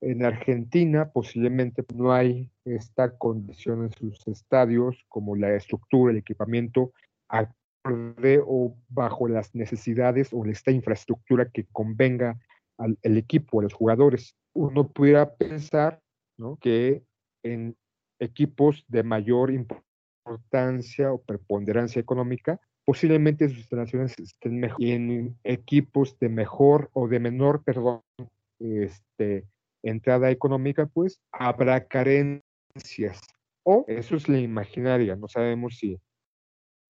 en 0.00 0.24
Argentina 0.24 1.10
posiblemente 1.12 1.84
no 1.94 2.12
hay 2.12 2.50
esta 2.64 3.16
condición 3.16 3.84
en 3.84 3.92
sus 3.92 4.26
estadios 4.26 5.04
como 5.08 5.36
la 5.36 5.54
estructura, 5.54 6.10
el 6.10 6.18
equipamiento 6.18 6.92
acorde 7.28 8.42
o 8.44 8.76
bajo 8.88 9.28
las 9.28 9.54
necesidades 9.54 10.30
o 10.32 10.44
esta 10.46 10.72
infraestructura 10.72 11.48
que 11.50 11.66
convenga 11.70 12.40
al 12.78 13.16
equipo, 13.16 13.60
a 13.60 13.64
los 13.64 13.74
jugadores. 13.74 14.34
Uno 14.54 14.88
pudiera 14.88 15.36
pensar 15.36 16.00
que 16.60 17.04
en 17.44 17.76
equipos 18.18 18.84
de 18.88 19.04
mayor 19.04 19.52
importancia 19.52 19.91
o 20.24 21.22
preponderancia 21.22 22.00
económica, 22.00 22.60
posiblemente 22.84 23.48
sus 23.48 23.58
instalaciones 23.58 24.18
estén 24.18 24.58
mejor. 24.60 24.82
En 24.82 25.36
equipos 25.44 26.18
de 26.18 26.28
mejor 26.28 26.90
o 26.92 27.08
de 27.08 27.20
menor, 27.20 27.62
perdón, 27.64 28.02
este, 28.58 29.46
entrada 29.82 30.30
económica, 30.30 30.86
pues 30.86 31.20
habrá 31.32 31.86
carencias. 31.86 33.20
O 33.64 33.84
eso 33.86 34.16
es 34.16 34.28
la 34.28 34.40
imaginaria, 34.40 35.14
no 35.16 35.28
sabemos 35.28 35.76
si 35.78 35.98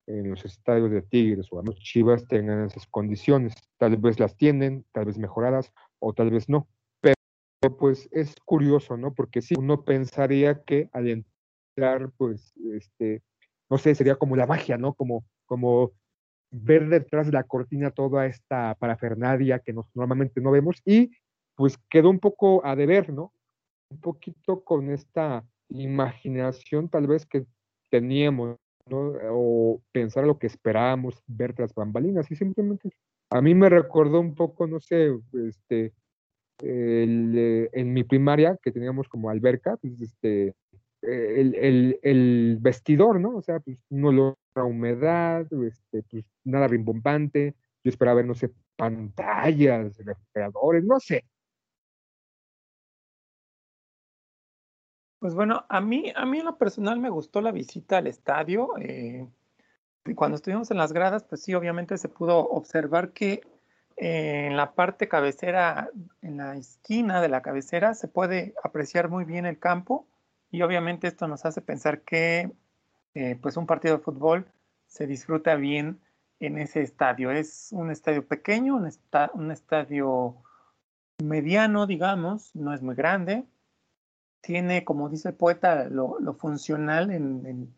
en 0.06 0.30
los 0.30 0.44
estadios 0.44 0.90
de 0.90 1.02
Tigres 1.02 1.48
o 1.50 1.62
los 1.62 1.76
Chivas 1.76 2.26
tengan 2.26 2.66
esas 2.66 2.86
condiciones. 2.86 3.54
Tal 3.78 3.96
vez 3.96 4.18
las 4.18 4.36
tienen, 4.36 4.84
tal 4.92 5.06
vez 5.06 5.18
mejoradas 5.18 5.72
o 6.00 6.12
tal 6.12 6.30
vez 6.30 6.48
no. 6.48 6.68
Pero 7.00 7.76
pues 7.78 8.08
es 8.10 8.34
curioso, 8.44 8.96
¿no? 8.96 9.14
Porque 9.14 9.42
si 9.42 9.54
uno 9.56 9.84
pensaría 9.84 10.62
que 10.64 10.88
al 10.92 11.24
pues, 12.16 12.52
este, 12.74 13.22
no 13.70 13.78
sé, 13.78 13.94
sería 13.94 14.16
como 14.16 14.36
la 14.36 14.46
magia, 14.46 14.78
¿no? 14.78 14.94
Como, 14.94 15.24
como 15.46 15.92
ver 16.50 16.88
detrás 16.88 17.26
de 17.26 17.32
la 17.32 17.44
cortina 17.44 17.90
toda 17.90 18.26
esta 18.26 18.76
parafernalia 18.78 19.60
que 19.60 19.72
nos, 19.72 19.86
normalmente 19.94 20.40
no 20.40 20.50
vemos 20.50 20.82
y 20.84 21.10
pues 21.54 21.78
quedó 21.88 22.10
un 22.10 22.18
poco 22.18 22.64
a 22.66 22.76
deber, 22.76 23.12
¿no? 23.12 23.32
Un 23.90 24.00
poquito 24.00 24.62
con 24.62 24.90
esta 24.90 25.44
imaginación 25.70 26.88
tal 26.88 27.06
vez 27.06 27.26
que 27.26 27.46
teníamos, 27.90 28.58
¿no? 28.86 29.12
O 29.30 29.82
pensar 29.92 30.24
lo 30.24 30.38
que 30.38 30.46
esperábamos 30.46 31.22
ver 31.26 31.54
tras 31.54 31.74
bambalinas 31.74 32.30
y 32.30 32.36
simplemente 32.36 32.90
a 33.30 33.40
mí 33.40 33.54
me 33.54 33.70
recordó 33.70 34.20
un 34.20 34.34
poco, 34.34 34.66
no 34.66 34.80
sé, 34.80 35.10
este, 35.48 35.94
eh, 36.62 37.70
en 37.72 37.92
mi 37.94 38.04
primaria 38.04 38.58
que 38.62 38.72
teníamos 38.72 39.08
como 39.08 39.30
alberca, 39.30 39.78
pues 39.78 39.98
este, 40.02 40.54
el, 41.02 41.98
el, 42.02 42.58
vestidor, 42.60 43.20
¿no? 43.20 43.36
O 43.36 43.42
sea, 43.42 43.60
pues 43.60 43.78
no 43.90 44.08
olor 44.08 44.36
a 44.54 44.64
humedad, 44.64 45.46
este, 45.52 46.02
pues 46.04 46.24
nada 46.44 46.68
rimbombante. 46.68 47.54
Yo 47.84 47.90
esperaba 47.90 48.16
ver, 48.16 48.26
no 48.26 48.34
sé, 48.34 48.52
pantallas, 48.76 49.96
refrigeradores, 49.98 50.84
no 50.84 51.00
sé. 51.00 51.24
Pues 55.18 55.34
bueno, 55.34 55.64
a 55.68 55.80
mí, 55.80 56.12
a 56.16 56.26
mí 56.26 56.40
en 56.40 56.46
lo 56.46 56.58
personal 56.58 56.98
me 56.98 57.10
gustó 57.10 57.40
la 57.40 57.52
visita 57.52 57.98
al 57.98 58.08
estadio. 58.08 58.70
Eh, 58.78 59.26
cuando 60.16 60.36
estuvimos 60.36 60.70
en 60.70 60.78
las 60.78 60.92
gradas, 60.92 61.24
pues 61.24 61.42
sí, 61.42 61.54
obviamente 61.54 61.96
se 61.96 62.08
pudo 62.08 62.38
observar 62.38 63.12
que 63.12 63.42
eh, 63.96 64.46
en 64.48 64.56
la 64.56 64.74
parte 64.74 65.08
cabecera, 65.08 65.90
en 66.22 66.38
la 66.38 66.56
esquina 66.56 67.20
de 67.20 67.28
la 67.28 67.42
cabecera, 67.42 67.94
se 67.94 68.08
puede 68.08 68.54
apreciar 68.64 69.08
muy 69.08 69.24
bien 69.24 69.46
el 69.46 69.58
campo 69.58 70.08
y 70.52 70.60
obviamente 70.60 71.08
esto 71.08 71.26
nos 71.26 71.44
hace 71.46 71.62
pensar 71.62 72.02
que 72.02 72.52
eh, 73.14 73.38
pues 73.40 73.56
un 73.56 73.66
partido 73.66 73.96
de 73.96 74.02
fútbol 74.04 74.46
se 74.86 75.06
disfruta 75.06 75.56
bien 75.56 75.98
en 76.40 76.58
ese 76.58 76.82
estadio. 76.82 77.30
Es 77.30 77.70
un 77.72 77.90
estadio 77.90 78.26
pequeño, 78.28 78.76
un, 78.76 78.88
un 79.34 79.50
estadio 79.50 80.36
mediano, 81.24 81.86
digamos, 81.86 82.54
no 82.54 82.74
es 82.74 82.82
muy 82.82 82.94
grande. 82.94 83.46
Tiene, 84.42 84.84
como 84.84 85.08
dice 85.08 85.30
el 85.30 85.34
poeta, 85.34 85.84
lo, 85.84 86.18
funcional 86.34 87.10
en, 87.10 87.74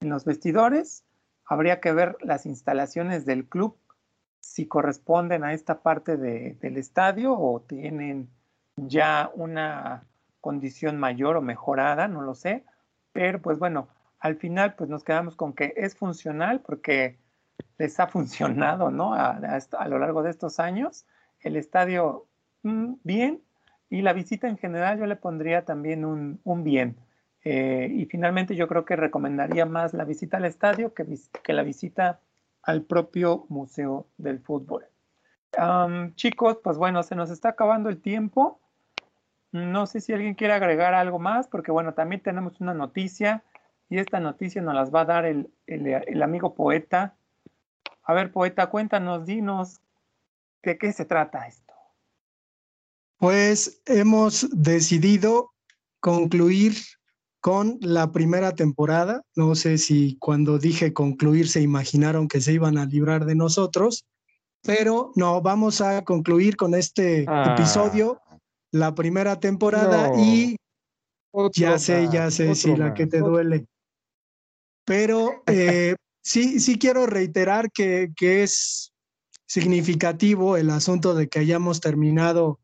los 0.00 0.24
vestidores. 0.24 1.04
Habría 1.44 1.80
que 1.80 1.92
ver 1.92 2.16
las 2.20 2.46
instalaciones 2.46 3.26
del 3.26 3.46
club, 3.46 3.76
si 4.40 4.66
corresponden 4.66 5.44
a 5.44 5.52
esta 5.52 5.82
parte 5.82 6.16
del 6.16 6.76
estadio 6.78 7.38
o 7.38 7.60
tienen 7.60 8.30
ya 8.76 9.30
una 9.34 10.06
condición 10.44 10.98
mayor 10.98 11.38
o 11.38 11.40
mejorada, 11.40 12.06
no 12.06 12.20
lo 12.20 12.34
sé, 12.34 12.64
pero 13.14 13.40
pues 13.40 13.58
bueno, 13.58 13.88
al 14.20 14.36
final 14.36 14.74
pues 14.74 14.90
nos 14.90 15.02
quedamos 15.02 15.36
con 15.36 15.54
que 15.54 15.72
es 15.74 15.96
funcional 15.96 16.60
porque 16.60 17.16
les 17.78 17.98
ha 17.98 18.06
funcionado, 18.16 18.90
¿no? 18.90 19.14
A, 19.14 19.88
lo 19.88 19.98
largo 19.98 20.22
de 20.22 20.28
estos 20.28 20.60
años, 20.60 21.06
el 21.40 21.56
estadio 21.56 22.26
mm, 22.62 22.96
bien 23.04 23.40
y 23.88 24.02
la 24.02 24.12
visita 24.12 24.46
en 24.46 24.58
general 24.58 24.98
yo 24.98 25.06
le 25.06 25.16
pondría 25.16 25.64
también 25.64 26.04
un, 26.04 26.38
bien. 26.62 26.94
Eh, 27.42 27.88
y 27.90 28.04
finalmente 28.04 28.54
yo 28.54 28.68
creo 28.68 28.84
que 28.84 28.96
recomendaría 28.96 29.64
más 29.64 29.94
la 29.94 30.04
visita 30.04 30.36
al 30.36 30.44
estadio 30.44 30.92
que, 30.92 31.06
que 31.42 31.52
la 31.54 31.62
visita 31.62 32.20
al 32.62 32.82
propio 32.82 33.46
Museo 33.48 34.08
del 34.18 34.40
Fútbol. 34.40 34.84
chicos, 36.16 36.58
pues 36.62 36.76
bueno, 36.76 37.02
se 37.02 37.14
nos 37.14 37.30
está 37.30 37.48
acabando 37.48 37.88
el 37.88 38.02
tiempo. 38.02 38.60
No 39.54 39.86
sé 39.86 40.00
si 40.00 40.12
alguien 40.12 40.34
quiere 40.34 40.52
agregar 40.52 40.94
algo 40.94 41.20
más, 41.20 41.46
porque 41.46 41.70
bueno, 41.70 41.94
también 41.94 42.20
tenemos 42.20 42.60
una 42.60 42.74
noticia 42.74 43.44
y 43.88 43.98
esta 43.98 44.18
noticia 44.18 44.60
nos 44.60 44.74
las 44.74 44.92
va 44.92 45.02
a 45.02 45.04
dar 45.04 45.26
el, 45.26 46.22
amigo 46.24 46.56
poeta. 46.56 47.14
A 48.02 48.14
ver, 48.14 48.32
poeta, 48.32 48.66
cuéntanos, 48.68 49.26
dinos, 49.26 49.80
¿de 50.64 50.76
qué 50.76 50.92
se 50.92 51.04
trata 51.04 51.46
esto? 51.46 51.72
Pues 53.18 53.80
hemos 53.86 54.48
decidido 54.50 55.52
concluir 56.00 56.74
con 57.38 57.78
la 57.80 58.10
primera 58.10 58.56
temporada. 58.56 59.22
No 59.36 59.54
sé 59.54 59.78
si 59.78 60.16
cuando 60.18 60.58
dije 60.58 60.92
concluir 60.92 61.46
se 61.46 61.60
imaginaron 61.60 62.26
que 62.26 62.40
se 62.40 62.54
iban 62.54 62.76
a 62.76 62.86
librar 62.86 63.24
de 63.24 63.36
nosotros, 63.36 64.04
pero 64.62 65.12
no, 65.14 65.40
vamos 65.42 65.80
a 65.80 66.02
concluir 66.02 66.56
con 66.56 66.74
este 66.74 67.24
ah. 67.28 67.54
episodio 67.54 68.20
la 68.74 68.92
primera 68.92 69.38
temporada 69.38 70.10
y 70.18 70.56
ya 71.54 71.78
sé, 71.78 72.08
ya 72.12 72.28
sé, 72.32 72.56
sí, 72.56 72.74
la 72.74 72.92
que 72.92 73.06
te 73.06 73.20
duele. 73.20 73.66
Pero 74.84 75.42
eh, 75.46 75.94
sí, 76.24 76.58
sí 76.58 76.76
quiero 76.76 77.06
reiterar 77.06 77.70
que, 77.70 78.10
que 78.16 78.42
es 78.42 78.92
significativo 79.46 80.56
el 80.56 80.70
asunto 80.70 81.14
de 81.14 81.28
que 81.28 81.38
hayamos 81.38 81.80
terminado 81.80 82.58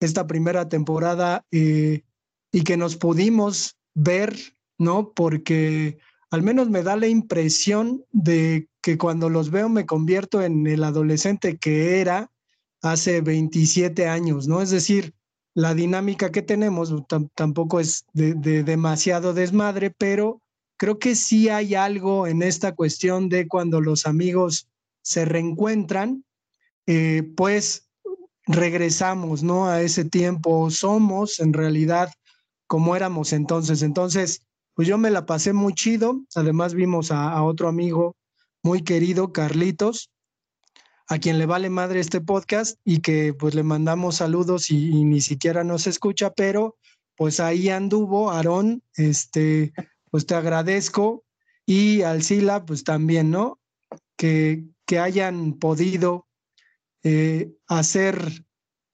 esta 0.00 0.26
primera 0.26 0.70
temporada 0.70 1.44
eh, 1.52 2.04
y 2.50 2.64
que 2.64 2.78
nos 2.78 2.96
pudimos 2.96 3.76
ver, 3.94 4.34
¿no? 4.78 5.12
Porque 5.12 5.98
al 6.30 6.42
menos 6.42 6.70
me 6.70 6.82
da 6.82 6.96
la 6.96 7.06
impresión 7.06 8.02
de 8.12 8.66
que 8.80 8.96
cuando 8.96 9.28
los 9.28 9.50
veo 9.50 9.68
me 9.68 9.84
convierto 9.84 10.40
en 10.40 10.66
el 10.66 10.84
adolescente 10.84 11.58
que 11.58 12.00
era 12.00 12.32
hace 12.80 13.20
27 13.20 14.08
años, 14.08 14.48
¿no? 14.48 14.62
Es 14.62 14.70
decir, 14.70 15.12
la 15.54 15.74
dinámica 15.74 16.30
que 16.30 16.42
tenemos 16.42 16.92
tampoco 17.34 17.80
es 17.80 18.04
de, 18.12 18.34
demasiado 18.62 19.34
desmadre, 19.34 19.90
pero 19.90 20.40
creo 20.76 20.98
que 20.98 21.14
sí 21.14 21.48
hay 21.48 21.74
algo 21.74 22.26
en 22.26 22.42
esta 22.42 22.74
cuestión 22.74 23.28
de 23.28 23.48
cuando 23.48 23.80
los 23.80 24.06
amigos 24.06 24.68
se 25.02 25.24
reencuentran, 25.24 26.24
eh, 26.86 27.22
pues 27.36 27.88
regresamos, 28.46 29.42
¿no? 29.42 29.66
A 29.66 29.82
ese 29.82 30.04
tiempo, 30.04 30.70
somos 30.70 31.40
en 31.40 31.52
realidad 31.52 32.12
como 32.66 32.96
éramos 32.96 33.32
entonces. 33.32 33.82
Entonces, 33.82 34.42
pues 34.74 34.86
yo 34.88 34.98
me 34.98 35.10
la 35.10 35.26
pasé 35.26 35.52
muy 35.52 35.74
chido, 35.74 36.24
además 36.34 36.74
vimos 36.74 37.10
a 37.10 37.42
otro 37.42 37.68
amigo 37.68 38.16
muy 38.62 38.82
querido, 38.82 39.32
Carlitos, 39.32 40.09
a 41.10 41.18
quien 41.18 41.38
le 41.38 41.46
vale 41.46 41.70
madre 41.70 41.98
este 41.98 42.20
podcast 42.20 42.78
y 42.84 43.00
que 43.00 43.34
pues 43.34 43.56
le 43.56 43.64
mandamos 43.64 44.16
saludos 44.16 44.70
y, 44.70 45.04
ni 45.04 45.20
siquiera 45.20 45.64
nos 45.64 45.88
escucha, 45.88 46.30
pero 46.30 46.78
pues 47.16 47.40
ahí 47.40 47.68
anduvo, 47.68 48.30
Aarón, 48.30 48.84
este, 48.94 49.72
pues 50.12 50.24
te 50.24 50.36
agradezco 50.36 51.24
y 51.66 52.02
al 52.02 52.22
Sila 52.22 52.64
pues 52.64 52.84
también, 52.84 53.32
¿no? 53.32 53.58
Que, 54.16 54.64
que 54.86 55.00
hayan 55.00 55.54
podido 55.54 56.28
eh, 57.02 57.50
hacer 57.66 58.44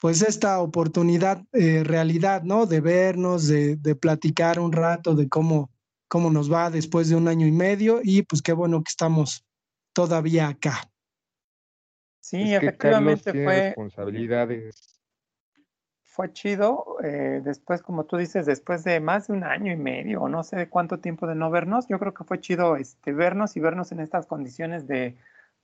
pues 0.01 0.23
esta 0.23 0.61
oportunidad 0.61 1.45
eh, 1.53 1.85
realidad, 1.85 2.45
¿no? 2.45 2.65
De 2.65 2.81
vernos, 2.81 3.47
de, 3.47 3.77
de, 3.77 3.95
platicar 3.95 4.59
un 4.59 4.73
rato 4.73 5.15
de 5.15 5.29
cómo, 5.29 5.71
cómo 6.09 6.31
nos 6.31 6.51
va 6.51 6.71
después 6.71 7.11
de 7.11 7.17
un 7.17 7.29
año 7.29 7.47
y 7.47 7.53
medio 7.53 8.01
y 8.03 8.23
pues 8.23 8.41
qué 8.41 8.55
bueno 8.55 8.83
que 8.83 8.89
estamos 8.89 9.45
todavía 9.93 10.49
acá. 10.49 10.91
Sí, 12.27 12.53
efectivamente 12.53 13.31
fue. 13.31 13.67
Responsabilidades. 13.67 15.01
Fue 16.03 16.33
chido. 16.33 16.97
Eh, 17.05 17.41
después, 17.45 17.83
como 17.83 18.05
tú 18.05 18.17
dices, 18.17 18.47
después 18.47 18.83
de 18.83 18.99
más 18.99 19.29
de 19.29 19.35
un 19.35 19.45
año 19.45 19.73
y 19.73 19.77
medio, 19.77 20.23
o 20.23 20.29
no 20.29 20.43
sé 20.43 20.57
de 20.57 20.69
cuánto 20.69 20.99
tiempo 20.99 21.29
de 21.29 21.37
no 21.37 21.53
vernos, 21.53 21.87
yo 21.87 22.01
creo 22.01 22.15
que 22.15 22.25
fue 22.25 22.41
chido 22.41 22.75
este, 22.75 23.13
vernos 23.13 23.57
y 23.57 23.61
vernos 23.61 23.93
en 23.93 24.01
estas 24.01 24.27
condiciones 24.27 24.89
de, 24.89 25.17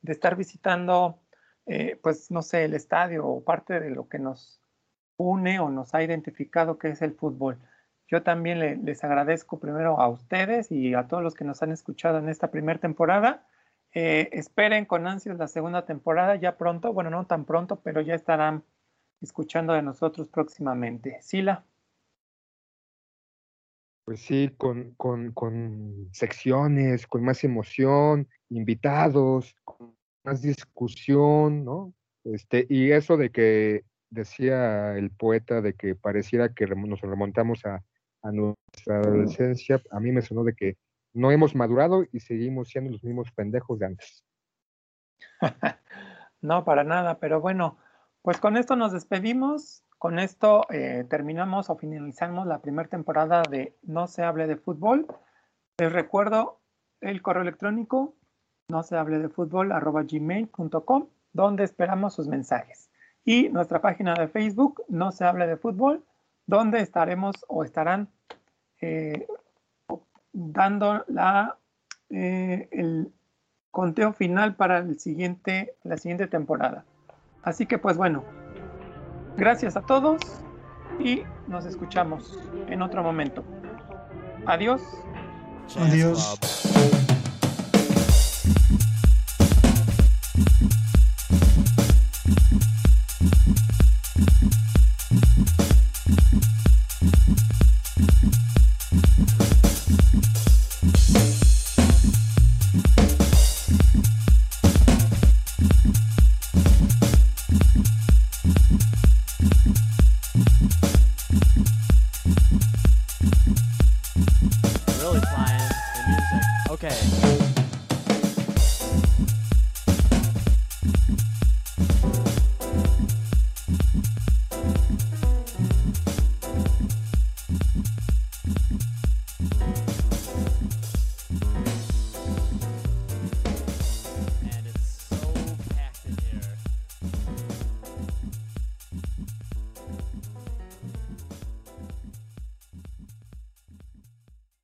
estar 0.07 0.37
visitando, 0.37 1.19
eh, 1.67 1.99
pues, 2.01 2.31
no 2.31 2.43
sé, 2.43 2.65
el 2.65 2.75
estadio 2.75 3.27
o 3.27 3.43
parte 3.43 3.81
de 3.81 3.91
lo 3.91 4.09
que 4.09 4.21
nos 4.21 4.61
une 5.17 5.59
o 5.59 5.69
nos 5.69 5.97
ha 5.97 6.05
identificado 6.05 6.79
que 6.79 6.91
es 6.91 7.03
el 7.03 7.15
fútbol. 7.15 7.59
Yo 8.07 8.23
también 8.23 8.85
les 8.85 9.03
agradezco 9.03 9.59
primero 9.59 9.99
a 9.99 10.09
ustedes 10.09 10.71
y 10.71 10.95
a 10.95 11.09
todos 11.09 11.25
los 11.25 11.35
que 11.35 11.45
nos 11.45 11.61
han 11.65 11.73
escuchado 11.73 12.19
en 12.19 12.29
esta 12.29 12.53
primera 12.53 12.79
temporada. 12.79 13.45
Eh, 13.95 14.31
esperen 14.33 14.87
con 14.87 15.07
ansias 15.07 15.37
la 15.37 15.49
segunda 15.49 15.85
temporada 15.85 16.37
ya 16.37 16.57
pronto, 16.57 16.93
bueno, 16.93 17.11
no 17.11 17.27
tan 17.27 17.45
pronto, 17.45 17.81
pero 17.81 18.01
ya 18.01 18.15
estarán 18.15 18.65
escuchando 19.21 19.75
de 19.75 19.83
nosotros 19.83 20.29
próximamente. 20.29 21.19
Sila. 21.21 21.65
Pues 24.05 24.21
sí, 24.21 24.53
con, 24.57 24.95
con, 24.95 25.33
con 25.33 26.09
secciones, 26.13 27.07
con 27.07 27.23
más 27.23 27.45
emoción, 27.45 28.29
invitados, 28.49 29.55
con 29.65 29.95
más 30.25 30.43
discusión, 30.43 31.65
¿no? 31.65 31.95
Este, 32.25 32.67
y 32.69 32.91
eso 32.91 33.17
de 33.17 33.31
que 33.31 33.85
decía 34.11 34.97
el 34.97 35.11
poeta 35.11 35.61
de 35.61 35.75
que 35.75 35.95
pareciera 35.95 36.53
que 36.53 36.67
nos 36.67 37.01
remontamos 37.01 37.65
a, 37.65 37.85
a 38.23 38.33
nuestra 38.33 39.01
adolescencia, 39.01 39.81
a 39.91 40.01
mí 40.01 40.13
me 40.13 40.23
sonó 40.23 40.45
de 40.45 40.55
que 40.55 40.77
no 41.13 41.31
hemos 41.31 41.55
madurado 41.55 42.05
y 42.13 42.21
seguimos 42.21 42.69
siendo 42.69 42.91
los 42.91 43.05
mismos 43.05 43.31
pendejos 43.33 43.79
de 43.79 43.87
antes. 43.87 44.25
no, 46.41 46.65
para 46.65 46.85
nada, 46.85 47.19
pero 47.19 47.41
bueno, 47.41 47.79
pues 48.23 48.39
con 48.39 48.57
esto 48.57 48.77
nos 48.77 48.93
despedimos. 48.93 49.85
Con 49.99 50.19
esto 50.19 50.67
eh, 50.71 51.05
terminamos 51.09 51.71
o 51.71 51.77
finalizamos 51.77 52.47
la 52.47 52.61
primera 52.61 52.89
temporada 52.89 53.43
de 53.49 53.77
No 53.83 54.09
se 54.09 54.23
hable 54.25 54.47
de 54.47 54.57
fútbol. 54.57 55.07
Les 55.79 55.93
recuerdo 55.93 56.61
el 57.01 57.23
correo 57.23 57.43
electrónico 57.43 58.17
no 58.69 58.83
se 58.83 58.97
hable 58.97 59.19
de 59.19 59.29
fútbol 59.29 59.71
arroba 59.73 60.03
gmail.com 60.03 61.09
donde 61.33 61.65
esperamos 61.65 62.15
sus 62.15 62.27
mensajes. 62.27 62.91
Y 63.25 63.49
nuestra 63.51 63.81
página 63.81 64.15
de 64.15 64.29
Facebook, 64.29 64.83
no 64.89 65.13
se 65.13 65.25
hable 65.25 65.47
de 65.47 65.57
fútbol, 65.57 66.05
donde 66.47 66.81
estaremos 66.81 67.45
o 67.49 67.65
estarán 67.65 68.09
eh, 68.81 69.27
dando 70.33 71.05
la, 71.09 71.57
eh, 72.11 72.69
el 72.71 73.13
conteo 73.71 74.13
final 74.13 74.55
para 74.55 74.79
el 74.79 74.99
siguiente, 74.99 75.75
la 75.83 75.97
siguiente 75.97 76.27
temporada. 76.27 76.85
Así 77.43 77.67
que 77.67 77.79
pues 77.79 77.97
bueno, 77.97 78.25
gracias 79.37 79.77
a 79.77 79.83
todos 79.83 80.21
y 80.99 81.23
nos 81.49 81.67
escuchamos 81.67 82.39
en 82.69 82.83
otro 82.83 83.03
momento. 83.03 83.45
Adiós. 84.47 84.83
Adiós. 85.77 86.39